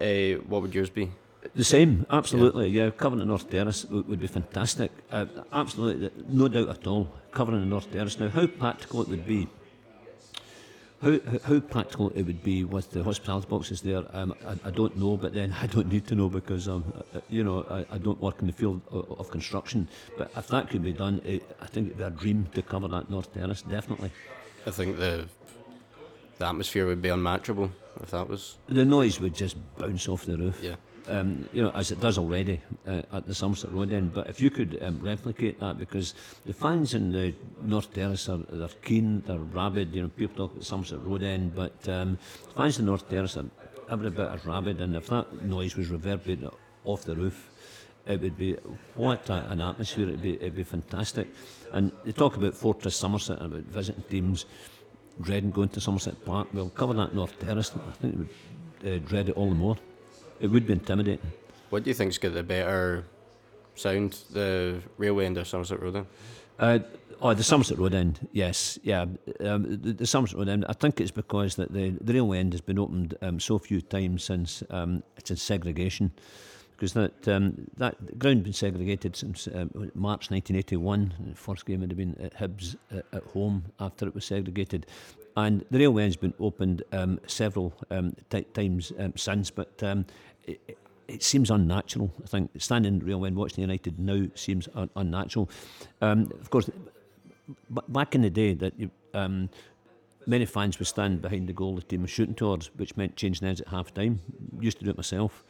Uh, 0.00 0.40
what 0.48 0.62
would 0.62 0.74
yours 0.74 0.90
be? 0.90 1.10
The 1.54 1.64
same, 1.64 2.06
absolutely. 2.10 2.68
Yeah, 2.68 2.90
covering 2.90 3.20
the 3.20 3.26
North 3.26 3.48
Terrace 3.50 3.84
would, 3.86 4.08
would 4.08 4.20
be 4.20 4.26
fantastic. 4.26 4.90
Uh, 5.12 5.26
absolutely, 5.52 6.10
no 6.28 6.48
doubt 6.48 6.68
at 6.68 6.86
all. 6.86 7.08
Covering 7.32 7.60
the 7.60 7.66
North 7.66 7.90
Terrace. 7.92 8.18
Now, 8.18 8.28
how 8.28 8.46
practical 8.46 9.02
it 9.02 9.08
would 9.08 9.26
be, 9.26 9.46
how, 11.02 11.18
how- 11.44 11.60
practical 11.60 12.10
it 12.10 12.22
would 12.22 12.42
be 12.42 12.64
with 12.64 12.90
the 12.92 13.02
hospitality 13.04 13.46
boxes 13.48 13.82
there, 13.82 14.04
um, 14.16 14.34
I, 14.46 14.68
I 14.68 14.70
don't 14.70 14.96
know, 14.96 15.16
but 15.16 15.34
then 15.34 15.54
I 15.62 15.66
don't 15.66 15.92
need 15.92 16.06
to 16.08 16.14
know 16.14 16.28
because, 16.28 16.66
um, 16.66 16.84
uh, 17.14 17.20
you 17.28 17.44
know, 17.44 17.66
I, 17.70 17.94
I 17.94 17.98
don't 17.98 18.20
work 18.20 18.40
in 18.40 18.46
the 18.46 18.52
field 18.52 18.80
of, 18.90 19.10
of 19.20 19.30
construction. 19.30 19.86
But 20.16 20.30
if 20.36 20.48
that 20.48 20.70
could 20.70 20.82
be 20.82 20.92
done, 20.92 21.20
it, 21.24 21.42
I 21.60 21.66
think 21.66 21.88
it 21.88 21.90
would 21.90 21.98
be 21.98 22.04
a 22.04 22.10
dream 22.10 22.46
to 22.54 22.62
cover 22.62 22.88
that 22.88 23.10
North 23.10 23.32
Terrace, 23.34 23.62
definitely. 23.62 24.10
I 24.66 24.70
think 24.70 24.96
the 24.98 25.26
the 26.38 26.46
atmosphere 26.46 26.84
would 26.86 27.00
be 27.00 27.10
unmatchable 27.10 27.70
if 28.02 28.10
that 28.10 28.28
was. 28.28 28.56
The 28.66 28.84
noise 28.84 29.20
would 29.20 29.34
just 29.36 29.56
bounce 29.78 30.08
off 30.08 30.24
the 30.26 30.36
roof. 30.36 30.58
Yeah. 30.60 30.74
Um, 31.08 31.48
you 31.52 31.62
know, 31.62 31.70
as 31.70 31.90
it 31.90 32.00
does 32.00 32.18
already 32.18 32.60
uh, 32.86 33.02
at 33.12 33.26
the 33.26 33.34
Somerset 33.34 33.72
Road 33.72 33.92
end. 33.92 34.14
But 34.14 34.28
if 34.28 34.40
you 34.40 34.50
could 34.50 34.78
um, 34.82 35.00
replicate 35.00 35.60
that, 35.60 35.78
because 35.78 36.14
the 36.46 36.52
fans 36.52 36.94
in 36.94 37.12
the 37.12 37.34
North 37.62 37.92
Terrace 37.92 38.28
are 38.28 38.38
they're 38.38 38.68
keen, 38.82 39.22
they're 39.26 39.38
rabid. 39.38 39.94
You 39.94 40.02
know, 40.02 40.08
people 40.08 40.36
talk 40.36 40.52
about 40.52 40.64
Somerset 40.64 41.04
Road 41.04 41.22
end, 41.22 41.54
but 41.54 41.88
um, 41.88 42.18
fans 42.56 42.78
in 42.78 42.86
the 42.86 42.90
North 42.90 43.08
Terrace 43.08 43.36
are 43.36 43.46
every 43.90 44.10
bit 44.10 44.28
as 44.28 44.44
rabid. 44.44 44.80
And 44.80 44.96
if 44.96 45.08
that 45.08 45.42
noise 45.42 45.76
was 45.76 45.88
reverberating 45.88 46.50
off 46.84 47.04
the 47.04 47.16
roof, 47.16 47.50
it 48.06 48.20
would 48.20 48.36
be 48.36 48.54
what 48.94 49.28
a, 49.30 49.50
an 49.50 49.60
atmosphere. 49.60 50.08
It'd 50.08 50.22
be 50.22 50.34
it'd 50.34 50.56
be 50.56 50.64
fantastic. 50.64 51.28
And 51.72 51.92
they 52.04 52.12
talk 52.12 52.36
about 52.36 52.54
Fortress 52.54 52.96
Somerset 52.96 53.40
and 53.40 53.52
about 53.52 53.64
visiting 53.64 54.02
teams 54.04 54.46
dreading 55.20 55.50
going 55.50 55.68
to 55.70 55.80
Somerset 55.80 56.24
Park. 56.24 56.48
We'll 56.52 56.70
cover 56.70 56.92
that 56.94 57.14
North 57.14 57.38
Terrace. 57.38 57.72
I 57.74 57.92
think 57.92 58.28
they 58.80 58.90
would 58.90 59.02
uh, 59.02 59.06
dread 59.06 59.28
it 59.28 59.36
all 59.36 59.48
the 59.48 59.54
more. 59.54 59.76
It 60.40 60.48
would 60.48 60.66
be 60.66 60.72
intimidating. 60.72 61.32
What 61.70 61.84
do 61.84 61.90
you 61.90 61.94
think's 61.94 62.18
got 62.18 62.34
the 62.34 62.42
better 62.42 63.04
sound, 63.74 64.18
the 64.30 64.80
railway 64.98 65.26
end 65.26 65.38
or 65.38 65.44
Somerset 65.44 65.80
Road 65.80 65.96
end? 65.96 66.06
Uh, 66.58 66.78
oh, 67.20 67.34
the 67.34 67.42
Somerset 67.42 67.78
Road 67.78 67.94
end, 67.94 68.28
yes, 68.32 68.78
yeah. 68.82 69.06
Um, 69.40 69.80
the, 69.82 69.92
the, 69.92 70.06
Somerset 70.06 70.38
Road 70.38 70.48
end. 70.48 70.64
I 70.68 70.72
think 70.72 71.00
it's 71.00 71.10
because 71.10 71.56
that 71.56 71.72
the, 71.72 71.90
the 72.00 72.14
railway 72.14 72.38
end 72.38 72.52
has 72.52 72.60
been 72.60 72.78
opened 72.78 73.16
um, 73.22 73.40
so 73.40 73.58
few 73.58 73.80
times 73.80 74.24
since 74.24 74.62
um, 74.70 75.02
since 75.24 75.42
segregation 75.42 76.12
because 76.76 76.92
that 76.92 77.28
um, 77.28 77.70
that 77.76 78.18
ground 78.18 78.42
been 78.42 78.52
segregated 78.52 79.16
since 79.16 79.46
uh, 79.48 79.66
March 79.94 80.30
1981. 80.30 81.14
The 81.30 81.34
first 81.34 81.66
game 81.66 81.80
would 81.80 81.90
have 81.90 81.98
been 81.98 82.16
at 82.20 82.34
Hibs 82.34 82.76
uh, 82.92 83.00
at 83.12 83.22
home 83.24 83.64
after 83.80 84.06
it 84.06 84.14
was 84.14 84.24
segregated, 84.24 84.86
and 85.36 85.64
the 85.70 85.78
railway 85.78 86.04
has 86.04 86.16
been 86.16 86.34
opened 86.38 86.82
um, 86.92 87.18
several 87.26 87.74
um, 87.90 88.14
t- 88.30 88.42
times 88.42 88.92
um, 88.98 89.12
since, 89.16 89.50
but 89.50 89.82
um, 89.82 90.06
it, 90.46 90.78
it, 91.08 91.22
seems 91.22 91.50
unnatural. 91.50 92.10
I 92.22 92.26
think 92.26 92.50
standing 92.58 93.00
railway 93.00 93.28
and 93.28 93.36
watching 93.36 93.62
United 93.62 93.98
now 93.98 94.26
seems 94.34 94.68
un- 94.74 94.90
unnatural. 94.96 95.50
Um, 96.00 96.30
of 96.40 96.50
course, 96.50 96.70
b- 97.72 97.82
back 97.88 98.14
in 98.14 98.22
the 98.22 98.30
day 98.30 98.54
that 98.54 98.78
you, 98.78 98.90
many 100.26 100.46
fans 100.46 100.78
would 100.78 100.88
stand 100.88 101.20
behind 101.20 101.48
the 101.48 101.52
goal 101.52 101.74
the 101.74 101.82
team 101.82 102.02
was 102.02 102.10
shooting 102.10 102.34
towards, 102.34 102.70
which 102.76 102.96
meant 102.96 103.16
changing 103.16 103.46
ends 103.46 103.60
at 103.60 103.68
half 103.68 103.92
time. 103.92 104.20
Used 104.60 104.78
to 104.78 104.84
do 104.84 104.90
it 104.90 104.96
myself. 104.96 105.44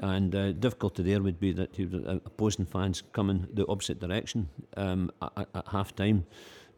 And 0.00 0.34
uh, 0.34 0.52
difficulty 0.52 1.02
there 1.02 1.22
would 1.22 1.38
be 1.38 1.52
that 1.52 1.78
uh, 1.78 2.14
opposing 2.26 2.66
fans 2.66 3.02
coming 3.12 3.46
the 3.52 3.66
opposite 3.68 4.00
direction 4.00 4.48
um, 4.76 5.10
at, 5.20 5.48
at 5.54 5.68
half 5.68 5.94
time. 5.94 6.26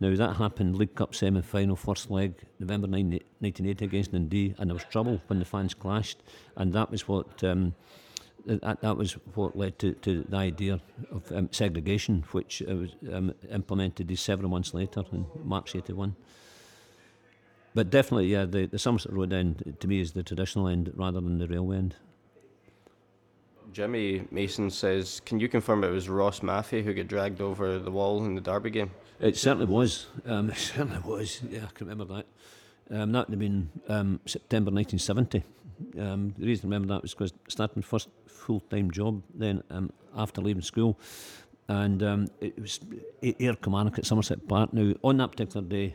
Now 0.05 0.14
that 0.17 0.37
happened 0.37 0.77
League 0.77 0.95
Cup 0.95 1.14
semi 1.14 1.40
final 1.40 1.77
first 1.77 2.11
leg 2.11 2.35
November 2.59 2.87
1980 2.87 3.87
against 3.87 4.12
Dundee, 4.12 4.55
and 4.59 4.69
there 4.69 4.75
was 4.75 4.85
trouble 4.85 5.19
when 5.29 5.38
the 5.38 5.47
fans 5.47 5.73
clashed, 5.73 6.23
and 6.57 6.75
that 6.75 6.90
was 6.90 7.09
what 7.09 7.43
um, 7.43 7.75
that, 8.45 8.83
that 8.83 8.99
was 8.99 9.12
what 9.35 9.57
led 9.57 9.79
to, 9.79 9.95
to 9.95 10.27
the 10.29 10.37
idea 10.37 10.79
of 11.11 11.33
um, 11.33 11.49
segregation, 11.53 12.23
which 12.33 12.62
uh, 12.69 12.75
was 12.75 12.90
um, 13.11 13.33
implemented 13.51 14.19
several 14.19 14.51
months 14.51 14.75
later 14.75 15.05
in 15.11 15.25
March 15.43 15.75
81. 15.75 16.14
But 17.75 17.88
definitely, 17.88 18.27
yeah, 18.27 18.45
the, 18.45 18.67
the 18.67 18.79
Somerset 18.79 19.11
Road 19.11 19.33
end 19.33 19.75
to 19.81 19.88
me 19.88 20.01
is 20.03 20.12
the 20.12 20.23
traditional 20.23 20.69
end 20.69 20.93
rather 20.95 21.23
than 21.23 21.38
the 21.38 21.49
railway 21.49 21.79
end. 21.79 21.97
Jimmy 23.73 24.29
Mason 24.31 24.69
says, 24.69 25.23
"Can 25.25 25.40
you 25.40 25.49
confirm 25.49 25.83
it 25.83 25.88
was 25.88 26.11
Ross 26.11 26.40
Mathie 26.40 26.85
who 26.85 26.93
got 26.93 27.09
dragged 27.09 27.40
over 27.40 27.79
the 27.79 27.90
wall 27.90 28.23
in 28.27 28.35
the 28.35 28.43
Derby 28.43 28.69
game?" 28.69 28.90
It 29.20 29.37
certainly 29.37 29.66
was. 29.66 30.07
Um, 30.27 30.50
it 30.50 30.57
certainly 30.57 30.98
was. 31.00 31.40
Yeah, 31.48 31.64
I 31.64 31.72
can 31.72 31.87
remember 31.87 32.14
that. 32.14 32.27
Um, 32.90 33.12
that 33.12 33.29
would 33.29 33.33
have 33.33 33.38
been 33.40 33.70
um, 33.88 34.20
September 34.27 34.70
1970. 34.70 35.42
Um, 35.98 36.35
the 36.38 36.46
reason 36.46 36.66
I 36.66 36.74
remember 36.74 36.94
that 36.94 37.03
was 37.03 37.14
because 37.14 37.33
I 37.33 37.50
started 37.50 37.77
my 37.77 37.83
first 37.83 38.09
full-time 38.27 38.90
job 38.90 39.22
then 39.35 39.62
um, 39.70 39.90
after 40.16 40.40
leaving 40.40 40.62
school, 40.62 40.98
and 41.68 42.03
um, 42.03 42.29
it 42.40 42.61
was 42.61 42.79
Ayr 43.22 43.55
Kilmarnock 43.55 43.98
at 43.98 44.05
Somerset 44.07 44.46
Park. 44.46 44.72
Now, 44.72 44.92
on 45.03 45.16
that 45.16 45.31
particular 45.31 45.66
day, 45.66 45.94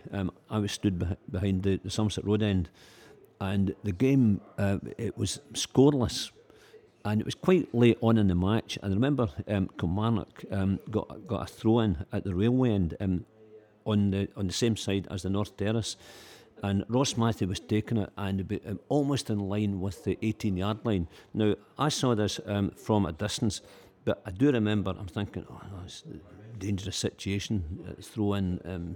I 0.49 0.57
was 0.57 0.71
stood 0.71 0.97
beh- 0.97 1.17
behind 1.31 1.63
the, 1.63 1.79
the 1.83 1.91
Somerset 1.91 2.25
Road 2.25 2.41
end, 2.41 2.69
and 3.39 3.75
the 3.83 3.91
game 3.91 4.41
uh, 4.57 4.79
it 4.97 5.15
was 5.17 5.39
scoreless 5.53 6.31
and 7.09 7.21
it 7.21 7.25
was 7.25 7.35
quite 7.35 7.73
late 7.73 7.97
on 8.01 8.17
in 8.17 8.27
the 8.27 8.35
match. 8.35 8.77
And 8.83 8.93
I 8.93 8.95
remember 8.95 9.29
um, 9.47 9.69
Kilmarnock 9.79 10.45
um, 10.51 10.79
got 10.91 11.27
got 11.27 11.49
a 11.49 11.51
throw 11.51 11.79
in 11.79 12.05
at 12.13 12.23
the 12.23 12.35
railway 12.35 12.71
end 12.71 12.95
um, 12.99 13.25
on 13.85 14.11
the 14.11 14.29
on 14.37 14.45
the 14.47 14.53
same 14.53 14.77
side 14.77 15.07
as 15.09 15.23
the 15.23 15.29
North 15.29 15.57
Terrace, 15.57 15.97
and 16.61 16.85
Ross 16.87 17.15
Mathie 17.15 17.47
was 17.47 17.59
taking 17.59 17.97
it 17.97 18.11
and 18.15 18.59
um, 18.67 18.79
almost 18.89 19.29
in 19.31 19.39
line 19.39 19.81
with 19.81 20.03
the 20.03 20.19
18 20.21 20.57
yard 20.57 20.85
line. 20.85 21.07
Now 21.33 21.55
I 21.79 21.89
saw 21.89 22.13
this 22.13 22.39
um, 22.45 22.71
from 22.71 23.07
a 23.07 23.11
distance, 23.11 23.61
but 24.05 24.21
I 24.25 24.31
do 24.31 24.51
remember 24.51 24.95
I'm 24.97 25.07
thinking, 25.07 25.45
oh, 25.49 25.61
no, 25.71 25.81
it's 25.85 26.03
a 26.03 26.59
dangerous 26.59 26.97
situation, 26.97 27.95
it's 27.97 28.07
throw 28.07 28.35
in 28.35 28.61
um, 28.65 28.95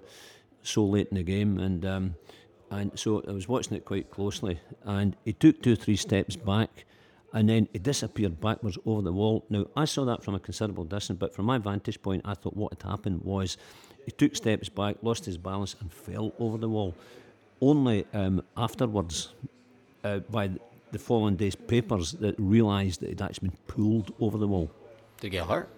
so 0.61 0.85
late 0.85 1.07
in 1.09 1.17
the 1.17 1.23
game, 1.23 1.57
and 1.57 2.13
and 2.69 2.91
so 2.95 3.23
I 3.27 3.31
was 3.31 3.47
watching 3.47 3.75
it 3.75 3.85
quite 3.85 4.11
closely, 4.11 4.59
and 4.83 5.15
he 5.25 5.33
took 5.33 5.63
two 5.63 5.73
or 5.73 5.75
three 5.75 5.95
steps 5.95 6.35
back 6.35 6.85
and 7.33 7.49
then 7.49 7.67
it 7.73 7.83
disappeared 7.83 8.39
backwards 8.39 8.77
over 8.85 9.01
the 9.01 9.11
wall. 9.11 9.43
Now, 9.49 9.65
I 9.75 9.85
saw 9.85 10.05
that 10.05 10.23
from 10.23 10.35
a 10.35 10.39
considerable 10.39 10.85
distance, 10.85 11.17
but 11.19 11.33
from 11.33 11.45
my 11.45 11.57
vantage 11.57 12.01
point, 12.01 12.21
I 12.25 12.35
thought 12.35 12.55
what 12.55 12.73
had 12.73 12.89
happened 12.89 13.21
was 13.23 13.57
he 14.05 14.11
took 14.11 14.35
steps 14.35 14.69
back, 14.69 14.97
lost 15.01 15.25
his 15.25 15.37
balance, 15.37 15.75
and 15.79 15.91
fell 15.91 16.33
over 16.39 16.57
the 16.57 16.69
wall. 16.69 16.95
Only 17.59 18.05
um, 18.13 18.43
afterwards, 18.55 19.33
uh, 20.03 20.19
by 20.19 20.51
the 20.91 20.99
following 20.99 21.35
day's 21.35 21.55
papers, 21.55 22.11
that 22.13 22.35
realised 22.37 23.01
that 23.01 23.09
he'd 23.09 23.21
actually 23.21 23.49
been 23.49 23.57
pulled 23.67 24.13
over 24.19 24.37
the 24.37 24.47
wall. 24.47 24.69
Did 25.19 25.27
he 25.27 25.29
get 25.31 25.47
hurt? 25.47 25.69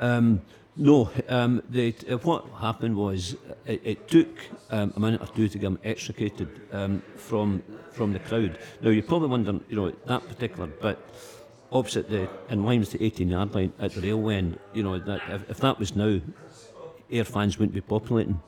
Um, 0.00 0.40
no, 0.76 1.10
um, 1.28 1.62
the, 1.68 1.94
uh, 2.08 2.16
what 2.18 2.46
happened 2.60 2.96
was 2.96 3.34
uh, 3.34 3.54
it, 3.66 3.80
it 3.84 4.08
took 4.08 4.28
um, 4.70 4.92
a 4.96 5.00
minute 5.00 5.20
or 5.20 5.26
two 5.26 5.48
to 5.48 5.58
get 5.58 5.66
him 5.66 5.78
extricated 5.84 6.48
um, 6.72 7.02
from 7.16 7.62
from 7.92 8.12
the 8.12 8.20
crowd. 8.20 8.56
Now 8.80 8.90
you're 8.90 9.02
probably 9.02 9.28
wondering, 9.28 9.64
you 9.68 9.76
know, 9.76 9.90
that 10.06 10.26
particular 10.28 10.68
bit 10.68 10.98
opposite 11.72 12.08
the 12.08 12.28
in 12.48 12.64
line 12.64 12.80
with 12.80 12.92
the 12.92 13.04
18 13.04 13.28
yard 13.28 13.54
line 13.54 13.72
at 13.78 13.92
the 13.92 14.00
railway 14.00 14.36
end, 14.36 14.58
you 14.72 14.82
know, 14.82 14.98
that 14.98 15.20
if, 15.28 15.50
if 15.50 15.58
that 15.58 15.78
was 15.78 15.94
now, 15.96 16.20
Ayr 17.10 17.24
fans 17.24 17.58
wouldn't 17.58 17.74
be 17.74 17.80
populating 17.80 18.40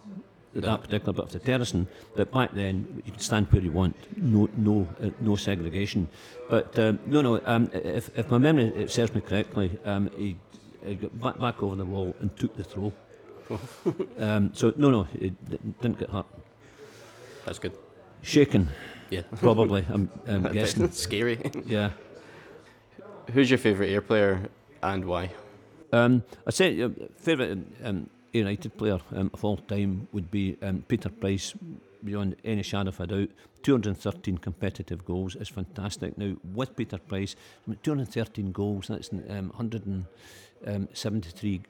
that 0.55 0.83
particular 0.83 1.13
bit 1.13 1.25
of 1.25 1.33
the 1.33 1.39
terracing. 1.39 1.87
But 2.15 2.33
back 2.33 2.53
then, 2.53 3.03
you 3.05 3.13
could 3.13 3.23
stand 3.23 3.47
where 3.51 3.63
you 3.63 3.73
want, 3.73 3.97
no 4.17 4.49
no 4.57 4.89
uh, 5.03 5.11
no 5.21 5.37
segregation. 5.37 6.09
But 6.49 6.79
um, 6.79 6.99
no, 7.07 7.23
no. 7.23 7.41
Um, 7.45 7.71
if, 7.73 8.17
if 8.17 8.31
my 8.31 8.39
memory 8.39 8.89
serves 8.89 9.15
me 9.15 9.21
correctly, 9.21 9.79
um, 9.85 10.11
he 10.17 10.37
he 10.85 10.95
got 10.95 11.21
back, 11.21 11.38
back 11.38 11.62
over 11.62 11.77
the 11.77 11.85
wall 11.85 12.14
and 12.21 12.37
took 12.37 12.57
the 12.57 12.64
throw. 12.64 12.92
um, 14.18 14.51
so 14.55 14.73
no, 14.77 14.90
no, 14.90 15.05
he 15.05 15.33
didn't 15.81 15.99
get 15.99 16.11
hurt. 16.11 16.27
That's 17.45 17.59
good. 17.59 17.73
Shaken. 18.23 18.68
Yeah. 19.11 19.23
Probably. 19.37 19.85
I'm, 19.92 20.11
I'm 20.27 20.53
guessing. 20.53 20.90
Scary. 20.92 21.38
yeah. 21.66 21.90
Who's 23.33 23.51
your 23.51 23.59
favourite 23.59 23.90
Ayr 23.90 24.01
player 24.01 24.49
and 24.83 25.05
why? 25.05 25.31
Um, 25.92 26.23
I'd 26.47 26.55
say 26.55 26.81
uh, 26.83 26.88
favourite 27.16 27.59
um, 27.85 28.09
United 28.33 28.77
player 28.77 28.99
um, 29.14 29.31
of 29.35 29.45
all 29.45 29.59
time 29.59 30.09
would 30.12 30.31
be 30.31 30.57
um, 30.62 30.85
Peter 30.88 31.11
Price, 31.11 31.55
beyond 32.03 32.37
any 32.45 32.62
shadow 32.62 32.88
of 32.88 33.01
a 33.01 33.07
doubt. 33.07 33.29
213 33.62 34.38
competitive 34.38 35.05
goals 35.05 35.37
is 35.37 35.49
fantastic. 35.49 36.18
Now, 36.18 36.35
with 36.53 36.75
Peter 36.75 36.99
Price, 36.99 37.37
213 37.83 38.51
goals, 38.51 38.88
that's 38.88 39.11
um, 40.66 40.87
173. 40.92 41.62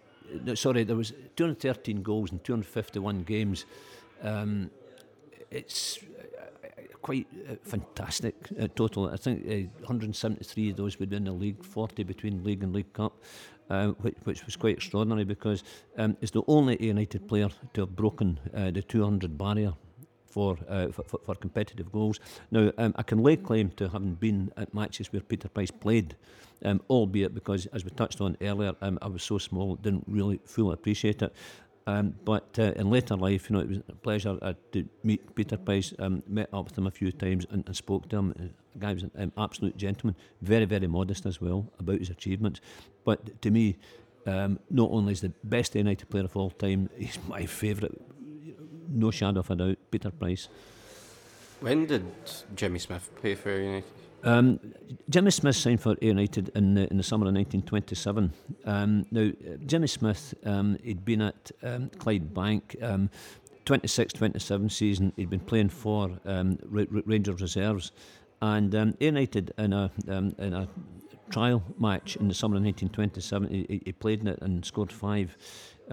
No, 0.45 0.55
sorry, 0.55 0.85
there 0.85 0.97
was 0.97 1.13
213 1.37 2.03
goals 2.03 2.33
in 2.33 2.39
251 2.41 3.23
games. 3.23 3.65
Um, 4.23 4.71
it's 5.51 5.99
uh, 5.99 6.83
quite 7.03 7.27
uh, 7.51 7.55
fantastic 7.63 8.35
uh, 8.61 8.69
total. 8.75 9.09
I 9.09 9.17
think 9.17 9.47
uh, 9.47 9.69
173 9.81 10.71
of 10.71 10.77
those 10.77 10.99
were 10.99 11.07
in 11.11 11.25
the 11.25 11.33
league, 11.33 11.65
40 11.65 12.03
between 12.05 12.43
league 12.45 12.63
and 12.63 12.73
league 12.73 12.93
cup. 12.93 13.13
Uh, 13.71 13.89
which, 14.03 14.17
which, 14.25 14.45
was 14.45 14.55
quite 14.55 14.75
extraordinary 14.75 15.25
because 15.25 15.65
um, 15.97 16.15
it's 16.21 16.33
the 16.33 16.43
only 16.47 16.77
United 16.85 17.27
player 17.27 17.49
to 17.73 17.83
have 17.83 17.97
broken 17.97 18.39
the 18.53 18.83
200 18.83 19.39
barrier 19.39 19.73
for, 20.33 20.57
uh, 20.69 20.89
for, 20.89 21.05
for, 21.25 21.35
competitive 21.35 21.93
goals. 21.93 22.19
Now, 22.51 22.73
um, 22.79 22.95
I 22.97 23.03
can 23.03 23.23
lay 23.23 23.37
claim 23.37 23.71
to 23.73 23.89
having 23.89 24.15
been 24.15 24.51
at 24.57 24.73
matches 24.73 25.13
where 25.13 25.21
Peter 25.21 25.49
Price 25.49 25.71
played, 25.71 26.17
um, 26.65 26.81
albeit 26.89 27.35
because, 27.35 27.67
as 27.67 27.85
we 27.85 27.91
touched 27.91 28.21
on 28.21 28.37
earlier, 28.41 28.75
um, 28.81 28.99
I 29.03 29.09
was 29.09 29.23
so 29.23 29.39
small, 29.39 29.77
didn't 29.77 30.05
really 30.07 30.41
fully 30.45 30.73
appreciate 30.73 31.21
it. 31.23 31.35
Um, 31.87 32.15
but 32.25 32.57
uh, 32.59 32.73
in 32.77 32.91
later 32.91 33.17
life, 33.17 33.51
you 33.51 33.57
know, 33.57 33.63
it 33.63 33.69
was 33.69 33.79
a 33.89 33.95
pleasure 33.95 34.39
uh, 34.41 34.55
to 34.73 34.89
meet 35.03 35.35
Peter 35.35 35.57
Price. 35.57 35.93
Um, 35.99 36.23
met 36.27 36.49
up 36.53 36.67
with 36.67 36.79
him 36.79 36.87
a 36.87 36.91
few 36.91 37.13
times 37.13 37.45
and, 37.51 37.65
and 37.67 37.77
spoke 37.77 38.09
to 38.11 38.17
him. 38.17 38.35
The 38.75 38.79
guy 38.79 38.95
was 38.95 39.03
an 39.03 39.11
um, 39.19 39.33
absolute 39.37 39.77
gentleman, 39.77 40.17
very, 40.41 40.65
very 40.65 40.87
modest 40.87 41.27
as 41.27 41.41
well 41.41 41.71
about 41.79 41.99
his 41.99 42.11
achievements. 42.11 42.61
But 43.05 43.43
to 43.43 43.51
me, 43.51 43.77
um, 44.27 44.61
not 44.71 44.91
only 44.93 45.13
is 45.13 45.21
the 45.21 45.33
best 45.43 45.75
United 45.75 46.09
player 46.09 46.25
of 46.25 46.37
all 46.37 46.51
time, 46.51 46.89
he's 46.97 47.19
my 47.29 47.47
favourite 47.47 48.01
no 48.93 49.11
shadow 49.11 49.41
of 49.41 49.51
a 49.51 49.57
doubt, 49.57 49.79
Peter 49.91 50.11
Price. 50.11 50.49
When 51.61 51.87
did 51.87 52.05
Jimmy 52.57 52.79
Smith 52.79 53.11
play 53.17 53.35
for 53.35 53.59
United? 53.59 53.85
Um, 54.25 54.61
Jimmy 55.09 55.31
Smith 55.33 55.57
signed 55.57 55.81
for 55.81 55.97
United 56.01 56.51
in 56.55 56.75
the, 56.75 56.89
in 56.91 56.97
the 56.97 57.03
summer 57.03 57.27
of 57.27 57.35
1927. 57.35 58.33
Um, 58.65 59.07
now, 59.11 59.33
Jimmy 59.67 59.89
Smith, 59.89 60.35
um, 60.45 60.79
he'd 60.83 61.05
been 61.05 61.23
at 61.23 61.51
um, 61.63 61.91
Clydebank. 61.91 62.83
Um, 62.83 63.11
26 63.65 64.15
27 64.15 64.69
season, 64.71 65.13
he'd 65.17 65.31
been 65.31 65.39
playing 65.39 65.69
for 65.69 66.11
um, 66.25 66.59
Rangers 66.69 67.41
reserves, 67.41 67.93
and 68.41 68.97
United 68.99 69.55
in 69.57 69.73
a 69.73 69.89
in 70.09 70.53
a 70.53 70.69
trial 71.33 71.63
match 71.79 72.17
in 72.17 72.29
the 72.29 72.35
summer 72.35 72.57
of 72.57 72.63
1927, 72.63 73.49
he, 73.49 73.83
he 73.85 73.93
played 73.93 74.21
in 74.21 74.29
it 74.29 74.39
and 74.43 74.65
scored 74.65 74.93
five. 74.93 75.37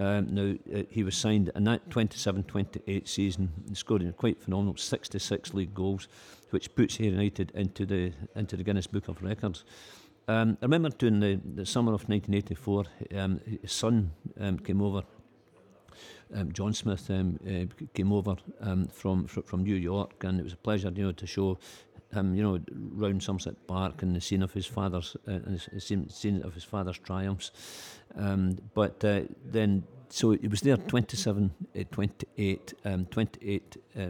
Um, 0.00 0.34
now 0.34 0.54
uh, 0.74 0.84
he 0.88 1.02
was 1.02 1.14
signed 1.14 1.52
in 1.54 1.64
that 1.64 1.90
27-28 1.90 3.06
season, 3.06 3.50
scoring 3.74 4.10
quite 4.14 4.40
phenomenal 4.40 4.74
66 4.74 5.52
league 5.52 5.74
goals, 5.74 6.08
which 6.48 6.74
puts 6.74 6.98
United 6.98 7.52
into 7.54 7.84
the 7.84 8.12
into 8.34 8.56
the 8.56 8.64
Guinness 8.64 8.86
Book 8.86 9.08
of 9.08 9.22
Records. 9.22 9.62
Um, 10.26 10.56
I 10.62 10.64
remember 10.64 10.88
during 10.88 11.20
the, 11.20 11.38
the 11.54 11.66
summer 11.66 11.92
of 11.92 12.08
1984, 12.08 12.84
um, 13.18 13.40
his 13.60 13.72
son 13.72 14.12
um, 14.40 14.58
came 14.58 14.80
over. 14.80 15.02
Um, 16.34 16.50
John 16.52 16.72
Smith 16.72 17.10
um, 17.10 17.38
uh, 17.46 17.84
came 17.92 18.10
over 18.12 18.36
from 18.92 19.26
from 19.26 19.64
New 19.64 19.76
York, 19.76 20.24
and 20.24 20.40
it 20.40 20.44
was 20.44 20.54
a 20.54 20.56
pleasure, 20.56 20.90
you 20.94 21.02
know, 21.02 21.12
to 21.12 21.26
show 21.26 21.58
him, 22.14 22.34
you 22.34 22.42
know, 22.42 22.58
round 22.72 23.22
Somerset 23.22 23.66
Park 23.66 24.02
and 24.02 24.16
the 24.16 24.20
scene 24.20 24.42
of 24.42 24.52
his 24.52 24.66
father's 24.66 25.16
uh, 25.28 25.40
the 25.44 25.80
scene, 25.80 26.08
scene 26.08 26.42
of 26.42 26.54
his 26.54 26.64
father's 26.64 26.98
triumphs. 26.98 27.50
Um, 28.16 28.58
but 28.74 29.04
uh, 29.04 29.22
then, 29.44 29.84
so 30.08 30.32
it 30.32 30.50
was 30.50 30.60
there 30.60 30.76
27, 30.76 31.50
uh, 31.78 31.82
28, 31.90 32.74
um, 32.84 33.06
28, 33.06 33.76
uh, 33.98 34.06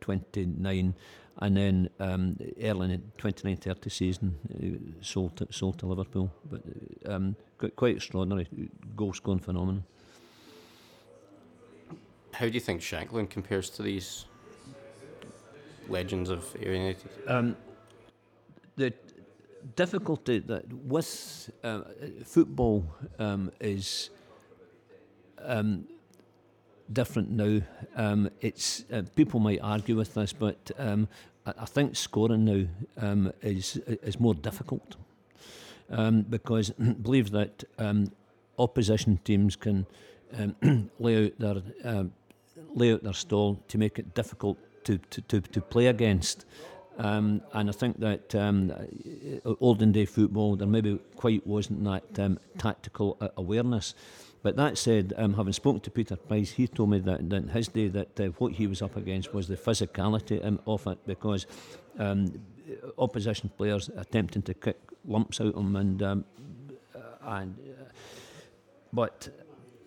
29, 0.00 0.94
and 1.38 1.56
then 1.56 1.88
um, 1.98 2.36
early 2.62 2.92
in 2.92 3.02
the 3.16 3.22
29-30 3.22 3.90
season, 3.90 4.36
uh, 4.54 5.02
sold 5.02 5.36
to, 5.36 5.48
sold 5.50 5.78
to 5.78 5.86
Liverpool. 5.86 6.30
But 6.50 6.62
um, 7.06 7.36
quite 7.76 7.96
extraordinary, 7.96 8.48
goal 8.96 9.12
scoring 9.12 9.40
phenomenon. 9.40 9.84
How 12.32 12.46
do 12.46 12.52
you 12.52 12.60
think 12.60 12.80
Shankland 12.80 13.30
compares 13.30 13.70
to 13.70 13.82
these 13.82 14.26
legends 15.88 16.30
of 16.30 16.44
United? 16.60 17.08
Um, 17.28 17.56
the 18.76 18.92
difficulty 19.76 20.38
that 20.40 20.72
with 20.72 21.50
uh, 21.62 21.80
football 22.24 22.84
um, 23.18 23.50
is 23.60 24.10
um, 25.42 25.86
different 26.92 27.30
now. 27.30 27.60
Um, 27.96 28.30
it's 28.40 28.84
uh, 28.92 29.02
people 29.14 29.40
might 29.40 29.60
argue 29.62 29.96
with 29.96 30.14
this, 30.14 30.32
but 30.32 30.70
um, 30.78 31.08
I, 31.46 31.54
I, 31.60 31.64
think 31.64 31.96
scoring 31.96 32.44
now 32.44 32.66
um, 33.00 33.32
is 33.42 33.76
is 33.86 34.20
more 34.20 34.34
difficult 34.34 34.96
um, 35.90 36.22
because 36.22 36.70
believe 37.02 37.30
that 37.30 37.64
opposition 38.58 39.18
teams 39.24 39.56
can 39.56 39.86
lay 40.98 41.26
out 41.26 41.38
their 41.38 42.06
lay 42.74 42.92
out 42.92 43.02
their 43.02 43.12
stall 43.12 43.62
to 43.68 43.78
make 43.78 43.98
it 43.98 44.14
difficult 44.14 44.58
to, 44.84 44.98
to, 44.98 45.20
to, 45.22 45.40
to 45.40 45.60
play 45.60 45.86
against. 45.86 46.44
Um, 46.98 47.42
and 47.52 47.68
I 47.68 47.72
think 47.72 47.98
that 48.00 48.34
um, 48.34 48.72
olden 49.60 49.92
day 49.92 50.04
football, 50.04 50.56
there 50.56 50.68
maybe 50.68 50.98
quite 51.16 51.46
wasn't 51.46 51.84
that 51.84 52.18
um, 52.18 52.38
tactical 52.58 53.18
awareness. 53.36 53.94
But 54.42 54.56
that 54.56 54.76
said, 54.76 55.14
um, 55.16 55.34
having 55.34 55.54
spoken 55.54 55.80
to 55.80 55.90
Peter 55.90 56.16
Price, 56.16 56.52
he 56.52 56.68
told 56.68 56.90
me 56.90 56.98
that, 57.00 57.20
in 57.20 57.48
his 57.48 57.68
day 57.68 57.88
that 57.88 58.20
uh, 58.20 58.26
what 58.38 58.52
he 58.52 58.66
was 58.66 58.82
up 58.82 58.96
against 58.96 59.32
was 59.32 59.48
the 59.48 59.56
physicality 59.56 60.44
um, 60.44 60.60
of 60.66 60.86
it 60.86 60.98
because 61.06 61.46
um, 61.98 62.32
opposition 62.98 63.50
players 63.56 63.90
attempting 63.96 64.42
to 64.42 64.54
kick 64.54 64.78
lumps 65.06 65.40
out 65.40 65.54
of 65.54 65.56
him 65.56 65.76
and 65.76 66.02
and 67.26 67.58
uh, 67.58 67.84
but 68.92 69.28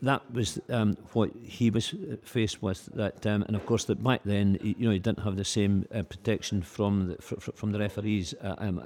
that 0.02 0.32
was 0.32 0.60
um, 0.70 0.98
what 1.14 1.32
he 1.44 1.70
was 1.70 1.94
uh, 1.94 2.18
faced 2.24 2.62
with. 2.62 2.86
That 2.94 3.26
um, 3.26 3.44
and 3.44 3.56
of 3.56 3.66
course 3.66 3.86
that 3.86 4.04
back 4.04 4.22
then 4.24 4.58
you 4.62 4.76
know 4.86 4.92
he 4.92 5.00
didn't 5.00 5.24
have 5.24 5.36
the 5.36 5.46
same 5.46 5.86
uh, 5.94 6.04
protection 6.04 6.62
from 6.62 7.08
the 7.08 7.22
fr- 7.22 7.52
from 7.52 7.72
the 7.72 7.80
referees 7.80 8.34
uh, 8.42 8.56
um, 8.58 8.84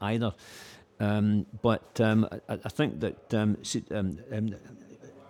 either. 0.00 0.32
Um, 1.00 1.46
but 1.60 2.00
um, 2.00 2.28
I, 2.48 2.58
I, 2.64 2.68
think 2.68 3.00
that 3.00 3.34
um, 3.34 3.56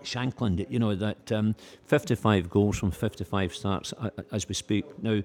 Shankland, 0.02 0.66
you 0.70 0.78
know 0.78 0.94
that 0.94 1.54
55 1.86 2.50
goals 2.50 2.78
from 2.78 2.90
55 2.90 3.54
starts 3.54 3.94
as 4.30 4.46
we 4.46 4.54
speak 4.54 4.84
now. 5.02 5.22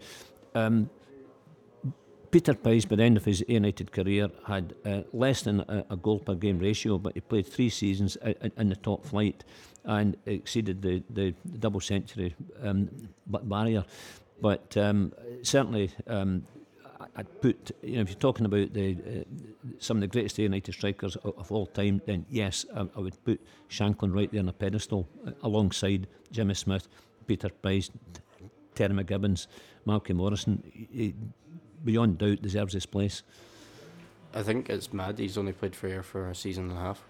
Peter 2.31 2.53
Price, 2.53 2.85
by 2.85 2.95
the 2.95 3.03
end 3.03 3.17
of 3.17 3.25
his 3.25 3.43
United 3.47 3.91
career, 3.91 4.29
had 4.45 4.75
uh, 4.85 5.01
less 5.13 5.41
than 5.41 5.61
a, 5.61 5.85
a, 5.89 5.97
goal 5.97 6.19
per 6.19 6.35
game 6.35 6.59
ratio, 6.59 6.97
but 6.99 7.13
he 7.15 7.21
played 7.21 7.47
three 7.47 7.69
seasons 7.69 8.17
in, 8.17 8.51
in 8.57 8.69
the 8.69 8.75
top 8.75 9.03
flight 9.05 9.43
and 9.85 10.15
exceeded 10.25 10.81
the, 10.81 11.01
the 11.09 11.33
double 11.59 11.79
century 11.79 12.35
um, 12.63 12.89
barrier. 13.25 13.83
But 14.41 14.77
um, 14.77 15.11
certainly, 15.41 15.91
um, 16.07 16.45
I'd 17.15 17.41
put, 17.41 17.71
you 17.81 17.95
know, 17.95 18.01
if 18.01 18.09
you're 18.09 18.19
talking 18.19 18.45
about 18.45 18.73
the 18.73 18.91
uh, 18.93 19.23
some 19.79 19.97
of 19.97 20.01
the 20.01 20.07
greatest 20.07 20.37
United 20.37 20.73
strikers 20.73 21.15
of, 21.17 21.37
of 21.37 21.51
all 21.51 21.65
time, 21.65 22.01
then 22.05 22.25
yes, 22.29 22.65
I, 22.75 22.81
I, 22.95 22.99
would 22.99 23.23
put 23.25 23.41
Shankland 23.69 24.15
right 24.15 24.31
there 24.31 24.41
on 24.41 24.49
a 24.49 24.53
pedestal 24.53 25.07
uh, 25.25 25.31
alongside 25.43 26.07
Jimmy 26.31 26.53
Smith, 26.53 26.87
Peter 27.25 27.49
Price, 27.49 27.89
Terry 28.75 28.93
McGibbons, 28.93 29.47
Malky 29.87 30.13
Morrison. 30.13 30.63
He, 30.71 31.15
beyond 31.83 32.17
doubt, 32.17 32.41
deserves 32.41 32.73
his 32.73 32.85
place. 32.85 33.23
I 34.33 34.43
think 34.43 34.69
it's 34.69 34.93
mad 34.93 35.17
he's 35.17 35.37
only 35.37 35.53
played 35.53 35.75
for 35.75 35.87
Ayr 35.87 36.03
for 36.03 36.29
a 36.29 36.35
season 36.35 36.69
and 36.69 36.77
a 36.77 36.81
half. 36.81 37.03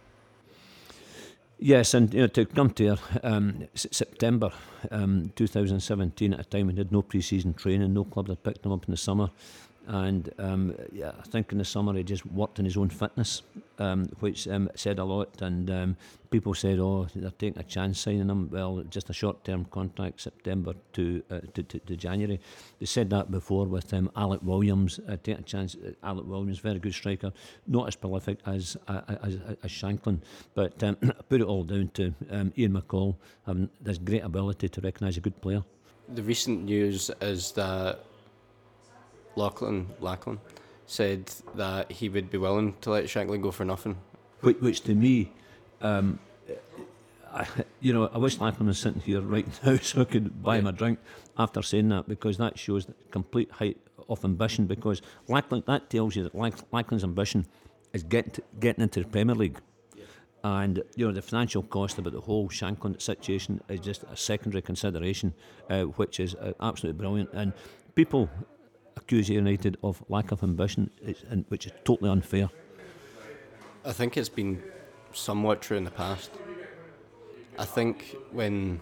Yes, 1.62 1.94
and 1.94 2.14
you 2.14 2.22
know, 2.22 2.28
to 2.28 2.46
come 2.46 2.70
to 2.72 2.98
um, 3.22 3.68
September 3.76 4.52
um, 4.92 5.34
2017, 5.36 6.34
at 6.34 6.40
a 6.40 6.44
time 6.46 6.68
when 6.68 6.76
he 6.78 6.80
had 6.80 6.92
no 6.94 7.02
pre-season 7.02 7.54
training, 7.54 7.94
no 7.94 8.06
club 8.06 8.30
had 8.30 8.42
picked 8.44 8.66
him 8.66 8.72
up 8.72 8.86
in 8.86 8.92
the 8.92 8.98
summer, 8.98 9.30
and 9.90 10.32
um, 10.38 10.76
yeah, 10.92 11.12
I 11.20 11.24
think 11.24 11.52
in 11.52 11.58
the 11.58 11.66
summer 11.66 11.96
he 11.96 12.04
just 12.04 12.24
worked 12.28 12.60
on 12.60 12.66
his 12.66 12.78
own 12.78 12.90
fitness, 12.90 13.42
um, 13.80 14.06
which 14.20 14.48
um, 14.48 14.70
said 14.76 15.00
a 15.00 15.04
lot. 15.04 15.42
And 15.42 15.70
um, 15.72 15.98
people 16.30 16.54
said, 16.54 16.78
"Oh, 16.78 17.08
they're 17.16 17.32
taking 17.32 17.60
a 17.60 17.64
chance 17.64 18.00
signing 18.00 18.30
him." 18.30 18.50
Well, 18.52 18.84
just 18.88 19.10
a 19.10 19.14
short-term 19.14 19.66
contract, 19.66 20.22
September 20.22 20.74
to, 20.94 21.24
uh, 21.32 21.40
to, 21.56 21.64
to, 21.64 21.80
to 21.80 21.96
January. 21.96 22.40
They 22.80 22.86
said 22.86 23.10
that 23.10 23.32
before 23.32 23.66
with 23.66 23.92
um, 23.92 24.12
Alec 24.16 24.42
Williams. 24.44 25.00
Uh, 25.10 25.18
take 25.24 25.40
a 25.40 25.42
chance. 25.42 25.76
Uh, 25.76 25.94
Alec 26.04 26.28
Williams, 26.28 26.60
very 26.60 26.78
good 26.78 26.94
striker, 26.94 27.34
not 27.66 27.88
as 27.88 27.96
prolific 27.96 28.38
as 28.46 28.78
uh, 28.88 29.02
as, 29.24 29.40
as 29.64 29.72
Shankland, 29.72 30.20
but 30.54 30.84
um, 30.84 30.98
put 31.30 31.42
it 31.42 31.48
all 31.48 31.64
down 31.64 31.90
to 31.96 32.14
um, 32.30 32.54
Ian 32.56 32.74
McCall 32.74 33.16
having 33.48 33.72
this 33.82 33.98
great 33.98 34.24
ability 34.24 34.70
to 34.70 34.82
recognise 34.82 35.18
a 35.18 35.22
good 35.22 35.42
player. 35.42 35.64
The 36.10 36.24
recent 36.24 36.66
news 36.66 37.10
is 37.22 37.52
that 37.54 38.04
Lachlan, 39.40 39.88
Lachlan 40.00 40.40
said 40.86 41.32
that 41.56 41.92
he 41.92 42.10
would 42.10 42.30
be 42.30 42.38
willing 42.38 42.76
to 42.82 42.92
let 42.92 43.06
Shankland 43.06 43.42
go 43.42 43.52
for 43.52 43.66
nothing. 43.66 43.98
Which, 44.42 44.60
which 44.60 44.82
to 44.82 44.94
me, 44.94 45.32
um, 45.82 46.20
I, 47.32 47.48
you 47.80 47.94
know, 47.94 48.10
I 48.14 48.18
wish 48.18 48.40
Lachlan 48.40 48.68
was 48.68 48.80
sitting 48.80 49.02
here 49.02 49.22
right 49.22 49.48
now 49.64 49.78
so 49.78 50.02
I 50.02 50.06
could 50.06 50.44
buy 50.44 50.56
yeah. 50.56 50.62
him 50.62 50.68
a 50.68 50.72
drink 50.72 51.00
after 51.38 51.62
saying 51.62 51.90
that 51.90 52.08
because 52.08 52.38
that 52.38 52.58
shows 52.60 52.86
the 52.86 52.94
complete 53.12 53.52
height 53.52 53.78
of 54.10 54.24
ambition. 54.26 54.66
Because 54.66 55.02
Lachlan, 55.28 55.64
that 55.68 55.90
tells 55.90 56.16
you 56.16 56.24
that 56.24 56.36
Lachlan's 56.72 57.04
ambition 57.04 57.46
is 57.94 58.04
get, 58.04 58.40
getting 58.60 58.84
into 58.84 59.02
the 59.02 59.08
Premier 59.08 59.36
League. 59.36 59.60
And 60.42 60.82
you 60.96 61.06
know 61.06 61.12
the 61.12 61.22
financial 61.22 61.64
cost 61.64 61.98
about 61.98 62.14
the 62.14 62.22
whole 62.22 62.48
Shankland 62.48 63.02
situation 63.02 63.60
is 63.68 63.82
just 63.82 64.04
a 64.04 64.16
secondary 64.16 64.62
consideration, 64.62 65.34
uh, 65.70 65.84
which 66.00 66.22
is 66.22 66.34
uh, 66.36 66.54
absolutely 66.62 66.98
brilliant. 66.98 67.30
And 67.34 67.52
people 67.94 68.30
accuse 69.00 69.30
United 69.30 69.78
of 69.84 70.04
lack 70.10 70.32
of 70.32 70.44
ambition, 70.44 70.90
which 71.50 71.66
is 71.66 71.74
totally 71.84 72.10
unfair. 72.10 72.50
I 73.86 73.92
think 73.92 74.18
it's 74.18 74.30
been 74.30 74.62
somewhat 75.14 75.62
true 75.62 75.78
in 75.78 75.84
the 75.84 75.92
past. 75.92 76.32
I 77.58 77.66
think 77.66 78.16
when 78.32 78.80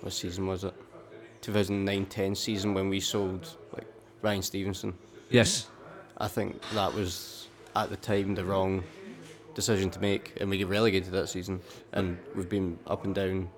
what 0.00 0.12
season 0.12 0.46
was 0.46 0.64
it? 0.64 0.74
2009-10 1.42 2.36
season 2.36 2.74
when 2.74 2.88
we 2.88 3.00
sold 3.00 3.56
like 3.72 3.86
Ryan 4.22 4.42
Stevenson. 4.42 4.94
Yes. 5.30 5.68
I 6.18 6.28
think 6.28 6.60
that 6.74 6.92
was 6.92 7.48
at 7.74 7.90
the 7.90 7.96
time 7.96 8.34
the 8.34 8.44
wrong 8.44 8.82
decision 9.54 9.90
to 9.90 10.00
make, 10.00 10.32
and 10.40 10.50
we 10.50 10.58
get 10.58 10.68
relegated 10.68 11.12
that 11.12 11.28
season, 11.28 11.60
and 11.92 12.18
we've 12.34 12.48
been 12.48 12.78
up 12.86 13.04
and 13.04 13.14
down. 13.14 13.48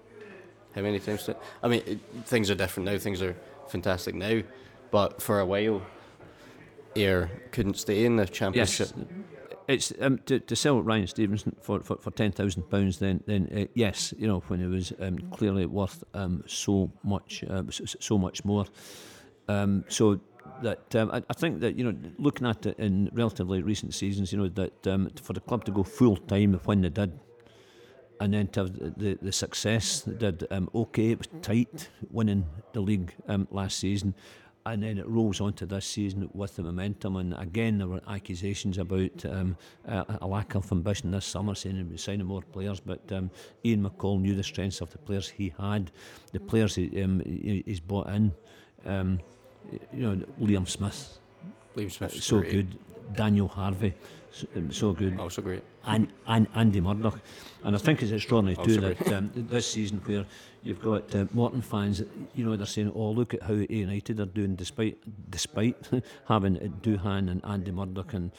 How 0.74 0.82
many 0.82 0.98
times? 0.98 1.28
I 1.62 1.68
mean, 1.68 1.82
it, 1.86 1.98
things 2.24 2.50
are 2.50 2.54
different 2.54 2.88
now. 2.88 2.98
Things 2.98 3.22
are 3.22 3.34
fantastic 3.68 4.14
now, 4.14 4.42
but 4.90 5.22
for 5.22 5.40
a 5.40 5.46
while, 5.46 5.82
Ayr 6.96 7.30
couldn't 7.52 7.78
stay 7.78 8.04
in 8.04 8.16
the 8.16 8.26
championship. 8.26 8.88
Yes. 8.96 9.06
It's 9.68 9.92
um, 10.00 10.18
to, 10.24 10.40
to 10.40 10.56
sell 10.56 10.80
Ryan 10.80 11.06
Stevenson 11.06 11.54
for, 11.60 11.80
for, 11.80 11.96
for 11.98 12.10
ten 12.10 12.32
thousand 12.32 12.70
pounds. 12.70 12.98
Then 12.98 13.22
then 13.26 13.48
uh, 13.54 13.66
yes, 13.74 14.14
you 14.16 14.26
know 14.26 14.40
when 14.48 14.62
it 14.62 14.68
was 14.68 14.94
um, 14.98 15.18
clearly 15.30 15.66
worth 15.66 16.02
um, 16.14 16.42
so 16.46 16.90
much 17.04 17.44
uh, 17.48 17.64
so, 17.70 17.84
so, 17.84 18.16
much 18.16 18.46
more. 18.46 18.64
Um, 19.46 19.84
so 19.88 20.20
that 20.62 20.94
um, 20.96 21.10
I, 21.10 21.22
I, 21.28 21.34
think 21.34 21.60
that 21.60 21.76
you 21.76 21.84
know, 21.84 21.94
looking 22.18 22.46
at 22.46 22.64
it 22.64 22.78
in 22.78 23.10
relatively 23.12 23.62
recent 23.62 23.92
seasons, 23.92 24.32
you 24.32 24.38
know 24.38 24.48
that 24.48 24.86
um, 24.86 25.10
for 25.22 25.34
the 25.34 25.40
club 25.40 25.66
to 25.66 25.70
go 25.70 25.82
full 25.82 26.16
time 26.16 26.54
when 26.64 26.80
they 26.80 26.88
did, 26.88 27.18
and 28.20 28.32
then 28.32 28.48
to 28.48 28.60
have 28.60 28.72
the, 28.72 28.94
the, 28.96 29.18
the 29.20 29.32
success 29.32 30.00
they 30.00 30.14
did, 30.14 30.46
um, 30.50 30.70
okay, 30.74 31.10
it 31.10 31.18
was 31.18 31.28
tight 31.42 31.90
winning 32.10 32.46
the 32.72 32.80
league 32.80 33.12
um, 33.28 33.46
last 33.50 33.78
season, 33.78 34.14
and 34.72 34.82
then 34.82 34.98
it 34.98 35.06
rolls 35.08 35.40
on 35.40 35.52
to 35.54 35.66
this 35.66 35.86
season 35.86 36.28
with 36.34 36.56
the 36.56 36.62
momentum. 36.62 37.16
And 37.16 37.34
again, 37.38 37.78
there 37.78 37.86
were 37.86 38.00
accusations 38.08 38.78
about 38.78 39.24
um, 39.24 39.56
a, 39.86 40.18
a, 40.22 40.26
lack 40.26 40.54
of 40.54 40.70
ambition 40.72 41.10
this 41.10 41.24
summer, 41.24 41.54
saying 41.54 41.76
he 41.76 41.82
was 41.84 42.02
signing 42.02 42.26
more 42.26 42.42
players. 42.42 42.80
But 42.80 43.00
um, 43.12 43.30
Ian 43.64 43.88
McCall 43.88 44.20
knew 44.20 44.34
the 44.34 44.42
strengths 44.42 44.80
of 44.80 44.90
the 44.90 44.98
players 44.98 45.28
he 45.28 45.52
had, 45.58 45.90
the 46.32 46.40
players 46.40 46.74
he, 46.74 47.02
um, 47.02 47.20
he's 47.24 47.80
brought 47.80 48.08
in. 48.08 48.32
Um, 48.84 49.20
you 49.92 50.02
know, 50.02 50.24
Liam 50.40 50.68
Smith. 50.68 51.18
Liam 51.76 51.90
Smith, 51.90 52.22
so 52.22 52.40
great. 52.40 52.52
good. 52.52 52.78
Daniel 53.14 53.48
Harvey, 53.48 53.94
so, 54.30 54.46
um, 54.56 54.72
so 54.72 54.92
good. 54.92 55.18
Also 55.18 55.42
great. 55.42 55.62
And, 55.86 56.08
and 56.26 56.46
Andy 56.54 56.80
Murdoch. 56.80 57.18
And 57.64 57.74
I 57.74 57.78
think 57.78 58.02
it's 58.02 58.12
extraordinary 58.12 58.62
too 58.64 58.80
that 58.80 59.12
um, 59.12 59.30
this 59.34 59.70
season 59.70 60.00
where 60.04 60.26
you've 60.68 60.82
got 60.82 61.14
uh, 61.14 61.24
Morton 61.32 61.62
fans, 61.62 62.02
you 62.34 62.44
know, 62.44 62.54
they're 62.54 62.66
saying, 62.66 62.92
"Oh, 62.94 63.10
look 63.10 63.32
at 63.32 63.42
how 63.42 63.54
United 63.54 64.20
are 64.20 64.26
doing," 64.26 64.54
despite 64.54 64.98
despite 65.30 65.88
having 66.28 66.56
Duhan 66.82 67.30
and 67.30 67.44
Andy 67.44 67.72
Murdoch 67.72 68.12
and, 68.12 68.30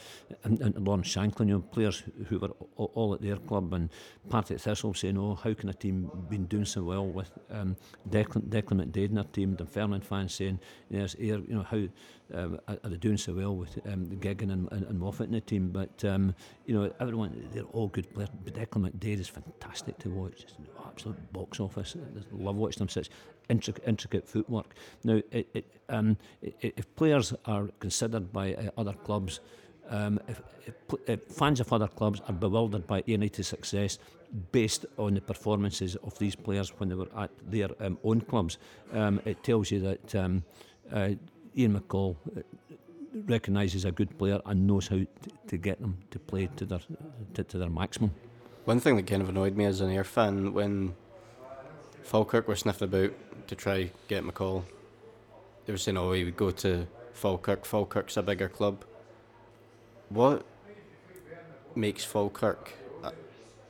and, 0.44 0.60
and 0.60 0.86
Lawrence 0.86 1.08
Shankland, 1.08 1.48
you 1.48 1.54
know, 1.54 1.60
players 1.60 2.04
who 2.28 2.38
were 2.38 2.50
all, 2.76 3.14
at 3.14 3.20
their 3.20 3.36
club, 3.36 3.74
and 3.74 3.90
Partick 4.28 4.60
Thistle 4.60 4.94
saying, 4.94 5.18
"Oh, 5.18 5.34
how 5.34 5.52
can 5.54 5.68
a 5.68 5.74
team 5.74 6.08
been 6.30 6.46
doing 6.46 6.64
so 6.64 6.84
well 6.84 7.06
with 7.06 7.32
um, 7.50 7.76
Declan, 8.08 8.48
Declan 8.48 8.84
McDaid 8.84 9.08
in 9.08 9.16
their 9.16 9.24
team?" 9.24 9.56
Dunfermline 9.56 10.02
fans 10.02 10.32
saying, 10.32 10.60
"Yes, 10.88 11.16
you 11.18 11.44
know, 11.48 11.64
how 11.64 11.82
um, 12.32 12.60
are 12.68 12.78
they 12.84 12.96
doing 12.96 13.16
so 13.16 13.34
well 13.34 13.56
with 13.56 13.76
um, 13.86 14.06
Geggan 14.06 14.52
and, 14.52 14.68
and, 14.70 14.86
and 14.86 15.00
Moffat 15.00 15.26
in 15.26 15.32
the 15.32 15.40
team?" 15.40 15.70
But 15.70 16.04
um, 16.04 16.36
you 16.64 16.74
know, 16.78 16.92
everyone 17.00 17.48
they're 17.52 17.64
all 17.64 17.88
good 17.88 18.14
players. 18.14 18.30
But 18.44 18.54
Declan 18.54 18.88
McDaid 18.88 19.18
is 19.18 19.28
fantastic 19.28 19.98
to 19.98 20.10
watch. 20.10 20.42
Just 20.42 20.54
absolute 20.86 21.32
box 21.32 21.60
office. 21.60 21.96
Love 22.32 22.56
watching 22.56 22.78
them. 22.78 22.88
Such 22.88 23.10
intricate, 23.48 23.84
intricate 23.86 24.28
footwork. 24.28 24.74
Now, 25.04 25.20
it, 25.30 25.48
it, 25.52 25.66
um, 25.88 26.16
if 26.40 26.94
players 26.96 27.34
are 27.44 27.68
considered 27.80 28.32
by 28.32 28.54
uh, 28.54 28.70
other 28.78 28.92
clubs, 28.92 29.40
um, 29.90 30.20
if, 30.28 30.40
if, 31.06 31.24
fans 31.24 31.60
of 31.60 31.72
other 31.72 31.88
clubs 31.88 32.20
are 32.28 32.32
bewildered 32.32 32.86
by 32.86 33.02
United's 33.06 33.48
success 33.48 33.98
based 34.52 34.86
on 34.96 35.14
the 35.14 35.20
performances 35.20 35.96
of 35.96 36.16
these 36.18 36.36
players 36.36 36.70
when 36.78 36.88
they 36.88 36.94
were 36.94 37.08
at 37.16 37.30
their 37.50 37.68
um, 37.80 37.98
own 38.04 38.20
clubs, 38.20 38.58
um, 38.92 39.20
it 39.24 39.42
tells 39.42 39.70
you 39.70 39.80
that 39.80 40.14
um, 40.14 40.44
uh, 40.92 41.10
Ian 41.56 41.80
McCall 41.80 42.16
uh, 42.36 42.42
recognises 43.26 43.84
a 43.84 43.90
good 43.90 44.16
player 44.16 44.40
and 44.46 44.66
knows 44.66 44.86
how 44.86 44.96
to, 44.98 45.08
to 45.48 45.56
get 45.56 45.80
them 45.80 45.98
to 46.12 46.18
play 46.20 46.48
to 46.56 46.64
their 46.64 46.80
to, 47.34 47.58
their 47.58 47.68
maximum. 47.68 48.12
One 48.64 48.78
thing 48.78 48.94
that 48.96 49.08
kind 49.08 49.22
of 49.22 49.28
annoyed 49.28 49.56
me 49.56 49.64
as 49.64 49.80
an 49.80 49.90
Ayr 49.90 50.04
fan 50.04 50.52
when 50.52 50.94
Falkirk 52.02 52.48
were 52.48 52.56
sniffing 52.56 52.88
about 52.88 53.12
to 53.48 53.54
try 53.54 53.90
get 54.08 54.24
McCall, 54.24 54.64
they 55.66 55.72
were 55.72 55.78
saying, 55.78 55.96
"Oh, 55.96 56.12
he 56.12 56.24
would 56.24 56.36
go 56.36 56.50
to 56.50 56.86
Falkirk. 57.12 57.64
Falkirk's 57.64 58.16
a 58.16 58.22
bigger 58.22 58.48
club." 58.48 58.84
What 60.08 60.44
makes 61.74 62.04
Falkirk, 62.04 62.72
uh, 63.04 63.12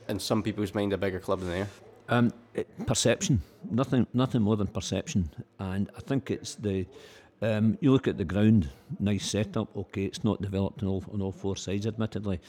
in 0.07 0.19
some 0.19 0.41
people's 0.41 0.73
mind, 0.73 0.93
a 0.93 0.97
bigger 0.97 1.19
club 1.19 1.41
than 1.41 1.51
Ayr? 1.51 1.67
Um, 2.09 2.33
it, 2.53 2.67
perception, 2.87 3.41
nothing, 3.69 4.07
nothing 4.13 4.41
more 4.41 4.57
than 4.57 4.67
perception, 4.67 5.29
and 5.59 5.89
I 5.95 6.01
think 6.01 6.31
it's 6.31 6.55
the 6.55 6.87
um, 7.41 7.77
you 7.81 7.91
look 7.91 8.07
at 8.07 8.17
the 8.17 8.25
ground, 8.25 8.69
nice 8.99 9.27
setup. 9.27 9.75
Okay, 9.75 10.05
it's 10.05 10.23
not 10.23 10.41
developed 10.41 10.83
on 10.83 10.89
all, 10.89 11.03
on 11.11 11.21
all 11.21 11.31
four 11.31 11.55
sides, 11.55 11.87
admittedly. 11.87 12.39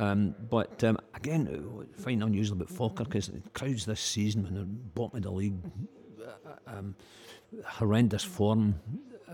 Um, 0.00 0.34
but 0.48 0.82
um, 0.82 0.98
again, 1.14 1.86
I 1.98 2.00
find 2.00 2.22
unusual 2.22 2.56
about 2.56 2.70
Falkirk 2.70 3.14
is 3.16 3.28
the 3.28 3.42
crowds 3.50 3.84
this 3.84 4.00
season 4.00 4.42
when 4.42 4.54
they're 4.54 4.64
bottom 4.64 5.18
of 5.18 5.22
the 5.24 5.30
league, 5.30 5.58
uh, 6.24 6.52
um, 6.66 6.94
horrendous 7.66 8.24
form, 8.24 8.80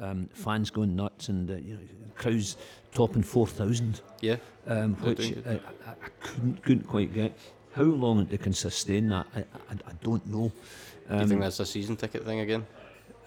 um, 0.00 0.28
fans 0.32 0.70
going 0.70 0.96
nuts, 0.96 1.28
and 1.28 1.48
uh, 1.48 1.54
you 1.54 1.74
know, 1.74 1.80
crowds 2.16 2.56
topping 2.92 3.22
four 3.22 3.46
thousand. 3.46 4.00
Yeah, 4.20 4.38
um, 4.66 4.94
which 4.96 5.34
I, 5.46 5.50
I, 5.52 5.54
I, 5.54 6.08
couldn't, 6.20 6.62
couldn't 6.64 6.88
quite 6.88 7.14
get. 7.14 7.38
How 7.72 7.84
long 7.84 8.26
they 8.26 8.38
can 8.38 8.52
sustain 8.52 9.08
that, 9.10 9.26
I, 9.36 9.40
I, 9.40 9.74
I 9.86 9.92
don't 10.02 10.26
know. 10.26 10.50
Do 11.08 11.14
you 11.14 11.20
think 11.20 11.32
um, 11.34 11.40
that's 11.40 11.60
a 11.60 11.66
season 11.66 11.94
ticket 11.94 12.24
thing 12.24 12.40
again? 12.40 12.66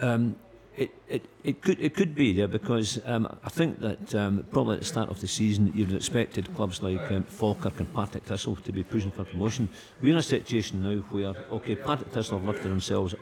Um, 0.01 0.35
it, 0.79 0.95
it, 1.09 1.25
it 1.43 1.61
could 1.61 1.79
it 1.81 1.93
could 1.93 2.15
be 2.15 2.27
yeah 2.27 2.45
because 2.45 3.01
um, 3.05 3.27
I 3.43 3.49
think 3.49 3.81
that 3.81 4.15
um, 4.15 4.45
probably 4.49 4.75
at 4.75 4.79
the 4.79 4.85
start 4.85 5.09
of 5.09 5.19
the 5.19 5.27
season 5.27 5.71
you'd 5.75 5.93
expected 5.93 6.55
clubs 6.55 6.81
like 6.81 7.11
um, 7.11 7.23
Falkirk 7.23 7.79
and 7.81 7.93
Partick 7.93 8.23
Thistle 8.23 8.55
to 8.55 8.71
be 8.71 8.83
pushing 8.83 9.11
for 9.11 9.25
promotion. 9.25 9.67
We're 10.01 10.13
in 10.13 10.17
a 10.17 10.23
situation 10.23 10.81
now 10.81 11.01
where 11.09 11.35
okay 11.51 11.75
Partick 11.75 12.11
Thistle 12.13 12.39
have 12.39 12.47
lifted 12.47 12.71
themselves 12.71 13.13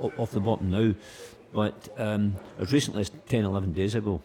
off 0.00 0.30
the 0.30 0.40
bottom 0.40 0.70
now, 0.70 0.94
but 1.52 1.88
um, 1.98 2.36
as 2.58 2.72
recently 2.72 3.02
as 3.02 3.10
10, 3.28 3.44
11 3.44 3.72
days 3.74 3.94
ago, 3.94 4.22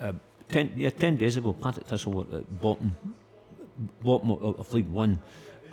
uh, 0.00 0.12
10, 0.48 0.72
yeah, 0.76 0.90
10 0.90 1.16
days 1.18 1.36
ago 1.36 1.52
Partick 1.52 1.86
Thistle 1.86 2.12
were 2.12 2.38
at 2.38 2.60
bottom 2.60 2.96
bottom 4.02 4.30
of, 4.30 4.72
League 4.72 4.88
One, 4.88 5.20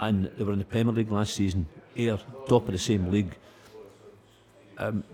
and 0.01 0.26
they 0.38 0.43
were 0.43 0.53
in 0.53 0.60
the 0.60 0.66
Premier 0.66 0.93
League 0.93 1.12
last 1.12 1.34
season. 1.34 1.66
Ayr 1.95 2.20
top 2.49 2.68
of 2.68 2.74
the 2.74 2.78
same 2.78 3.10
league. 3.10 3.36
Um, 4.78 5.06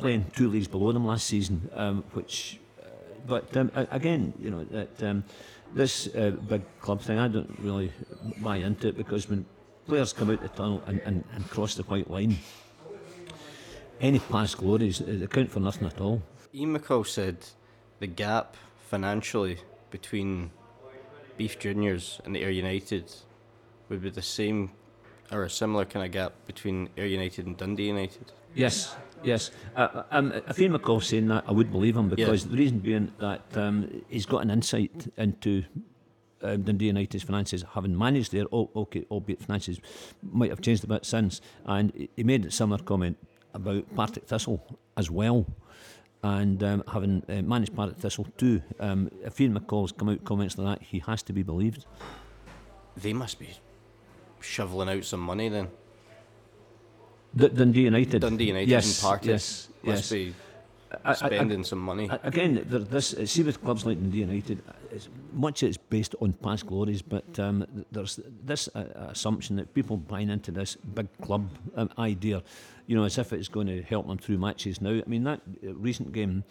playing 0.00 0.26
two 0.34 0.48
leagues 0.48 0.68
below 0.68 0.92
them 0.92 1.06
last 1.06 1.26
season, 1.26 1.70
um, 1.74 2.04
which, 2.12 2.58
uh, 2.82 2.86
but 3.26 3.56
um, 3.56 3.70
again, 3.74 4.32
you 4.40 4.50
know 4.50 4.64
that 4.64 5.02
um, 5.02 5.24
this 5.74 6.08
uh, 6.14 6.30
big 6.48 6.62
club 6.80 7.00
thing, 7.00 7.18
I 7.18 7.28
don't 7.28 7.56
really 7.60 7.92
buy 8.38 8.56
into 8.56 8.88
it 8.88 8.96
because 8.96 9.28
when 9.28 9.44
players 9.86 10.12
come 10.12 10.30
out 10.30 10.40
the 10.40 10.48
tunnel 10.48 10.82
and, 10.86 11.00
and, 11.00 11.24
and 11.34 11.48
cross 11.48 11.74
the 11.74 11.82
white 11.84 12.10
line, 12.10 12.38
any 14.00 14.18
past 14.18 14.56
glories 14.58 15.00
uh, 15.00 15.04
they 15.08 15.26
count 15.26 15.50
for 15.50 15.60
nothing 15.60 15.86
at 15.86 16.00
all. 16.00 16.22
Ian 16.54 16.76
McCall 16.76 17.06
said 17.06 17.36
the 18.00 18.06
gap 18.06 18.56
financially 18.88 19.58
between 19.90 20.50
Beith 21.38 21.58
Juniors 21.58 22.20
and 22.24 22.36
Ayr 22.36 22.50
United 22.50 23.12
would 23.88 24.02
be 24.02 24.10
the 24.10 24.22
same 24.22 24.70
or 25.30 25.44
a 25.44 25.50
similar 25.50 25.84
kind 25.84 26.04
of 26.04 26.12
gap 26.12 26.32
between 26.46 26.88
Ayr 26.96 27.06
United 27.06 27.46
and 27.46 27.56
Dundee 27.56 27.86
United. 27.86 28.32
Yes, 28.54 28.96
yes. 29.22 29.50
Uh, 29.76 30.02
um, 30.10 30.32
if 30.32 30.58
Ian 30.58 30.72
McCall 30.72 31.02
saying 31.02 31.28
that, 31.28 31.44
I 31.46 31.52
would 31.52 31.70
believe 31.70 31.96
him 31.96 32.08
because 32.08 32.44
yeah. 32.44 32.50
the 32.50 32.56
reason 32.56 32.78
being 32.78 33.12
that 33.18 33.42
um, 33.54 34.02
he's 34.08 34.26
got 34.26 34.42
an 34.42 34.50
insight 34.50 35.12
into 35.16 35.64
um, 36.42 36.62
Dundee 36.62 36.86
United's 36.86 37.24
finances, 37.24 37.64
having 37.74 37.96
managed 37.96 38.32
there, 38.32 38.46
oh, 38.52 38.70
okay, 38.74 39.04
albeit 39.10 39.42
finances 39.42 39.80
might 40.22 40.50
have 40.50 40.60
changed 40.60 40.84
a 40.84 40.86
bit 40.86 41.04
since, 41.04 41.40
and 41.66 42.08
he 42.16 42.24
made 42.24 42.44
a 42.46 42.50
similar 42.50 42.82
comment 42.82 43.16
about 43.54 43.94
Partick 43.94 44.26
Thistle 44.26 44.78
as 44.96 45.10
well. 45.10 45.46
And 46.22 46.62
um, 46.62 46.84
having 46.92 47.22
uh, 47.28 47.42
managed 47.42 47.74
Partick 47.74 47.98
Thistle 47.98 48.26
too, 48.36 48.62
um, 48.78 49.10
if 49.24 49.40
Ian 49.40 49.58
McCall's 49.58 49.92
come 49.92 50.10
out 50.10 50.24
comments 50.24 50.58
like 50.58 50.78
that, 50.78 50.86
he 50.86 50.98
has 51.00 51.22
to 51.24 51.32
be 51.32 51.42
believed. 51.42 51.86
They 52.96 53.12
must 53.12 53.38
be 53.38 53.48
shoveling 54.40 54.88
out 54.88 55.04
some 55.04 55.20
money 55.20 55.48
then. 55.48 55.68
D- 57.34 57.48
Dundee 57.48 57.82
United. 57.82 58.20
Dundee 58.20 58.48
United 58.48 58.68
yes, 58.68 59.02
and 59.02 59.10
Partick 59.10 59.28
yes, 59.28 59.68
must 59.82 60.10
yes. 60.10 60.10
be 60.10 60.34
spending 61.14 61.58
I, 61.58 61.60
I, 61.60 61.62
some 61.62 61.78
money. 61.78 62.10
Again, 62.22 62.66
this 62.68 63.14
see 63.24 63.42
with 63.42 63.62
clubs 63.62 63.86
like 63.86 63.98
Dundee 64.00 64.20
United, 64.20 64.62
it's, 64.90 65.08
much 65.32 65.62
it's 65.62 65.76
based 65.76 66.14
on 66.20 66.32
past 66.34 66.66
glories, 66.66 67.02
but 67.02 67.38
um, 67.38 67.66
there's 67.92 68.18
this 68.44 68.68
uh, 68.74 68.84
assumption 69.08 69.56
that 69.56 69.72
people 69.74 69.96
buying 69.96 70.30
into 70.30 70.50
this 70.50 70.76
big 70.76 71.06
club 71.22 71.48
um, 71.76 71.90
idea, 71.98 72.42
you 72.86 72.96
know, 72.96 73.04
as 73.04 73.18
if 73.18 73.32
it's 73.32 73.48
going 73.48 73.68
to 73.68 73.82
help 73.82 74.08
them 74.08 74.18
through 74.18 74.38
matches. 74.38 74.80
Now, 74.80 74.90
I 74.90 75.02
mean 75.06 75.24
that 75.24 75.40
uh, 75.64 75.74
recent 75.74 76.12
game 76.12 76.44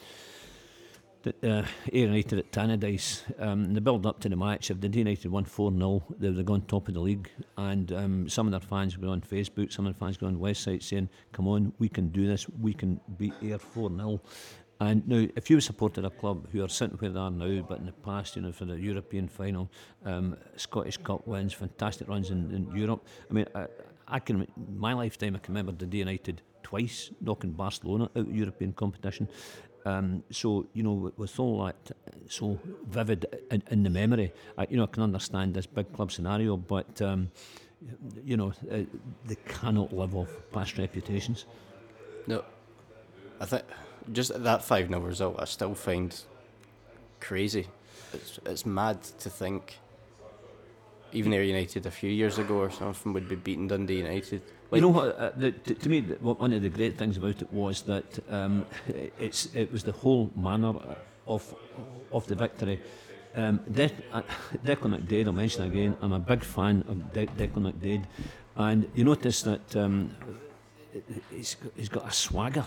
that 1.24 1.44
uh, 1.44 1.64
Ayr 1.92 2.08
United 2.08 2.40
at 2.40 2.52
Tannadice, 2.52 3.24
um, 3.42 3.74
the 3.74 3.82
build 3.82 4.06
up 4.06 4.20
to 4.22 4.30
the 4.30 4.36
match, 4.36 4.72
if 4.72 4.80
the 4.80 4.88
United 4.88 5.30
won 5.30 5.46
4 5.46 5.72
0, 5.72 6.04
they 6.18 6.30
would 6.30 6.38
have 6.38 6.46
gone 6.46 6.62
top 6.62 6.88
of 6.88 6.94
the 6.94 7.00
league. 7.00 7.30
And 7.58 7.92
um, 7.92 8.30
some 8.30 8.48
of 8.48 8.52
their 8.52 8.60
fans 8.60 8.98
were 8.98 9.10
on 9.10 9.22
Facebook, 9.22 9.72
some 9.72 9.86
of 9.86 9.94
the 9.94 10.00
fans 10.00 10.20
were 10.22 10.28
on 10.28 10.36
the 10.36 10.40
website 10.40 10.84
saying, 10.84 11.10
Come 11.32 11.48
on, 11.48 11.74
we 11.80 11.90
can 11.90 12.10
do 12.10 12.28
this, 12.28 12.48
we 12.62 12.74
can 12.74 13.00
beat 13.18 13.34
Ayr 13.42 13.60
4 13.60 13.90
0. 13.96 14.22
And 14.82 15.06
now, 15.08 15.28
if 15.36 15.50
you 15.50 15.60
supported 15.60 16.06
a 16.06 16.10
club 16.10 16.48
who 16.52 16.64
are 16.64 16.70
sitting 16.70 16.98
where 16.98 17.12
they 17.12 17.20
are 17.20 17.30
now, 17.30 17.62
but 17.68 17.80
in 17.80 17.86
the 17.86 17.92
past, 17.92 18.38
you 18.38 18.42
know, 18.42 18.54
for 18.54 18.64
the 18.64 18.80
European 18.80 19.28
final, 19.28 19.70
um, 20.06 20.38
Scottish 20.56 20.96
Cup 20.98 21.28
wins, 21.28 21.52
fantastic 21.52 22.08
runs 22.08 22.30
in, 22.30 22.50
in 22.52 22.74
Europe. 22.74 23.06
I 23.30 23.34
mean, 23.34 23.46
I, 23.54 23.66
I 24.08 24.20
can, 24.20 24.48
my 24.78 24.94
lifetime, 24.94 25.36
I 25.36 25.40
can 25.40 25.54
remember 25.54 25.74
the 25.74 25.98
United 25.98 26.42
twice 26.64 27.12
knocking 27.20 27.52
Barcelona 27.52 28.06
out 28.06 28.28
of 28.28 28.36
European 28.36 28.72
competition. 28.74 29.28
Um, 29.86 30.24
so 30.30 30.68
you 30.74 30.84
know, 30.84 31.12
with 31.18 31.40
all 31.40 31.66
that 31.66 31.92
so 32.28 32.60
vivid 32.88 33.26
in, 33.50 33.64
in 33.72 33.84
the 33.84 33.90
memory, 33.90 34.34
I, 34.58 34.68
you 34.70 34.78
know, 34.78 34.84
I 34.84 34.88
can 34.88 35.04
understand 35.04 35.54
this 35.54 35.66
big 35.66 35.92
club 35.94 36.12
scenario, 36.12 36.58
but 36.58 37.02
um, 37.02 37.32
you 38.26 38.38
know, 38.38 38.54
uh, 38.72 38.80
they 39.26 39.38
cannot 39.48 39.94
live 39.94 40.16
off 40.16 40.30
past 40.52 40.78
reputations. 40.78 41.46
No, 42.28 42.44
I 43.40 43.46
think 43.46 43.64
just 44.12 44.44
that 44.44 44.64
5 44.64 44.88
0 44.88 45.00
result, 45.00 45.36
I 45.40 45.46
still 45.46 45.76
find 45.76 46.16
crazy. 47.20 47.68
It's, 48.14 48.40
it's 48.46 48.66
mad 48.66 49.02
to 49.20 49.30
think 49.30 49.80
even 51.12 51.34
Ayr 51.34 51.44
United 51.44 51.86
a 51.86 51.92
few 51.92 52.10
years 52.10 52.38
ago 52.38 52.58
or 52.58 52.70
something 52.70 53.14
would 53.14 53.28
be 53.28 53.36
beating 53.36 53.68
Dundee 53.68 53.98
United. 53.98 54.42
Like, 54.72 54.82
you 54.82 54.88
know 54.88 54.94
what? 54.94 55.18
Uh, 55.18 55.32
the, 55.36 55.52
to, 55.52 55.74
to, 55.74 55.90
me, 55.90 56.02
the, 56.02 56.16
one 56.16 56.54
of 56.54 56.62
the 56.62 56.70
great 56.70 56.98
things 56.98 57.18
about 57.18 57.42
it 57.42 57.52
was 57.52 57.82
that 57.84 58.20
um, 58.30 58.66
it's 59.20 59.50
it 59.56 59.72
was 59.72 59.84
the 59.84 59.92
whole 59.92 60.30
manner 60.36 60.74
of 61.26 61.56
of 62.12 62.28
the 62.28 62.36
victory. 62.36 62.80
Um, 63.36 63.60
De- 63.72 63.92
uh, 64.12 64.22
Declan 64.66 65.00
McDaid, 65.00 65.26
I'll 65.26 65.34
mention 65.34 65.64
again. 65.64 65.98
I'm 66.02 66.14
a 66.14 66.20
big 66.20 66.44
fan 66.44 66.84
of 66.88 67.14
De- 67.14 67.28
Declan 67.28 67.72
McDaid, 67.72 68.06
and 68.56 68.90
you 68.94 69.04
notice 69.04 69.42
that 69.44 69.76
um, 69.76 70.16
he's, 71.32 71.56
he's 71.76 71.90
got 71.90 72.08
a 72.08 72.12
swagger. 72.12 72.66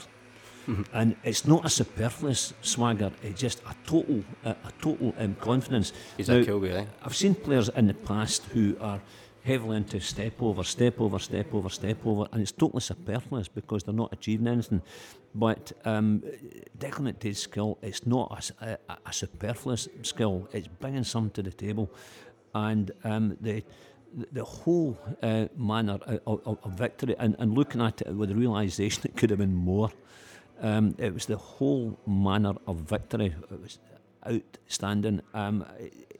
Mm-hmm. 0.68 0.82
And 0.92 1.16
it's 1.24 1.44
not 1.44 1.64
a 1.64 1.68
superfluous 1.68 2.54
swagger; 2.62 3.10
it's 3.22 3.40
just 3.40 3.60
a 3.68 3.74
total, 3.84 4.22
a, 4.44 4.50
a 4.50 4.72
total 4.80 5.12
um, 5.18 5.34
confidence. 5.36 5.92
He's 6.16 6.28
now, 6.28 6.36
a 6.36 6.44
cool 6.44 6.60
guy. 6.60 6.86
I've 7.04 7.16
seen 7.16 7.34
players 7.34 7.68
in 7.70 7.88
the 7.88 7.94
past 7.94 8.44
who 8.46 8.76
are 8.80 9.00
heavily 9.44 9.76
into 9.76 10.00
step 10.00 10.40
over, 10.40 10.62
step 10.64 11.00
over, 11.00 11.18
step 11.18 11.52
over, 11.54 11.68
step 11.68 11.98
over, 12.06 12.26
and 12.32 12.40
it's 12.40 12.52
totally 12.52 12.80
superfluous 12.80 13.48
because 13.48 13.82
they're 13.82 13.94
not 13.94 14.12
achieving 14.12 14.46
anything. 14.46 14.82
But 15.34 15.72
um, 15.84 16.22
McDaid's 16.78 17.38
skill, 17.38 17.78
it's 17.82 18.06
not 18.06 18.52
a, 18.60 18.78
a, 18.88 18.96
a, 19.06 19.12
superfluous 19.12 19.88
skill, 20.02 20.48
it's 20.52 20.68
bringing 20.68 21.04
something 21.04 21.32
to 21.32 21.50
the 21.50 21.56
table. 21.56 21.90
And 22.54 22.90
um, 23.04 23.36
the 23.40 23.64
the 24.32 24.44
whole 24.44 24.98
uh, 25.22 25.46
manner 25.56 25.98
of, 26.26 26.40
of, 26.46 26.58
of 26.62 26.72
victory 26.72 27.16
and, 27.18 27.34
and 27.38 27.54
looking 27.54 27.80
at 27.80 28.02
it 28.02 28.14
with 28.14 28.28
the 28.28 28.34
realisation 28.34 29.02
it 29.06 29.16
could 29.16 29.30
have 29.30 29.38
been 29.38 29.54
more. 29.54 29.90
Um, 30.60 30.94
it 30.98 31.12
was 31.12 31.26
the 31.26 31.36
whole 31.36 31.98
manner 32.06 32.54
of 32.66 32.76
victory. 32.76 33.34
It 33.50 33.60
was 33.60 33.78
outstanding. 34.28 35.22
Um, 35.34 35.64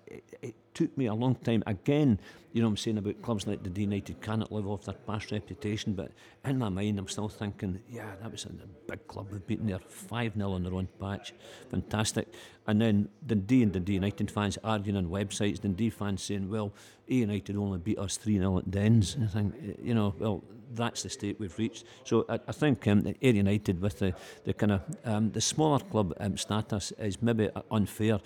it, 0.06 0.24
it, 0.40 0.54
took 0.74 0.96
me 0.96 1.06
a 1.06 1.14
long 1.14 1.34
time. 1.36 1.62
Again, 1.66 2.18
you 2.52 2.60
know, 2.60 2.68
I'm 2.68 2.76
saying 2.76 2.98
about 2.98 3.20
clubs 3.22 3.46
like 3.46 3.62
the 3.62 3.70
D 3.70 3.82
United 3.82 4.20
cannot 4.20 4.52
live 4.52 4.68
off 4.68 4.84
their 4.84 4.94
past 4.94 5.32
reputation, 5.32 5.94
but 5.94 6.12
in 6.44 6.58
my 6.58 6.68
mind, 6.68 6.98
I'm 6.98 7.08
still 7.08 7.28
thinking, 7.28 7.80
yeah, 7.88 8.10
that 8.20 8.30
was 8.30 8.44
a 8.44 8.50
big 8.88 9.06
club. 9.06 9.28
We've 9.32 9.46
beaten 9.46 9.66
there 9.66 9.78
5 9.78 10.34
0 10.34 10.52
on 10.52 10.62
their 10.62 10.74
own 10.74 10.88
patch. 11.00 11.32
Fantastic. 11.70 12.28
And 12.66 12.80
then 12.80 13.08
Dundee 13.26 13.62
and 13.62 13.72
Dundee 13.72 13.94
United 13.94 14.30
fans 14.30 14.58
arguing 14.62 14.96
on 14.96 15.06
websites, 15.06 15.60
Dundee 15.60 15.90
fans 15.90 16.22
saying, 16.22 16.50
well, 16.50 16.72
Ayr 17.08 17.18
United 17.18 17.56
only 17.56 17.78
beat 17.78 17.98
us 17.98 18.16
3 18.16 18.38
0 18.38 18.58
at 18.58 18.70
Dens. 18.70 19.14
And 19.14 19.24
I 19.24 19.28
think, 19.28 19.54
you 19.82 19.94
know, 19.94 20.14
well, 20.18 20.44
that's 20.74 21.02
the 21.02 21.10
state 21.10 21.38
we've 21.38 21.56
reached. 21.58 21.84
So 22.04 22.24
I, 22.28 22.38
I 22.48 22.52
think 22.52 22.86
um, 22.88 23.06
Ayr 23.22 23.34
United, 23.34 23.80
with 23.80 23.98
the, 23.98 24.14
the 24.44 24.54
kind 24.54 24.72
of 24.72 24.80
um, 25.04 25.30
the 25.30 25.40
smaller 25.40 25.80
club 25.80 26.14
um, 26.20 26.36
status, 26.36 26.92
is 26.92 27.20
maybe 27.20 27.50
unfair. 27.70 28.20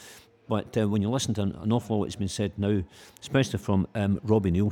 But 0.49 0.77
uh, 0.77 0.89
when 0.89 1.03
you 1.03 1.11
listen 1.11 1.35
to 1.35 1.43
an, 1.43 1.57
an 1.63 1.73
awful 1.73 1.99
lot 1.99 2.05
that's 2.05 2.17
been 2.17 2.29
said 2.29 2.53
now, 2.57 2.83
especially 3.21 3.59
from 3.59 3.89
um, 3.95 4.21
Robbie 4.23 4.57
who 4.57 4.71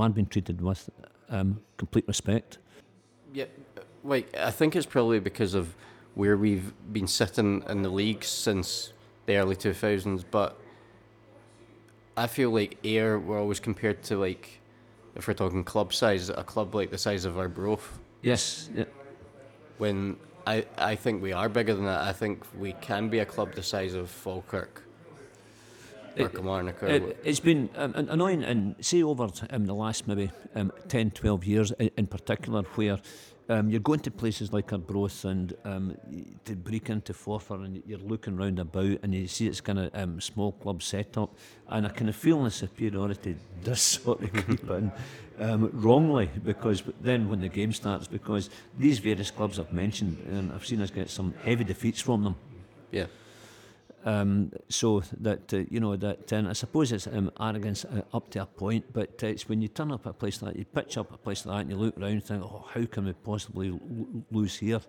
had 0.00 0.14
been 0.14 0.26
treated 0.26 0.60
with 0.60 0.90
um, 1.30 1.60
complete 1.76 2.06
respect. 2.06 2.58
Yeah, 3.32 3.46
like 4.02 4.36
I 4.36 4.50
think 4.50 4.76
it's 4.76 4.86
probably 4.86 5.20
because 5.20 5.54
of 5.54 5.74
where 6.14 6.36
we've 6.36 6.72
been 6.92 7.06
sitting 7.06 7.64
in 7.68 7.82
the 7.82 7.88
league 7.88 8.22
since 8.22 8.92
the 9.26 9.36
early 9.36 9.56
2000s, 9.56 10.24
but 10.30 10.58
I 12.16 12.26
feel 12.26 12.50
like 12.50 12.78
Ayr 12.84 13.18
were 13.18 13.38
always 13.38 13.60
compared 13.60 14.02
to 14.04 14.18
like 14.18 14.60
if 15.16 15.28
we're 15.28 15.34
talking 15.34 15.64
club 15.64 15.92
size, 15.92 16.28
a 16.28 16.44
club 16.44 16.74
like 16.74 16.90
the 16.90 16.98
size 16.98 17.24
of 17.24 17.38
our 17.38 17.44
Arbroath. 17.44 17.98
Yes. 18.22 18.68
Yeah. 18.74 18.84
When 19.78 20.16
I 20.46 20.66
I 20.76 20.94
think 20.94 21.22
we 21.22 21.32
are 21.32 21.48
bigger 21.48 21.74
than 21.74 21.84
that. 21.84 22.02
I 22.02 22.12
think 22.12 22.44
we 22.58 22.72
can 22.74 23.08
be 23.08 23.20
a 23.20 23.26
club 23.26 23.54
the 23.54 23.62
size 23.62 23.94
of 23.94 24.10
Falkirk. 24.10 24.83
Kilmarnock. 26.16 26.82
It, 26.82 27.24
has 27.24 27.40
been 27.40 27.70
um, 27.76 27.94
annoying, 27.94 28.42
and 28.42 28.74
say 28.80 29.02
over 29.02 29.28
um, 29.50 29.66
the 29.66 29.74
last 29.74 30.06
maybe 30.08 30.30
um, 30.54 30.72
10, 30.88 31.12
12 31.12 31.44
years 31.44 31.70
in, 31.72 31.90
in 31.96 32.06
particular, 32.06 32.62
where 32.74 32.98
um, 33.48 33.68
you're 33.68 33.80
going 33.80 34.00
to 34.00 34.10
places 34.10 34.52
like 34.52 34.72
Arbroath 34.72 35.24
and 35.24 35.54
um, 35.64 35.96
to 36.44 36.56
break 36.56 36.88
into 36.88 37.12
Forfar 37.12 37.64
and 37.64 37.82
you're 37.86 37.98
looking 37.98 38.36
round 38.36 38.58
about 38.58 38.98
and 39.02 39.14
you 39.14 39.26
see 39.26 39.46
it's 39.46 39.60
kind 39.60 39.78
of 39.78 39.90
um, 39.94 40.20
small 40.20 40.52
club 40.52 40.82
setup 40.82 41.36
and 41.68 41.86
I 41.86 41.90
kind 41.90 42.08
of 42.08 42.16
feel 42.16 42.42
the 42.42 42.50
superiority 42.50 43.36
does 43.62 43.80
sort 43.80 44.22
of 44.22 44.32
creep 44.44 44.70
in 44.70 44.92
um, 45.38 45.70
wrongly 45.74 46.30
because 46.42 46.82
then 47.00 47.28
when 47.28 47.40
the 47.40 47.48
game 47.48 47.72
starts 47.72 48.06
because 48.06 48.50
these 48.78 48.98
various 48.98 49.30
clubs 49.30 49.58
I've 49.58 49.72
mentioned 49.72 50.18
and 50.30 50.52
I've 50.52 50.64
seen 50.64 50.80
us 50.80 50.90
get 50.90 51.10
some 51.10 51.34
heavy 51.44 51.64
defeats 51.64 52.00
from 52.00 52.24
them. 52.24 52.36
Yeah. 52.92 53.06
Um, 54.06 54.52
so 54.68 55.02
that 55.20 55.54
uh, 55.54 55.64
you 55.70 55.80
know 55.80 55.96
that, 55.96 56.30
and 56.30 56.46
I 56.48 56.52
suppose 56.52 56.92
it's 56.92 57.06
um, 57.06 57.30
arrogance 57.40 57.86
uh, 57.86 58.02
up 58.12 58.28
to 58.30 58.42
a 58.42 58.46
point, 58.46 58.92
but 58.92 59.22
uh, 59.22 59.28
it's 59.28 59.48
when 59.48 59.62
you 59.62 59.68
turn 59.68 59.90
up 59.90 60.06
at 60.06 60.10
a 60.10 60.12
place 60.12 60.42
like 60.42 60.52
that, 60.52 60.58
you 60.58 60.66
pitch 60.66 60.98
up 60.98 61.10
a 61.12 61.16
place 61.16 61.46
like 61.46 61.56
that, 61.56 61.60
and 61.62 61.70
you 61.70 61.76
look 61.76 61.98
around 61.98 62.10
and 62.10 62.24
think, 62.24 62.42
oh, 62.42 62.66
how 62.72 62.84
can 62.84 63.06
we 63.06 63.14
possibly 63.14 63.70
l- 63.70 63.80
lose 64.30 64.58
here? 64.58 64.80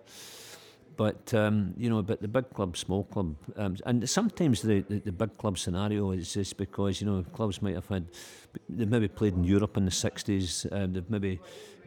But 0.98 1.32
um, 1.32 1.72
you 1.78 1.88
know, 1.88 2.02
but 2.02 2.20
the 2.20 2.28
big 2.28 2.50
club, 2.50 2.76
small 2.76 3.04
club, 3.04 3.36
um, 3.56 3.76
and 3.86 4.08
sometimes 4.08 4.60
the, 4.60 4.80
the, 4.82 4.98
the 4.98 5.12
big 5.12 5.38
club 5.38 5.56
scenario 5.56 6.10
is 6.10 6.34
just 6.34 6.58
because 6.58 7.00
you 7.00 7.06
know 7.06 7.22
clubs 7.32 7.62
might 7.62 7.74
have 7.74 7.88
had, 7.88 8.06
they 8.68 8.84
maybe 8.84 9.08
played 9.08 9.34
in 9.34 9.44
Europe 9.44 9.78
in 9.78 9.86
the 9.86 9.90
'60s, 9.90 10.70
um, 10.72 10.92
they've 10.92 11.08
maybe 11.08 11.40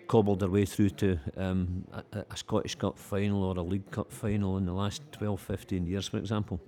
cobbled 0.07 0.39
their 0.39 0.49
way 0.49 0.65
through 0.65 0.89
to 0.89 1.19
um, 1.37 1.85
a, 2.11 2.25
a 2.31 2.37
Scottish 2.37 2.73
Cup 2.73 2.97
final 2.97 3.43
or 3.43 3.55
a 3.55 3.61
League 3.61 3.91
Cup 3.91 4.11
final 4.11 4.57
in 4.57 4.65
the 4.65 4.73
last 4.73 5.03
12, 5.11 5.39
15 5.39 5.85
years, 5.85 6.07
for 6.07 6.17
example. 6.17 6.59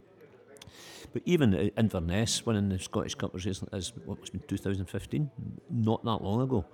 But 1.13 1.23
even 1.25 1.53
Inverness 1.77 2.45
winning 2.45 2.69
the 2.69 2.79
Scottish 2.79 3.15
Cup 3.15 3.33
was 3.33 3.45
recently, 3.45 3.77
as 3.77 3.91
what 4.05 4.19
was 4.21 4.29
in 4.29 4.39
2015, 4.47 5.29
not 5.69 6.03
that 6.05 6.23
long 6.23 6.41
ago. 6.41 6.65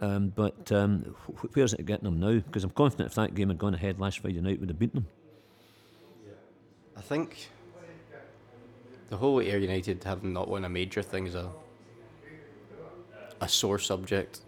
Um, 0.00 0.28
but 0.28 0.70
um, 0.70 1.14
where's 1.54 1.72
it 1.72 1.86
getting 1.86 2.04
them 2.04 2.20
now? 2.20 2.34
Because 2.34 2.64
I'm 2.64 2.70
confident 2.70 3.08
if 3.08 3.14
that 3.14 3.34
game 3.34 3.48
had 3.48 3.58
gone 3.58 3.74
ahead 3.74 3.98
last 3.98 4.18
Friday 4.18 4.40
night, 4.40 4.60
would 4.60 4.68
have 4.68 4.78
beaten 4.78 5.00
them. 5.00 5.06
I 6.96 7.00
think 7.00 7.48
the 9.08 9.16
whole 9.16 9.40
Ayr 9.40 9.58
United 9.58 10.04
having 10.04 10.32
not 10.32 10.48
won 10.48 10.64
a 10.64 10.68
major 10.68 11.02
thing 11.02 11.26
is 11.26 11.34
a 11.34 11.50
a 13.40 13.48
sore 13.48 13.78
subject. 13.78 14.40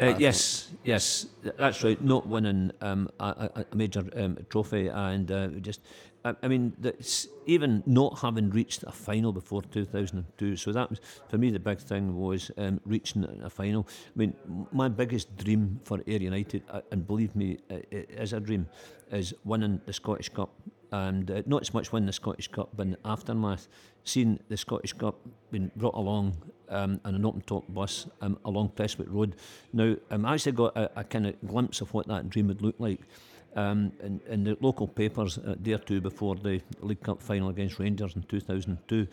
Uh, 0.00 0.14
yes, 0.18 0.70
yes, 0.82 1.26
that's 1.58 1.84
right. 1.84 2.02
Not 2.02 2.26
winning 2.26 2.70
um, 2.80 3.10
a, 3.20 3.64
a, 3.70 3.76
major 3.76 4.02
um, 4.16 4.38
trophy 4.48 4.88
and 4.88 5.30
uh, 5.30 5.48
just 5.60 5.82
I, 6.24 6.48
mean, 6.48 6.74
even 7.46 7.82
not 7.86 8.18
having 8.18 8.50
reached 8.50 8.82
a 8.82 8.92
final 8.92 9.32
before 9.32 9.62
2002. 9.62 10.56
So 10.56 10.72
that 10.72 10.90
was 10.90 11.00
for 11.28 11.38
me 11.38 11.50
the 11.50 11.58
big 11.58 11.78
thing 11.78 12.16
was 12.16 12.50
um, 12.58 12.80
reaching 12.84 13.24
a 13.42 13.48
final. 13.48 13.86
I 13.88 14.18
mean, 14.18 14.34
my 14.72 14.88
biggest 14.88 15.34
dream 15.36 15.80
for 15.84 16.00
Ayr 16.06 16.20
United, 16.20 16.62
uh, 16.70 16.82
and 16.90 17.06
believe 17.06 17.34
me, 17.34 17.58
it 17.70 18.10
is 18.10 18.32
a 18.32 18.40
dream, 18.40 18.68
is 19.10 19.32
winning 19.44 19.80
the 19.86 19.92
Scottish 19.92 20.28
Cup. 20.28 20.50
And 20.92 21.30
uh, 21.30 21.42
not 21.46 21.62
as 21.62 21.72
much 21.72 21.92
winning 21.92 22.08
the 22.08 22.12
Scottish 22.12 22.48
Cup, 22.48 22.70
but 22.76 22.82
in 22.82 22.90
the 22.92 22.98
aftermath, 23.04 23.68
seeing 24.04 24.40
the 24.48 24.56
Scottish 24.56 24.92
Cup 24.92 25.14
being 25.50 25.70
brought 25.76 25.94
along 25.94 26.36
um, 26.68 27.00
on 27.04 27.14
an 27.14 27.24
open 27.24 27.42
top 27.42 27.64
bus 27.72 28.08
um, 28.20 28.38
along 28.44 28.70
Prestwick 28.70 29.08
Road. 29.08 29.36
Now, 29.72 29.96
um, 30.10 30.26
I 30.26 30.34
actually 30.34 30.52
got 30.52 30.76
a, 30.76 31.00
a 31.00 31.04
kind 31.04 31.26
of 31.28 31.34
glimpse 31.46 31.80
of 31.80 31.94
what 31.94 32.08
that 32.08 32.28
dream 32.28 32.48
would 32.48 32.60
look 32.60 32.74
like 32.78 33.00
um, 33.56 33.92
the 34.00 34.56
local 34.60 34.86
papers 34.86 35.38
day 35.62 35.72
or 35.72 35.78
two 35.78 36.00
before 36.00 36.36
the 36.36 36.60
League 36.80 37.02
Cup 37.02 37.22
final 37.22 37.48
against 37.48 37.78
Rangers 37.78 38.14
in 38.16 38.22
2002, 38.22 39.06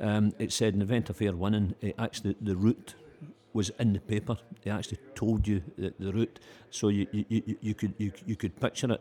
um, 0.00 0.32
it 0.38 0.52
said 0.52 0.72
in 0.72 0.80
the 0.80 0.84
event 0.84 1.10
of 1.10 1.20
Ayr 1.20 1.36
winning, 1.36 1.74
it 1.80 1.94
actually 1.98 2.36
the 2.40 2.56
route 2.56 2.94
was 3.52 3.70
in 3.78 3.92
the 3.92 4.00
paper. 4.00 4.36
They 4.62 4.70
actually 4.70 4.98
told 5.14 5.46
you 5.46 5.62
the, 5.78 5.94
the 5.98 6.12
route, 6.12 6.40
so 6.70 6.88
you, 6.88 7.06
you, 7.12 7.24
you, 7.28 7.56
you 7.60 7.74
could 7.74 7.94
you, 7.98 8.12
you 8.26 8.36
could 8.36 8.60
picture 8.60 8.92
it. 8.92 9.00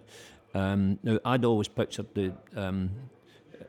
Um, 0.53 0.99
now 1.03 1.19
I'd 1.25 1.43
always 1.43 1.67
pictured 1.67 2.13
the 2.13 2.33
um, 2.55 2.91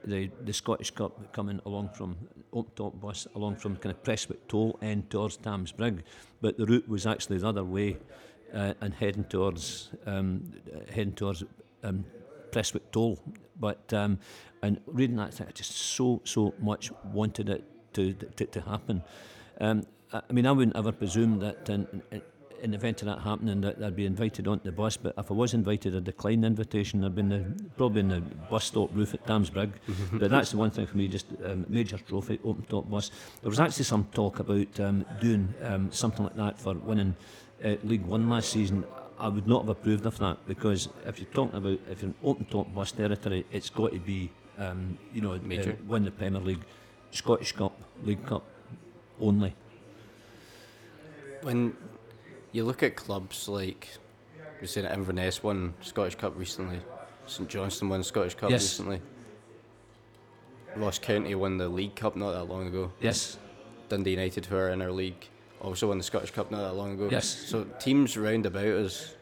the 0.04 0.30
the 0.44 0.52
Scottish 0.52 0.90
Cup 0.90 1.32
coming 1.32 1.60
along 1.64 1.90
from 1.94 2.16
open 2.52 2.72
top 2.76 3.00
bus 3.00 3.26
along 3.34 3.56
from 3.56 3.76
kind 3.76 3.94
of 3.94 4.02
Prestwick 4.04 4.46
Toll 4.46 4.78
end 4.82 5.10
towards 5.10 5.38
Tams 5.38 5.72
Brig, 5.72 6.04
but 6.40 6.58
the 6.58 6.66
route 6.66 6.88
was 6.88 7.06
actually 7.06 7.38
the 7.38 7.48
other 7.48 7.64
way 7.64 7.96
uh, 8.55 8.74
and 8.80 8.94
heading 8.94 9.24
towards 9.24 9.90
um, 10.07 10.52
heading 10.90 11.14
towards 11.14 11.44
um, 11.82 12.05
Prestwick 12.50 12.90
Toll. 12.92 13.18
But 13.59 13.92
um, 13.92 14.18
and 14.62 14.80
reading 14.86 15.16
that, 15.16 15.40
I 15.40 15.50
just 15.52 15.72
so 15.72 16.20
so 16.24 16.55
much 16.61 16.90
wanted 17.12 17.48
it 17.48 17.64
to 17.94 18.12
to, 18.12 18.46
to 18.46 18.61
happen. 18.62 19.02
Um, 19.61 19.86
I 20.12 20.32
mean, 20.32 20.46
I 20.46 20.52
wouldn't 20.52 20.76
ever 20.76 20.92
presume 20.92 21.40
that 21.40 21.68
in, 21.68 22.02
in, 22.12 22.22
in 22.64 22.70
the 22.70 22.76
event 22.76 23.02
of 23.02 23.07
that 23.09 23.20
happening 23.20 23.61
that 23.61 23.82
I'd 23.82 23.96
be 23.96 24.07
invited 24.07 24.46
onto 24.48 24.64
the 24.64 24.72
bus. 24.72 24.96
But 24.96 25.14
if 25.18 25.30
I 25.30 25.34
was 25.34 25.55
invited, 25.55 25.94
I 25.96 26.00
declined 26.00 26.44
the 26.44 26.46
invitation. 26.46 27.05
I'd 27.05 27.14
been 27.14 27.28
the, 27.28 27.44
probably 27.76 28.00
in 28.00 28.09
the 28.09 28.20
bus 28.20 28.64
stop 28.64 28.90
roof 28.94 29.12
at 29.12 29.26
Damsbrig. 29.26 29.72
but 30.12 30.30
that's 30.30 30.52
the 30.52 30.57
one 30.57 30.70
thing 30.70 30.86
for 30.86 30.96
me, 30.96 31.09
just 31.09 31.26
um, 31.44 31.66
major 31.68 31.98
trophy, 31.98 32.38
open 32.44 32.64
top 32.64 32.88
bus. 32.88 33.11
There 33.42 33.50
was 33.50 33.61
actually 33.61 33.84
some 33.84 34.09
talk 34.12 34.38
about 34.38 34.80
um, 34.80 35.05
doing 35.20 35.52
um, 35.62 35.90
something 35.92 36.24
like 36.24 36.36
that 36.36 36.59
for 36.59 36.74
winning 36.74 37.16
uh, 37.64 37.76
League 37.84 38.04
One 38.04 38.28
last 38.28 38.50
season, 38.50 38.84
I 39.18 39.28
would 39.28 39.46
not 39.46 39.62
have 39.62 39.68
approved 39.70 40.06
of 40.06 40.18
that 40.18 40.38
because 40.46 40.88
if 41.06 41.18
you're 41.18 41.28
talking 41.32 41.56
about 41.56 41.78
if 41.90 42.02
you're 42.02 42.10
in 42.10 42.14
open 42.22 42.44
top 42.46 42.72
bus 42.74 42.92
territory, 42.92 43.44
it's 43.52 43.70
got 43.70 43.92
to 43.92 43.98
be 43.98 44.30
um, 44.58 44.98
you 45.12 45.20
know 45.20 45.38
Major. 45.42 45.72
Uh, 45.72 45.84
win 45.86 46.04
the 46.04 46.10
Premier 46.10 46.40
League, 46.40 46.64
Scottish 47.10 47.52
Cup, 47.52 47.78
League 48.04 48.24
Cup 48.26 48.44
only. 49.20 49.54
When 51.42 51.76
you 52.52 52.64
look 52.64 52.82
at 52.82 52.96
clubs 52.96 53.48
like 53.48 53.88
we 54.60 54.66
said 54.66 54.84
Inverness 54.90 55.42
won 55.42 55.74
Scottish 55.80 56.14
Cup 56.16 56.36
recently, 56.38 56.80
St 57.26 57.48
Johnstone 57.48 57.88
won 57.90 58.02
Scottish 58.02 58.34
Cup 58.34 58.50
Yes. 58.50 58.62
recently. 58.62 59.00
Ross 60.76 60.98
County 60.98 61.34
won 61.36 61.56
the 61.56 61.68
League 61.68 61.94
Cup 61.94 62.16
not 62.16 62.32
that 62.32 62.44
long 62.44 62.66
ago. 62.66 62.90
Yes, 63.00 63.38
Dundee 63.88 64.10
United, 64.10 64.46
who 64.46 64.56
are 64.56 64.70
in 64.70 64.82
our 64.82 64.90
league, 64.90 65.28
also 65.64 65.88
won 65.88 65.98
the 65.98 66.04
Scottish 66.04 66.30
Cup 66.30 66.50
not 66.50 66.60
that 66.60 66.74
long 66.74 66.92
ago. 66.92 67.08
Yes. 67.10 67.26
So 67.26 67.64
teams 67.80 68.16
round 68.16 68.46
about 68.46 68.66
us, 68.66 69.14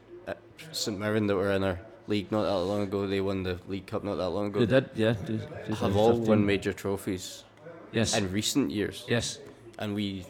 St 0.73 0.99
Mirren 0.99 1.27
that 1.29 1.37
were 1.37 1.53
in 1.53 1.63
our 1.65 1.79
league 2.09 2.31
not 2.33 2.43
that 2.43 2.57
long 2.59 2.83
ago, 2.83 3.07
they 3.07 3.21
won 3.21 3.43
the 3.43 3.59
League 3.69 3.87
Cup 3.87 4.05
not 4.05 4.17
that 4.17 4.29
long 4.31 4.47
ago. 4.49 4.61
they 4.61 4.81
did. 4.81 4.91
Yeah, 4.95 5.15
Have 5.77 5.97
all 5.97 6.15
won 6.19 6.45
major 6.45 6.73
trophies 6.73 7.45
Yes, 7.93 8.17
in 8.17 8.33
recent 8.33 8.71
years, 8.71 9.05
yes. 9.09 9.39
and 9.79 9.95
we. 9.95 10.25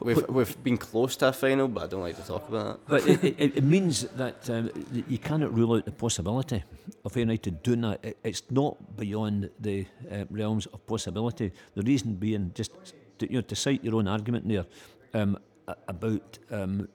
We've, 0.00 0.28
we've 0.28 0.62
been 0.62 0.78
close 0.78 1.16
to 1.16 1.28
a 1.28 1.32
final, 1.32 1.66
but 1.66 1.82
I 1.82 1.86
don't 1.88 2.02
like 2.02 2.14
to 2.16 2.22
talk 2.22 2.48
about 2.48 2.86
that. 2.86 2.88
But 2.88 3.08
it, 3.08 3.24
it, 3.36 3.56
it 3.56 3.64
means 3.64 4.02
that 4.16 4.48
um, 4.48 4.70
you 5.08 5.18
cannot 5.18 5.52
rule 5.52 5.72
out 5.74 5.86
the 5.86 5.90
possibility 5.90 6.62
of 7.04 7.16
United 7.16 7.64
doing 7.64 7.80
that. 7.80 8.04
It, 8.04 8.16
it's 8.22 8.42
not 8.48 8.96
beyond 8.96 9.50
the 9.58 9.86
uh, 10.12 10.24
realms 10.30 10.66
of 10.66 10.86
possibility. 10.86 11.50
The 11.74 11.82
reason 11.82 12.14
being, 12.14 12.52
just 12.54 12.70
to, 13.18 13.30
you 13.30 13.38
know, 13.38 13.42
to 13.42 13.56
cite 13.56 13.84
your 13.84 13.96
own 13.96 14.08
argument 14.08 14.48
there 14.48 14.66
um, 15.14 15.38
about 15.86 16.38
um, 16.50 16.88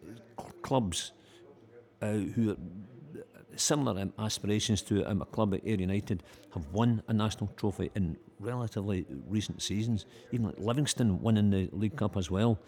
clubs 0.62 1.12
uh, 2.02 2.14
who 2.14 2.52
are 2.52 2.58
similar 3.56 4.02
um, 4.02 4.14
aspirations 4.20 4.82
to 4.82 5.10
um, 5.10 5.22
a 5.22 5.26
club 5.26 5.54
at 5.54 5.62
Ayr 5.66 5.80
United 5.80 6.24
have 6.54 6.66
won 6.72 7.04
a 7.08 7.14
national 7.14 7.50
trophy 7.56 7.92
in 7.96 8.18
relatively 8.40 9.06
recent 9.28 9.62
seasons. 9.62 10.06
Even 10.32 10.48
like 10.48 10.60
Livingston 10.60 11.22
winning 11.22 11.50
the 11.50 11.70
League 11.72 11.96
Cup 11.96 12.18
as 12.18 12.30
well, 12.30 12.60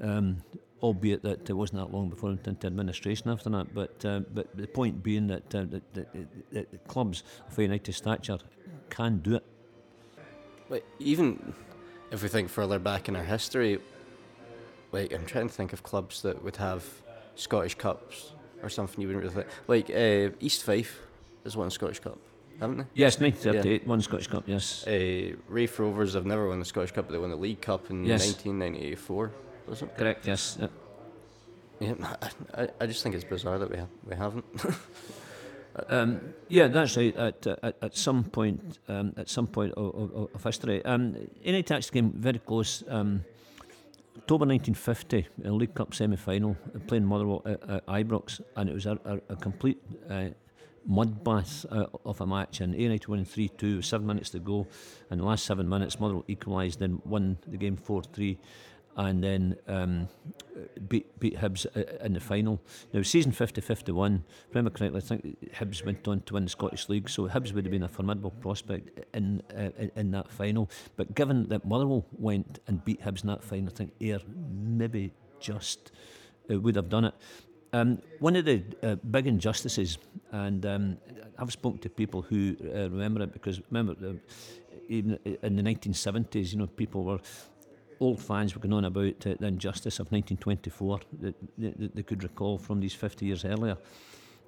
um, 0.00 0.38
albeit 0.82 1.22
that 1.22 1.48
it 1.48 1.52
wasn't 1.52 1.78
that 1.80 1.92
long 1.92 2.08
before 2.08 2.32
it 2.32 2.46
into 2.46 2.66
administration 2.66 3.30
after 3.30 3.50
that. 3.50 3.74
But 3.74 4.04
uh, 4.04 4.20
but 4.32 4.56
the 4.56 4.66
point 4.66 5.02
being 5.02 5.26
that, 5.28 5.54
uh, 5.54 5.64
that, 5.64 5.94
that, 5.94 6.52
that, 6.52 6.88
clubs 6.88 7.22
of 7.48 7.58
United 7.58 7.92
stature 7.92 8.38
can 8.90 9.18
do 9.18 9.36
it. 9.36 9.44
Like 10.68 10.84
even 10.98 11.54
if 12.10 12.22
we 12.22 12.28
think 12.28 12.48
further 12.48 12.78
back 12.78 13.08
in 13.08 13.16
our 13.16 13.24
history, 13.24 13.78
like 14.92 15.12
I'm 15.12 15.26
trying 15.26 15.48
to 15.48 15.54
think 15.54 15.72
of 15.72 15.82
clubs 15.82 16.22
that 16.22 16.42
would 16.42 16.56
have 16.56 16.84
Scottish 17.34 17.74
Cups 17.74 18.32
or 18.62 18.68
something 18.68 19.00
you 19.00 19.08
wouldn't 19.08 19.24
really 19.24 19.34
think. 19.34 19.46
Like 19.66 19.90
uh, 19.90 20.34
East 20.40 20.62
Fife 20.64 21.00
has 21.44 21.56
won 21.56 21.66
a 21.68 21.70
Scottish 21.70 22.00
Cup, 22.00 22.18
haven't 22.60 22.78
they? 22.78 22.84
Yes, 22.94 23.20
1938, 23.20 23.86
one 23.86 24.00
Scottish 24.00 24.26
Cup. 24.28 24.44
Yes. 24.46 24.86
Uh, 24.86 25.34
Raith 25.48 25.78
Rovers 25.78 26.14
have 26.14 26.26
never 26.26 26.48
won 26.48 26.58
the 26.58 26.64
Scottish 26.64 26.92
Cup, 26.92 27.06
but 27.06 27.12
they 27.12 27.18
won 27.18 27.30
the 27.30 27.36
League 27.36 27.60
Cup 27.60 27.90
in 27.90 28.04
Yes. 28.04 28.26
1994, 28.26 29.32
was 29.66 29.82
it? 29.82 29.96
Correct. 29.96 30.26
Yes. 30.26 30.58
Yeah, 31.80 31.92
I, 32.54 32.62
I- 32.62 32.68
I 32.80 32.86
just 32.86 33.02
think 33.02 33.14
it's 33.14 33.24
bizarre 33.24 33.58
that 33.58 33.70
we 33.70 33.76
ha- 33.76 33.86
we 34.08 34.16
haven't. 34.16 34.44
Um, 35.88 36.20
yeah, 36.48 36.68
that's 36.68 36.96
right. 36.96 37.16
At, 37.16 37.46
at, 37.46 37.76
at 37.82 37.96
some 37.96 38.24
point, 38.24 38.78
um, 38.88 39.12
at 39.16 39.28
some 39.28 39.46
point 39.46 39.72
of, 39.74 39.94
of, 39.94 40.28
of 40.34 40.44
history, 40.44 40.84
um, 40.84 41.16
United 41.42 41.72
actually 41.72 42.00
came 42.00 42.12
very 42.12 42.38
close. 42.38 42.82
Um, 42.88 43.24
October 44.16 44.46
1950, 44.46 45.26
a 45.44 45.52
League 45.52 45.74
Cup 45.74 45.94
semi-final, 45.94 46.56
uh, 46.74 46.78
playing 46.86 47.04
Motherwell 47.04 47.42
at, 47.44 47.70
at 47.70 47.86
Ibrox, 47.86 48.40
and 48.56 48.68
it 48.68 48.72
was 48.72 48.86
a, 48.86 48.98
a, 49.04 49.20
a 49.28 49.36
complete 49.36 49.78
uh, 50.10 50.28
mud 50.86 51.22
bath 51.22 51.66
uh, 51.70 51.86
of 52.04 52.20
a 52.20 52.26
match. 52.26 52.60
And 52.60 52.74
United 52.74 53.08
winning 53.08 53.24
three 53.24 53.48
two, 53.48 53.82
seven 53.82 54.06
minutes 54.06 54.30
to 54.30 54.38
go, 54.38 54.66
and 55.10 55.20
the 55.20 55.24
last 55.24 55.44
seven 55.44 55.68
minutes, 55.68 56.00
Motherwell 56.00 56.24
equalised, 56.28 56.80
then 56.80 57.00
won 57.04 57.38
the 57.46 57.56
game 57.56 57.76
four 57.76 58.02
three. 58.02 58.38
And 58.96 59.22
then 59.22 59.56
um, 59.68 60.08
beat 60.88 61.18
beat 61.20 61.36
Hibs 61.36 61.66
uh, 61.76 62.04
in 62.04 62.14
the 62.14 62.20
final. 62.20 62.60
Now, 62.92 63.02
season 63.02 63.32
50 63.32 63.60
51, 63.60 64.24
I 64.26 64.48
remember 64.48 64.70
correctly, 64.70 64.98
I 64.98 65.00
think 65.00 65.52
Hibs 65.54 65.84
went 65.84 66.08
on 66.08 66.20
to 66.20 66.34
win 66.34 66.44
the 66.44 66.50
Scottish 66.50 66.88
League, 66.88 67.10
so 67.10 67.28
Hibs 67.28 67.52
would 67.52 67.64
have 67.64 67.72
been 67.72 67.82
a 67.82 67.88
formidable 67.88 68.30
prospect 68.30 69.04
in, 69.14 69.42
uh, 69.56 69.70
in, 69.96 70.10
that 70.12 70.30
final. 70.30 70.70
But 70.96 71.14
given 71.14 71.48
that 71.48 71.66
Motherwell 71.66 72.06
went 72.18 72.60
and 72.66 72.84
beat 72.84 73.02
Hibs 73.02 73.22
in 73.22 73.28
that 73.28 73.44
final, 73.44 73.68
I 73.68 73.76
think 73.76 73.92
Ayr 74.00 74.20
maybe 74.50 75.12
just 75.40 75.92
uh, 76.50 76.58
would 76.58 76.76
have 76.76 76.88
done 76.88 77.06
it. 77.06 77.14
Um, 77.72 78.00
one 78.20 78.36
of 78.36 78.44
the 78.44 78.62
uh, 78.82 78.94
big 78.94 79.26
injustices, 79.26 79.98
and 80.32 80.64
um, 80.64 80.96
I've 81.38 81.52
spoken 81.52 81.80
to 81.80 81.90
people 81.90 82.22
who 82.22 82.56
uh, 82.64 82.88
remember 82.88 83.22
it 83.22 83.32
because 83.32 83.60
remember, 83.70 84.16
even 84.88 85.18
in 85.42 85.56
the 85.56 85.62
1970s, 85.62 86.52
you 86.52 86.58
know, 86.58 86.66
people 86.66 87.04
were 87.04 87.20
old 88.00 88.20
fans 88.20 88.54
were 88.54 88.60
going 88.60 88.72
on 88.72 88.84
about 88.84 89.20
the 89.20 89.46
injustice 89.46 89.98
of 89.98 90.06
1924 90.12 91.00
that, 91.20 91.34
that 91.58 91.94
they 91.94 92.02
could 92.02 92.22
recall 92.22 92.58
from 92.58 92.80
these 92.80 92.94
50 92.94 93.26
years 93.26 93.44
earlier. 93.44 93.76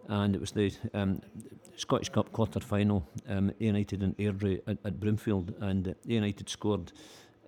And 0.09 0.35
it 0.35 0.41
was 0.41 0.53
the 0.53 0.73
um, 0.95 1.21
Scottish 1.77 2.09
Cup 2.09 2.33
quarter 2.33 2.61
final, 2.61 3.07
um, 3.29 3.53
United 3.59 4.03
and 4.03 4.17
Airdrie 4.17 4.61
at, 4.67 4.79
at 4.85 4.99
Broomfield, 4.99 5.55
and 5.61 5.95
United 6.05 6.49
scored 6.49 6.93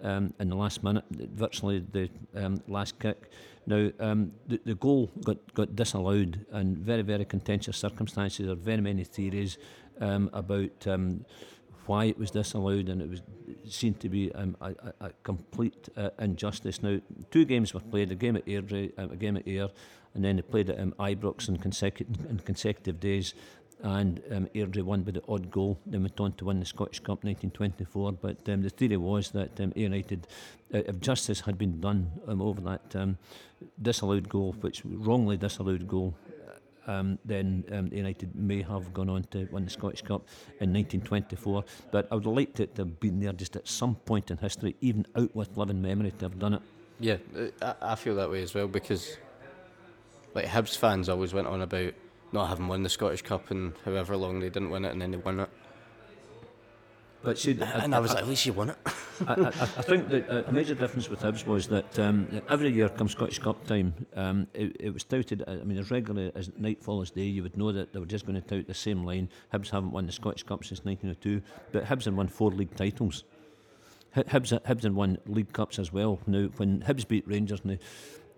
um, 0.02 0.32
in 0.38 0.48
the 0.48 0.56
last 0.56 0.82
minute, 0.82 1.04
virtually 1.10 1.84
the 1.92 2.10
um, 2.34 2.62
last 2.68 2.98
kick. 2.98 3.30
Now, 3.66 3.90
um, 4.00 4.32
the, 4.46 4.60
the 4.64 4.74
goal 4.74 5.10
got, 5.24 5.54
got 5.54 5.76
disallowed 5.76 6.44
in 6.52 6.76
very, 6.76 7.02
very 7.02 7.24
contentious 7.24 7.76
circumstances. 7.76 8.46
There 8.46 8.52
are 8.52 8.58
very 8.58 8.80
many 8.80 9.04
theories 9.04 9.58
um, 10.00 10.30
about 10.32 10.86
um, 10.86 11.24
why 11.90 12.04
it 12.04 12.16
was 12.16 12.30
disallowed, 12.30 12.88
and 12.88 13.02
it 13.02 13.10
was 13.10 13.20
seemed 13.68 13.98
to 13.98 14.08
be 14.08 14.32
um, 14.34 14.56
a, 14.60 14.72
a, 15.00 15.10
complete 15.24 15.88
uh, 15.96 16.10
injustice. 16.20 16.82
Now, 16.82 17.00
two 17.32 17.44
games 17.44 17.74
were 17.74 17.80
played: 17.80 18.12
a 18.12 18.14
game 18.14 18.36
at 18.36 18.46
Airdrie, 18.46 18.92
um, 18.96 19.10
a 19.10 19.16
game 19.16 19.36
at 19.36 19.46
Ayr, 19.48 19.68
and 20.14 20.24
then 20.24 20.36
they 20.36 20.42
played 20.42 20.70
at 20.70 20.78
um, 20.78 20.94
Ibrox 21.00 21.48
in 21.48 21.56
consecutive 21.56 22.30
in 22.30 22.38
consecutive 22.38 23.00
days. 23.00 23.34
And 23.82 24.22
um, 24.30 24.46
Airdrie 24.54 24.84
won 24.84 25.02
by 25.02 25.12
the 25.12 25.22
odd 25.26 25.50
goal. 25.50 25.78
Then 25.86 26.02
went 26.02 26.20
on 26.20 26.32
to 26.34 26.44
win 26.44 26.60
the 26.60 26.66
Scottish 26.66 27.00
Cup 27.00 27.24
1924. 27.24 28.12
But 28.12 28.48
um, 28.50 28.62
the 28.62 28.68
theory 28.68 28.98
was 28.98 29.30
that 29.30 29.58
um, 29.58 29.72
United, 29.74 30.26
uh, 30.74 30.82
if 30.90 31.00
justice 31.00 31.40
had 31.40 31.56
been 31.56 31.80
done 31.80 32.10
um, 32.28 32.42
over 32.42 32.60
that 32.60 32.94
um, 32.94 33.16
disallowed 33.80 34.28
goal, 34.28 34.54
which 34.60 34.82
wrongly 34.84 35.38
disallowed 35.38 35.88
goal, 35.88 36.14
um, 36.90 37.18
then 37.24 37.64
um, 37.72 37.88
United 37.92 38.34
may 38.34 38.62
have 38.62 38.92
gone 38.92 39.08
on 39.08 39.22
to 39.30 39.46
win 39.52 39.64
the 39.64 39.70
Scottish 39.70 40.02
Cup 40.02 40.26
in 40.60 40.72
1924. 40.72 41.64
But 41.90 42.08
I 42.10 42.16
would 42.16 42.26
like 42.26 42.58
it 42.58 42.74
to 42.76 42.82
have 42.82 43.00
been 43.00 43.20
there 43.20 43.32
just 43.32 43.56
at 43.56 43.68
some 43.68 43.94
point 43.94 44.30
in 44.30 44.38
history, 44.38 44.74
even 44.80 45.06
out 45.16 45.34
with 45.34 45.56
living 45.56 45.80
memory, 45.80 46.12
to 46.18 46.24
have 46.24 46.38
done 46.38 46.54
it. 46.54 46.62
yeah, 46.98 47.16
uh, 47.36 47.74
I, 47.80 47.92
I 47.92 47.94
feel 47.94 48.16
that 48.16 48.30
way 48.30 48.42
as 48.42 48.54
well 48.54 48.66
because, 48.66 49.16
like 50.34 50.46
Hibs 50.46 50.76
fans 50.76 51.08
always 51.08 51.32
went 51.32 51.46
on 51.46 51.62
about 51.62 51.94
not 52.32 52.48
having 52.48 52.68
won 52.68 52.82
the 52.82 52.88
Scottish 52.88 53.22
Cup 53.22 53.50
and 53.50 53.72
however 53.84 54.16
long 54.16 54.40
they 54.40 54.50
didn't 54.50 54.70
win 54.70 54.84
it, 54.84 54.90
and 54.90 55.00
then 55.00 55.12
they 55.12 55.16
won 55.16 55.40
it. 55.40 55.50
But 57.22 57.38
see, 57.38 57.58
And 57.60 57.94
I 57.94 57.98
was 57.98 58.14
like, 58.14 58.22
at 58.22 58.28
least 58.28 58.46
you 58.46 58.54
won 58.54 58.70
it. 58.70 58.76
I, 59.26 59.34
I, 59.34 59.46
I 59.48 59.82
think 59.82 60.08
that 60.08 60.28
uh, 60.30 60.42
a 60.46 60.52
major 60.52 60.74
difference 60.74 61.10
with 61.10 61.20
Hibs 61.20 61.46
was 61.46 61.68
that 61.68 61.98
um, 61.98 62.26
every 62.48 62.70
year 62.70 62.88
come 62.88 63.08
Scottish 63.08 63.38
Cup 63.38 63.66
time, 63.66 63.92
um, 64.16 64.46
it, 64.54 64.74
it 64.80 64.90
was 64.94 65.04
touted, 65.04 65.44
I 65.46 65.56
mean, 65.56 65.76
as 65.76 65.90
regularly 65.90 66.32
as 66.34 66.50
nightfall 66.56 67.02
as 67.02 67.10
day, 67.10 67.24
you 67.24 67.42
would 67.42 67.58
know 67.58 67.72
that 67.72 67.92
they 67.92 67.98
were 68.00 68.06
just 68.06 68.24
going 68.24 68.40
to 68.40 68.46
tout 68.48 68.66
the 68.66 68.72
same 68.74 69.04
line. 69.04 69.28
Hibs 69.52 69.68
haven't 69.68 69.90
won 69.90 70.06
the 70.06 70.12
Scottish 70.12 70.44
Cup 70.44 70.64
since 70.64 70.82
1902, 70.84 71.42
but 71.72 71.84
Hibs 71.84 72.06
had 72.06 72.16
won 72.16 72.26
four 72.28 72.50
league 72.50 72.74
titles. 72.74 73.24
Hi- 74.14 74.22
Hibs, 74.24 74.58
Hibs 74.62 74.82
had 74.82 74.94
won 74.94 75.18
League 75.26 75.52
Cups 75.52 75.78
as 75.78 75.92
well. 75.92 76.18
Now, 76.26 76.48
when 76.56 76.80
Hibs 76.80 77.06
beat 77.06 77.28
Rangers 77.28 77.60
in 77.64 77.70
the 77.70 77.78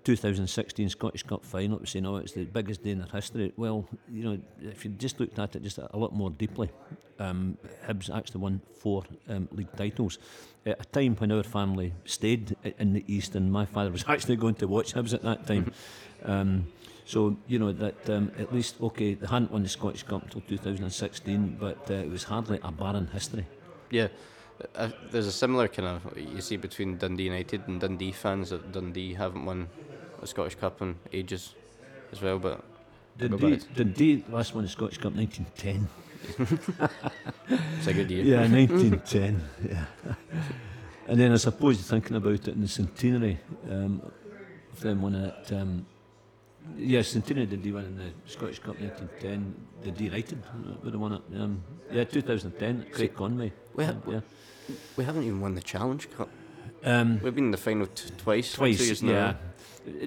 2016 0.05 0.89
Scottish 0.89 1.23
Cup 1.23 1.45
final, 1.45 1.77
it 1.77 1.83
was 1.83 1.91
saying, 1.91 2.07
oh, 2.07 2.17
it's 2.17 2.33
the 2.33 2.45
biggest 2.45 2.83
day 2.83 2.91
in 2.91 2.99
their 2.99 3.09
history. 3.09 3.53
Well, 3.57 3.89
you 4.11 4.25
know, 4.25 4.39
if 4.61 4.85
you 4.85 4.91
just 4.93 5.21
looked 5.21 5.39
at 5.39 5.57
it 5.57 5.63
just 5.63 5.79
a, 5.79 5.97
lot 5.97 6.13
more 6.13 6.31
deeply, 6.31 6.71
um, 7.19 7.57
Hibs 7.87 8.15
actually 8.15 8.41
won 8.41 8.61
four 8.79 9.05
um, 9.29 9.49
league 9.53 9.75
titles 9.77 10.19
at 10.67 10.81
a 10.81 10.85
time 10.85 11.17
when 11.17 11.31
our 11.33 11.43
family 11.43 11.93
stayed 12.05 12.57
in 12.79 12.95
the 12.95 13.05
East, 13.07 13.35
and 13.35 13.53
my 13.53 13.65
father 13.65 13.91
was 13.91 14.05
actually 14.09 14.37
going 14.37 14.55
to 14.57 14.67
watch 14.67 14.95
Hibs 14.95 15.15
at 15.15 15.23
that 15.23 15.47
time. 15.47 15.73
um, 16.25 16.67
so, 17.05 17.37
you 17.49 17.59
know, 17.59 17.73
that 17.73 18.09
um, 18.11 18.31
at 18.39 18.55
least, 18.55 18.77
okay, 18.81 19.15
they 19.15 19.27
hadn't 19.27 19.51
won 19.51 19.63
the 19.63 19.69
Scottish 19.69 20.05
Cup 20.05 20.23
until 20.23 20.41
2016, 20.43 21.57
but 21.59 21.91
uh, 21.91 21.95
it 21.95 22.11
was 22.11 22.25
hardly 22.25 22.61
a 22.63 22.71
barren 22.71 23.09
history. 23.09 23.47
Yeah, 23.91 24.09
uh, 24.75 24.91
there's 25.11 25.27
a 25.27 25.33
similar 25.33 25.69
kind 25.69 25.89
of 25.89 26.19
you 26.19 26.41
see 26.41 26.57
between 26.57 26.97
Dundee 26.97 27.25
United 27.25 27.63
and 27.67 27.81
Dundee 27.81 28.13
fans 28.13 28.51
that 28.51 28.73
Dundee 28.73 29.15
haven't 29.15 29.45
won 29.45 29.69
a 30.23 30.27
Scottish 30.27 30.55
Cup 30.57 30.81
in 30.83 30.97
ages 31.13 31.55
as 32.13 32.23
well. 32.23 32.39
But 32.39 32.65
go 33.19 33.29
Dundee, 33.29 33.57
back. 33.57 33.75
Dundee 33.75 34.25
last 34.29 34.55
won 34.55 34.65
the 34.65 34.71
Scottish 34.71 34.99
Cup 34.99 35.15
1910. 35.15 35.89
it's 37.79 37.87
a 37.87 37.93
good 37.93 38.11
year. 38.11 38.25
Yeah, 38.25 38.49
1910. 38.49 39.43
yeah. 39.69 39.85
And 41.09 41.19
then 41.19 41.33
I 41.33 41.37
suppose 41.37 41.77
you're 41.77 42.01
thinking 42.01 42.17
about 42.17 42.33
it 42.33 42.49
in 42.49 42.61
the 42.61 42.69
centenary 42.69 43.39
um, 43.71 44.01
of 44.73 44.81
them 44.81 45.03
winning 45.03 45.25
it. 45.25 45.53
Um, 45.53 45.87
Yes, 46.77 47.09
centenary 47.09 47.47
did 47.47 47.65
win 47.73 47.85
in 47.85 47.97
the 47.97 48.11
Scottish 48.27 48.61
Cup 48.61 48.79
1910. 48.81 49.95
The 49.95 50.05
United 50.05 50.43
would 50.83 50.93
have 50.93 51.01
won 51.01 51.13
it. 51.15 51.23
Um, 51.37 51.63
yeah, 51.91 52.05
2010. 52.05 52.87
Craig 52.93 53.15
Conway. 53.15 53.53
We, 53.75 53.85
ha- 53.85 53.97
yeah. 54.09 54.21
we 54.97 55.05
haven't 55.05 55.25
even 55.25 55.41
won 55.41 55.55
the 55.55 55.61
Challenge 55.61 56.09
Cup. 56.17 56.29
Um, 56.85 57.21
We've 57.23 57.35
been 57.35 57.47
in 57.47 57.51
the 57.51 57.57
final 57.57 57.87
t- 57.87 58.11
twice. 58.19 58.53
twice. 58.53 58.79
Two 58.79 58.85
years 58.85 59.03
yeah. 59.03 59.35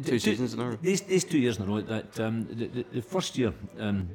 Two 0.04 0.20
seasons 0.20 0.54
in 0.54 0.60
a 0.62 0.70
row. 0.70 0.78
These, 0.82 1.02
these 1.02 1.24
two 1.24 1.38
years 1.38 1.58
in 1.58 1.64
a 1.64 1.68
row. 1.68 1.82
That 1.82 2.20
um, 2.20 2.48
the, 2.50 2.68
the, 2.68 2.86
the 2.94 3.02
first 3.02 3.38
year, 3.38 3.54
um, 3.80 4.10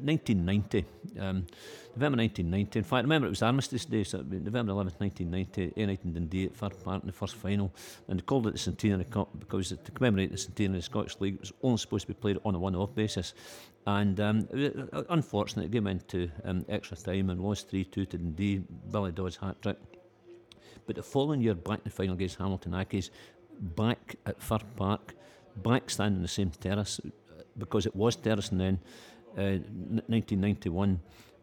1990. 0.00 0.84
Um, 1.18 1.46
November 1.94 2.18
1990. 2.18 2.78
In 2.78 2.84
fact, 2.84 2.98
I 2.98 3.00
remember 3.02 3.26
it 3.26 3.30
was 3.30 3.42
Armistice 3.42 3.84
Day, 3.84 4.02
so 4.02 4.18
November 4.18 4.72
11th, 4.72 4.98
1990. 4.98 5.72
United 5.76 6.04
and 6.04 6.14
Dundee 6.14 6.46
at 6.46 6.56
Fir 6.56 6.70
Park 6.70 7.02
in 7.02 7.06
the 7.06 7.12
first 7.12 7.34
final, 7.34 7.72
and 8.08 8.18
they 8.18 8.22
called 8.22 8.46
it 8.46 8.52
the 8.52 8.58
Centenary 8.58 9.04
Cup 9.04 9.28
because 9.38 9.68
to 9.68 9.90
commemorate 9.92 10.30
the 10.30 10.38
centenary 10.38 10.78
of 10.78 10.82
the 10.82 10.86
Scottish 10.86 11.20
League, 11.20 11.34
it 11.34 11.40
was 11.40 11.52
only 11.62 11.76
supposed 11.76 12.06
to 12.06 12.14
be 12.14 12.18
played 12.18 12.38
on 12.44 12.54
a 12.54 12.58
one-off 12.58 12.94
basis. 12.94 13.34
And 13.86 14.18
um, 14.20 14.48
unfortunately, 15.10 15.68
the 15.68 15.72
game 15.72 15.84
went 15.84 16.08
to 16.08 16.30
um, 16.44 16.64
extra 16.68 16.96
time 16.96 17.30
and 17.30 17.40
lost 17.40 17.68
3 17.68 17.84
2 17.84 18.06
to 18.06 18.18
Dundee. 18.18 18.62
Billy 18.90 19.12
Dodd's 19.12 19.36
hat 19.36 19.60
trick. 19.60 19.76
But 20.86 20.96
the 20.96 21.02
following 21.02 21.40
year, 21.40 21.54
back 21.54 21.78
in 21.78 21.84
the 21.84 21.90
final 21.90 22.14
against 22.14 22.38
Hamilton 22.38 22.72
Accies, 22.72 23.10
back 23.60 24.16
at 24.26 24.40
Fir 24.42 24.58
Park, 24.76 25.14
back 25.56 25.90
standing 25.90 26.18
on 26.18 26.22
the 26.22 26.28
same 26.28 26.50
terrace, 26.50 27.00
because 27.58 27.86
it 27.86 27.94
was 27.94 28.16
terracing 28.16 28.58
then, 28.58 28.80
uh, 29.36 29.58
1991 30.08 31.00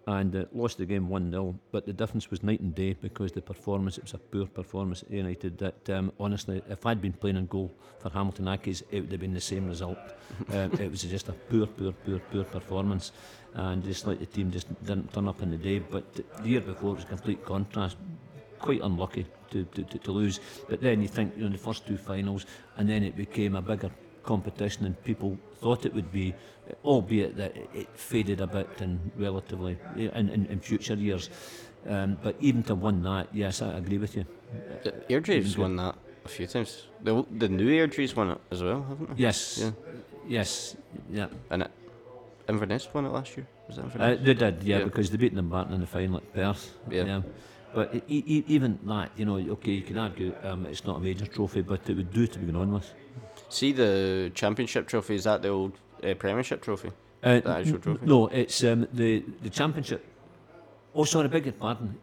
and 0.09 0.35
uh, 0.35 0.45
lost 0.53 0.77
the 0.77 0.85
game 0.85 1.07
1 1.07 1.31
0. 1.31 1.55
But 1.71 1.85
the 1.85 1.93
difference 1.93 2.31
was 2.31 2.41
night 2.41 2.59
and 2.61 2.73
day 2.73 2.93
because 2.93 3.31
the 3.31 3.41
performance, 3.41 3.97
it 3.97 4.03
was 4.05 4.13
a 4.13 4.17
poor 4.17 4.47
performance 4.47 5.03
at 5.03 5.11
United. 5.11 5.57
That 5.59 5.89
um, 5.89 6.11
honestly, 6.19 6.61
if 6.67 6.85
I'd 6.85 7.01
been 7.01 7.13
playing 7.13 7.37
in 7.37 7.45
goal 7.45 7.71
for 7.99 8.09
Hamilton 8.09 8.45
Accies, 8.45 8.81
it 8.91 9.01
would 9.01 9.11
have 9.11 9.21
been 9.21 9.33
the 9.33 9.41
same 9.41 9.67
result. 9.67 9.99
uh, 10.51 10.69
it 10.79 10.89
was 10.89 11.03
just 11.03 11.29
a 11.29 11.33
poor, 11.33 11.67
poor, 11.67 11.91
poor, 11.91 12.19
poor 12.31 12.43
performance. 12.43 13.11
And 13.53 13.83
just 13.83 14.07
like 14.07 14.19
the 14.19 14.25
team 14.25 14.51
just 14.51 14.67
didn't 14.83 15.13
turn 15.13 15.27
up 15.27 15.41
in 15.41 15.51
the 15.51 15.57
day. 15.57 15.79
But 15.79 16.05
the 16.15 16.49
year 16.49 16.61
before 16.61 16.91
it 16.91 16.95
was 16.95 17.03
a 17.03 17.07
complete 17.07 17.45
contrast. 17.45 17.97
Quite 18.59 18.81
unlucky 18.81 19.25
to, 19.51 19.63
to, 19.65 19.83
to, 19.83 19.97
to 19.97 20.11
lose. 20.11 20.39
But 20.69 20.81
then 20.81 21.01
you 21.01 21.07
think, 21.07 21.33
you 21.37 21.43
know, 21.43 21.49
the 21.49 21.57
first 21.57 21.87
two 21.87 21.97
finals, 21.97 22.45
and 22.77 22.87
then 22.89 23.03
it 23.03 23.15
became 23.15 23.55
a 23.55 23.61
bigger 23.61 23.89
competition 24.23 24.85
and 24.85 25.01
people 25.03 25.37
thought 25.61 25.85
it 25.85 25.93
would 25.93 26.11
be, 26.11 26.33
albeit 26.83 27.35
that 27.37 27.55
it 27.73 27.87
faded 27.95 28.41
a 28.41 28.47
bit 28.47 28.67
in 28.79 28.99
relatively 29.17 29.77
in, 29.95 30.29
in, 30.29 30.45
in 30.45 30.59
future 30.59 30.93
years. 30.95 31.29
Um, 31.87 32.17
but 32.21 32.35
even 32.39 32.61
to 32.63 32.75
win 32.75 33.01
that, 33.03 33.27
yes, 33.33 33.61
I 33.61 33.77
agree 33.77 33.97
with 33.97 34.15
you. 34.15 34.25
The 34.83 34.91
Airdrie's 35.09 35.57
won 35.57 35.77
that 35.77 35.95
a 36.25 36.27
few 36.27 36.45
times. 36.47 36.87
The, 37.01 37.25
the 37.37 37.47
new 37.47 37.67
Airdrie's 37.69 38.15
won 38.15 38.31
it 38.31 38.37
as 38.51 38.61
well, 38.61 38.85
haven't 38.87 39.15
they? 39.17 39.23
Yes. 39.23 39.59
Yeah. 39.61 39.71
Yes. 40.27 40.75
Yeah. 41.09 41.27
And 41.49 41.63
it, 41.63 41.71
Inverness 42.49 42.87
won 42.93 43.05
it 43.05 43.09
last 43.09 43.37
year. 43.37 43.47
Was 43.67 43.77
it 43.77 43.85
Uh, 43.99 44.15
they 44.15 44.33
did, 44.33 44.63
yeah, 44.63 44.79
Yeah. 44.79 44.83
because 44.83 45.09
they 45.11 45.17
beat 45.17 45.33
Dumbarton 45.35 45.73
in 45.73 45.81
the 45.81 45.87
final 45.87 46.17
at 46.17 46.33
Perth. 46.33 46.75
Yeah. 46.89 47.21
But 47.73 47.93
e- 48.07 48.23
e- 48.25 48.43
even 48.47 48.79
that, 48.85 49.11
you 49.15 49.25
know, 49.25 49.37
okay, 49.53 49.71
you 49.71 49.81
can 49.81 49.97
argue 49.97 50.33
um, 50.43 50.65
it's 50.65 50.85
not 50.85 50.97
a 50.97 50.99
major 50.99 51.25
trophy, 51.25 51.61
but 51.61 51.87
it 51.89 51.95
would 51.95 52.11
do 52.13 52.25
to 52.27 52.39
be 52.39 52.51
with. 52.51 52.93
See 53.49 53.71
the 53.71 54.31
championship 54.33 54.87
trophy. 54.87 55.15
Is 55.15 55.23
that 55.23 55.41
the 55.41 55.49
old 55.49 55.73
uh, 56.03 56.13
Premiership 56.15 56.61
trophy? 56.61 56.91
Uh, 57.23 57.39
The 57.39 57.49
actual 57.49 57.79
trophy? 57.79 58.05
No, 58.05 58.27
it's 58.27 58.63
um, 58.63 58.87
the 58.93 59.23
the 59.43 59.49
championship. 59.49 60.05
Oh, 60.95 61.03
sorry, 61.03 61.27
beg 61.27 61.45
your 61.45 61.53
pardon. 61.53 61.95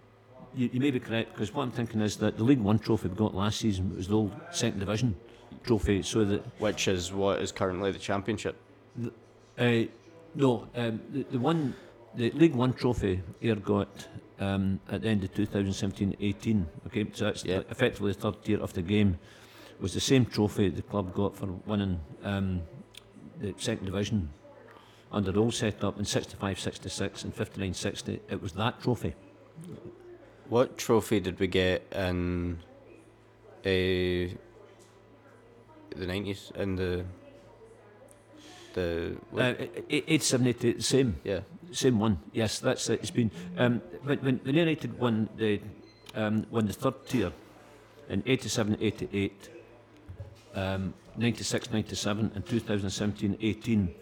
You, 0.54 0.70
you 0.72 0.80
may 0.80 0.90
be 0.90 1.00
correct 1.00 1.32
because 1.32 1.52
what 1.54 1.62
I'm 1.64 1.70
thinking 1.70 2.00
is 2.00 2.16
that 2.16 2.36
the 2.36 2.44
League 2.44 2.60
One 2.60 2.78
trophy 2.78 3.08
we 3.08 3.14
got 3.16 3.34
last 3.34 3.58
season 3.60 3.94
was 3.96 4.06
the 4.08 4.14
old 4.14 4.32
second 4.52 4.80
division 4.80 5.14
trophy. 5.64 6.02
So 6.02 6.24
that 6.24 6.42
Which 6.60 6.88
is 6.88 7.12
what 7.12 7.40
is 7.40 7.52
currently 7.52 7.90
the 7.92 7.98
championship. 7.98 8.56
uh, 9.58 9.82
no, 10.34 10.66
um, 10.76 11.00
the, 11.12 11.22
the 11.30 11.38
one 11.38 11.74
the 12.16 12.30
League 12.32 12.54
One 12.54 12.72
trophy 12.72 13.22
Ayr 13.42 13.56
got 13.56 14.08
um, 14.40 14.80
at 14.90 15.02
the 15.02 15.08
end 15.08 15.24
of 15.24 15.32
2017-18. 15.34 16.64
Okay, 16.86 17.06
so 17.12 17.24
that's 17.26 17.44
Yeah. 17.44 17.60
effectively 17.70 18.12
the 18.12 18.20
third 18.20 18.42
tier 18.44 18.60
of 18.60 18.72
the 18.72 18.82
game. 18.82 19.18
Was 19.80 19.92
the 19.92 20.00
same 20.00 20.24
trophy 20.24 20.70
the 20.70 20.82
club 20.82 21.12
got 21.14 21.36
for 21.36 21.46
winning 21.66 22.00
um, 22.24 22.62
the 23.38 23.54
second 23.58 23.86
division 23.86 24.30
under 25.12 25.30
the 25.32 25.38
old 25.38 25.54
setup 25.54 25.98
in 25.98 26.04
65-66 26.04 27.24
and 27.24 27.36
59-60. 27.36 28.20
It 28.30 28.42
was 28.42 28.52
that 28.52 28.80
trophy. 28.82 29.14
What 30.48 30.78
trophy 30.78 31.20
did 31.20 31.38
we 31.38 31.46
get 31.46 31.86
in 31.94 32.58
uh, 33.64 33.64
the 33.64 34.36
nineties 36.06 36.52
in 36.54 36.76
the 36.76 37.04
the 38.76 39.16
Uh, 39.32 39.54
seven, 40.20 40.46
eight, 40.46 40.64
eight, 40.64 40.82
same. 40.82 41.16
yeah 41.24 41.40
Same 41.72 41.98
one, 41.98 42.16
yes, 42.32 42.60
that's 42.60 42.88
it. 42.90 43.00
It's 43.02 43.10
been 43.20 43.30
um, 43.58 43.80
when, 44.06 44.18
when 44.24 44.36
when 44.44 44.54
United 44.54 44.90
won 44.98 45.28
the 45.36 45.60
um, 46.14 46.46
won 46.50 46.66
the 46.66 46.72
third 46.72 46.94
tier 47.08 47.32
in 48.08 48.22
87, 48.24 48.76
88, 48.80 49.50
um, 50.54 50.94
96, 51.16 51.70
97, 51.72 52.30
and 52.34 52.46
2017, 52.46 53.36
18. 53.40 53.94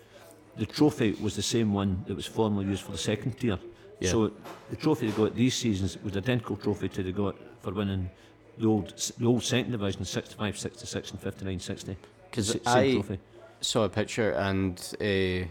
The 0.56 0.66
trophy 0.66 1.16
was 1.22 1.34
the 1.34 1.42
same 1.42 1.72
one 1.72 2.04
that 2.06 2.14
was 2.14 2.26
formerly 2.26 2.66
used 2.66 2.82
for 2.84 2.92
the 2.92 2.98
second 2.98 3.32
tier. 3.40 3.58
Yeah. 4.00 4.10
So 4.10 4.30
the 4.70 4.76
trophy 4.76 5.06
they 5.10 5.16
got 5.16 5.34
these 5.34 5.54
seasons 5.56 5.96
was 6.04 6.12
the 6.12 6.18
identical 6.20 6.56
trophy 6.56 6.88
to 6.88 7.02
they 7.02 7.12
got 7.12 7.34
for 7.62 7.72
winning 7.72 8.10
the 8.58 8.66
old 8.66 8.92
the 9.18 9.26
old 9.26 9.42
second 9.42 9.72
division 9.72 10.04
65, 10.04 10.58
66, 10.58 11.10
and 11.12 11.20
59, 11.20 11.58
60. 11.58 11.96
because 12.30 12.48
Same 12.48 12.60
I 12.66 12.92
trophy. 12.92 13.18
Saw 13.64 13.84
a 13.84 13.88
picture 13.88 14.30
and 14.32 14.78
uh, 15.00 15.48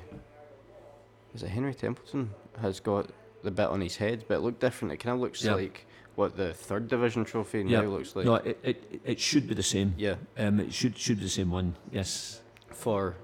is 1.34 1.42
it 1.44 1.50
Henry 1.50 1.74
Templeton 1.74 2.30
has 2.62 2.80
got 2.80 3.10
the 3.44 3.52
bit 3.52 3.68
on 3.68 3.82
his 3.82 3.98
head, 3.98 4.24
but 4.28 4.36
it 4.36 4.40
looked 4.42 4.62
different. 4.62 4.94
It 4.94 4.98
kind 4.98 5.16
of 5.16 5.20
looks 5.22 5.44
Yeah. 5.44 5.56
like 5.56 5.86
what 6.16 6.38
the 6.38 6.54
third 6.54 6.88
division 6.88 7.26
trophy 7.26 7.64
now 7.64 7.82
looks 7.84 8.16
like. 8.16 8.26
No, 8.26 8.36
it, 8.36 8.60
it, 8.64 9.02
it 9.04 9.20
should 9.20 9.48
be 9.48 9.56
the 9.56 9.64
same. 9.64 9.96
yeah, 9.98 10.16
Um, 10.38 10.60
it 10.60 10.74
should 10.74 10.98
should 10.98 11.18
be 11.18 11.24
the 11.24 11.30
same 11.30 11.50
one. 11.52 11.76
Yes. 11.92 12.42
for 12.70 13.16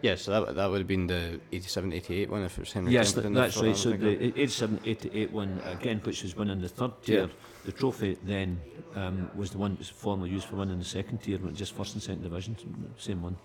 yeah, 0.00 0.14
so 0.14 0.30
that 0.30 0.54
that 0.54 0.70
would 0.70 0.78
have 0.78 0.86
been 0.86 1.08
the 1.08 1.40
87, 1.52 1.92
88 1.92 2.30
one 2.30 2.42
if 2.44 2.56
it 2.56 2.60
was 2.60 2.72
Henry 2.72 2.92
Yes, 2.92 3.12
Templeton. 3.12 3.34
that's 3.34 3.56
right. 3.56 3.76
So 3.76 3.90
the 3.90 4.40
87 4.40 4.80
88 4.84 5.32
one, 5.32 5.60
again, 5.66 6.00
which 6.04 6.22
was 6.22 6.36
winning 6.36 6.60
the 6.60 6.68
third 6.68 6.92
tier, 7.02 7.20
Yeah. 7.22 7.26
the 7.64 7.72
trophy 7.72 8.16
then 8.22 8.60
um, 8.94 9.28
was 9.34 9.50
the 9.50 9.58
one 9.58 9.72
that 9.72 9.78
was 9.80 9.88
formerly 9.88 10.30
used 10.30 10.46
for 10.46 10.56
winning 10.56 10.78
the 10.78 10.84
second 10.84 11.18
tier, 11.18 11.38
but 11.38 11.52
just 11.54 11.74
first 11.74 11.94
and 11.94 12.02
second 12.02 12.22
division, 12.22 12.56
same 12.96 13.22
one. 13.22 13.36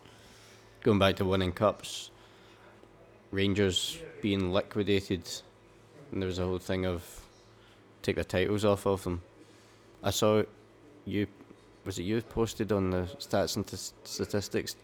Going 0.84 1.00
back 1.00 1.16
to 1.16 1.26
winning 1.26 1.54
cups, 1.54 2.12
Rangers 3.32 3.98
being 4.22 4.52
liquidated, 4.52 5.28
and 6.12 6.22
there 6.22 6.28
was 6.28 6.40
a 6.40 6.46
whole 6.46 6.60
thing 6.60 6.86
of 6.86 7.22
take 8.02 8.18
the 8.18 8.24
titles 8.24 8.66
off 8.66 8.86
of 8.86 9.04
them. 9.04 9.22
I 10.04 10.12
saw 10.12 10.44
you, 11.06 11.28
was 11.86 11.98
it 11.98 12.04
you 12.04 12.22
posted 12.22 12.72
on 12.72 12.92
the 12.92 13.10
stats 13.18 13.56
and 13.56 13.66
t- 13.66 13.78
statistics, 14.04 14.76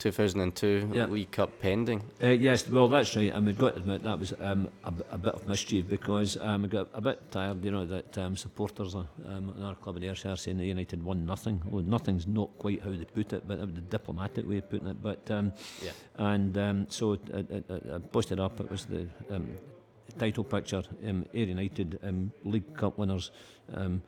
2002 0.00 0.90
yeah. 0.92 1.06
League 1.06 1.30
Cup 1.30 1.50
pending. 1.60 2.02
Uh, 2.22 2.28
yes, 2.28 2.66
well 2.68 2.88
that's 2.88 3.14
right. 3.14 3.32
And 3.32 3.46
we've 3.46 3.58
got 3.58 3.74
to 3.74 3.80
admit 3.80 4.02
that 4.02 4.18
was 4.18 4.32
um, 4.40 4.68
a, 4.84 4.92
a 5.12 5.18
bit 5.18 5.34
of 5.34 5.46
mischief 5.46 5.88
because 5.88 6.36
um, 6.40 6.62
we 6.62 6.68
got 6.68 6.88
a 6.94 7.00
bit 7.00 7.30
tired, 7.30 7.64
you 7.64 7.70
know, 7.70 7.86
that 7.86 8.16
um, 8.18 8.36
supporters 8.36 8.94
um, 8.94 9.54
in 9.56 9.62
our 9.62 9.74
club 9.74 9.98
in 9.98 10.04
Ayrshire 10.04 10.36
saying 10.36 10.56
the 10.56 10.64
United 10.64 11.04
won 11.04 11.24
nothing. 11.24 11.62
Well, 11.66 11.84
nothing's 11.84 12.26
not 12.26 12.50
quite 12.58 12.82
how 12.82 12.90
they 12.90 13.04
put 13.04 13.32
it, 13.32 13.46
but 13.46 13.58
that 13.58 13.66
was 13.66 13.74
the 13.74 13.82
diplomatic 13.82 14.48
way 14.48 14.58
of 14.58 14.70
putting 14.70 14.88
it. 14.88 15.02
But 15.02 15.30
um, 15.30 15.52
yeah. 15.82 15.92
and 16.16 16.56
um, 16.56 16.86
so 16.88 17.18
I, 17.34 17.38
I, 17.38 17.96
I 17.96 17.98
posted 17.98 18.40
up. 18.40 18.58
It 18.58 18.70
was 18.70 18.86
the 18.86 19.06
um, 19.30 19.48
title 20.18 20.44
picture, 20.44 20.82
um, 21.06 21.26
Air 21.34 21.44
United 21.44 21.98
um, 22.02 22.32
League 22.44 22.74
Cup 22.74 22.98
winners. 22.98 23.30
Um, 23.74 24.02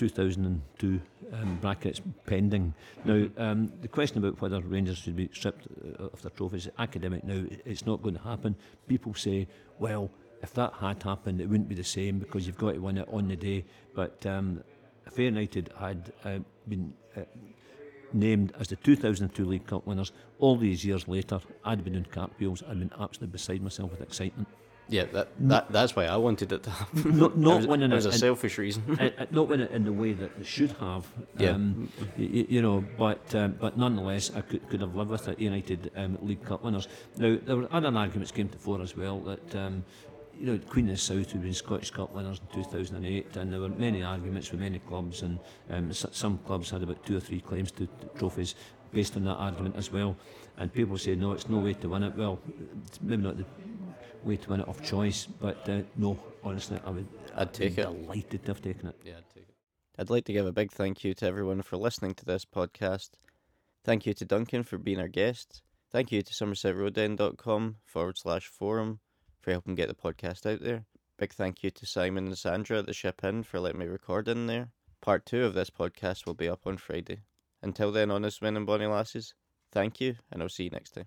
2002 0.00 0.98
um, 1.34 1.58
brackets 1.60 2.00
pending. 2.24 2.72
Now, 3.04 3.28
um, 3.36 3.70
the 3.82 3.88
question 3.88 4.16
about 4.16 4.40
whether 4.40 4.58
Rangers 4.62 4.96
should 4.96 5.14
be 5.14 5.28
stripped 5.34 5.66
uh, 6.00 6.04
of 6.04 6.22
their 6.22 6.30
trophies 6.30 6.68
academic 6.78 7.22
now. 7.22 7.44
It's 7.66 7.84
not 7.84 8.02
going 8.02 8.16
to 8.16 8.22
happen. 8.22 8.56
People 8.88 9.12
say, 9.12 9.46
well, 9.78 10.10
if 10.42 10.54
that 10.54 10.72
had 10.80 11.02
happened, 11.02 11.42
it 11.42 11.50
wouldn't 11.50 11.68
be 11.68 11.74
the 11.74 11.84
same 11.84 12.18
because 12.18 12.46
you've 12.46 12.56
got 12.56 12.72
to 12.72 12.78
win 12.80 12.96
it 12.96 13.08
on 13.12 13.28
the 13.28 13.36
day. 13.36 13.62
But 13.94 14.24
um, 14.24 14.64
if 15.06 15.18
Ayr 15.18 15.26
United 15.26 15.70
had 15.78 16.12
uh, 16.24 16.38
been 16.66 16.94
uh, 17.14 17.20
named 18.14 18.54
as 18.58 18.68
the 18.68 18.76
2002 18.76 19.44
League 19.44 19.66
Cup 19.66 19.86
winners, 19.86 20.12
all 20.38 20.56
these 20.56 20.82
years 20.82 21.06
later, 21.08 21.40
I'd 21.62 21.84
been 21.84 21.94
in 21.94 22.06
cartwheels. 22.06 22.62
I'd 22.66 22.78
been 22.78 22.90
absolutely 22.98 23.32
beside 23.32 23.60
myself 23.60 23.90
with 23.90 24.00
excitement. 24.00 24.48
Yeah, 24.90 25.04
that, 25.12 25.28
that 25.48 25.70
that's 25.70 25.94
why 25.94 26.06
I 26.06 26.16
wanted 26.16 26.50
it 26.52 26.62
to 26.64 26.70
happen. 26.70 27.16
Not, 27.16 27.30
It 27.32 27.36
not 27.38 27.56
was, 27.58 27.66
winning 27.68 27.92
it 27.92 27.94
was 27.94 28.06
a 28.06 28.12
selfish 28.12 28.58
reason. 28.58 28.82
not 29.30 29.50
it 29.52 29.70
in 29.70 29.84
the 29.84 29.92
way 29.92 30.12
that 30.14 30.36
they 30.36 30.44
should 30.44 30.72
have. 30.80 31.06
Yeah. 31.38 31.50
Um, 31.50 31.88
y- 32.18 32.46
you 32.48 32.60
know, 32.60 32.84
but 32.98 33.34
um, 33.34 33.56
but 33.60 33.78
nonetheless, 33.78 34.32
I 34.34 34.40
could, 34.40 34.68
could 34.68 34.80
have 34.80 34.96
lived 34.96 35.10
with 35.10 35.28
it. 35.28 35.38
United 35.38 35.92
um, 35.96 36.18
League 36.22 36.44
Cup 36.44 36.64
winners. 36.64 36.88
Now 37.16 37.38
there 37.46 37.56
were 37.56 37.68
other 37.70 37.96
arguments 37.96 38.32
came 38.32 38.48
to 38.48 38.58
fore 38.58 38.82
as 38.82 38.96
well 38.96 39.20
that. 39.20 39.54
Um, 39.54 39.84
you 40.38 40.46
know, 40.46 40.58
Queen 40.70 40.86
of 40.88 40.92
the 40.92 40.96
South 40.96 41.30
had 41.32 41.42
been 41.42 41.52
Scottish 41.52 41.90
Cup 41.90 42.14
winners 42.14 42.40
in 42.40 42.62
2008, 42.64 43.36
and 43.36 43.52
there 43.52 43.60
were 43.60 43.68
many 43.68 44.02
arguments 44.02 44.50
with 44.50 44.60
many 44.60 44.78
clubs, 44.78 45.20
and 45.20 45.38
um, 45.68 45.92
some 45.92 46.38
clubs 46.46 46.70
had 46.70 46.82
about 46.82 47.04
two 47.04 47.14
or 47.18 47.20
three 47.20 47.40
claims 47.42 47.70
to, 47.72 47.84
to 47.86 48.06
trophies. 48.18 48.54
based 48.90 49.16
on 49.16 49.24
that 49.24 49.34
argument 49.36 49.76
as 49.76 49.92
well. 49.92 50.16
And 50.56 50.72
people 50.72 50.96
say, 50.96 51.14
no, 51.14 51.32
it's 51.32 51.46
no 51.50 51.58
way 51.58 51.74
to 51.74 51.88
win 51.90 52.04
it. 52.04 52.16
Well, 52.16 52.38
maybe 53.02 53.22
not 53.22 53.36
the 53.36 53.44
way 54.24 54.36
to 54.36 54.50
win 54.50 54.60
it 54.60 54.68
of 54.68 54.82
choice, 54.82 55.26
but 55.26 55.68
uh, 55.68 55.82
no, 55.96 56.18
honestly, 56.42 56.78
I 56.84 56.90
would. 56.90 57.06
I'd 57.34 57.52
take 57.52 57.78
it. 57.78 57.82
Delighted 57.82 58.44
to 58.44 58.50
have 58.52 58.62
taken 58.62 58.88
it. 58.88 58.96
Yeah, 59.04 59.18
I'd 59.18 59.30
take 59.34 59.48
it. 59.48 59.54
I'd 59.98 60.10
like 60.10 60.24
to 60.26 60.32
give 60.32 60.46
a 60.46 60.52
big 60.52 60.72
thank 60.72 61.04
you 61.04 61.14
to 61.14 61.26
everyone 61.26 61.62
for 61.62 61.76
listening 61.76 62.14
to 62.14 62.24
this 62.24 62.44
podcast. 62.44 63.10
Thank 63.84 64.06
you 64.06 64.14
to 64.14 64.24
Duncan 64.24 64.62
for 64.62 64.78
being 64.78 65.00
our 65.00 65.08
guest. 65.08 65.62
Thank 65.90 66.12
you 66.12 66.22
to 66.22 66.32
somersetroadend.com 66.32 67.76
forward 67.84 68.18
slash 68.18 68.46
forum 68.46 69.00
for 69.40 69.50
helping 69.50 69.74
get 69.74 69.88
the 69.88 69.94
podcast 69.94 70.50
out 70.50 70.62
there. 70.62 70.84
Big 71.18 71.32
thank 71.32 71.62
you 71.62 71.70
to 71.70 71.86
Simon 71.86 72.28
and 72.28 72.38
Sandra 72.38 72.78
at 72.78 72.86
the 72.86 72.94
Ship 72.94 73.22
Inn 73.24 73.42
for 73.42 73.60
letting 73.60 73.80
me 73.80 73.86
record 73.86 74.28
in 74.28 74.46
there. 74.46 74.68
Part 75.00 75.26
two 75.26 75.44
of 75.44 75.54
this 75.54 75.70
podcast 75.70 76.26
will 76.26 76.34
be 76.34 76.48
up 76.48 76.66
on 76.66 76.76
Friday. 76.76 77.20
Until 77.62 77.92
then, 77.92 78.10
honest 78.10 78.40
men 78.40 78.56
and 78.56 78.66
bonny 78.66 78.86
lasses, 78.86 79.34
thank 79.72 80.00
you, 80.00 80.16
and 80.30 80.42
I'll 80.42 80.48
see 80.48 80.64
you 80.64 80.70
next 80.70 80.92
time. 80.92 81.06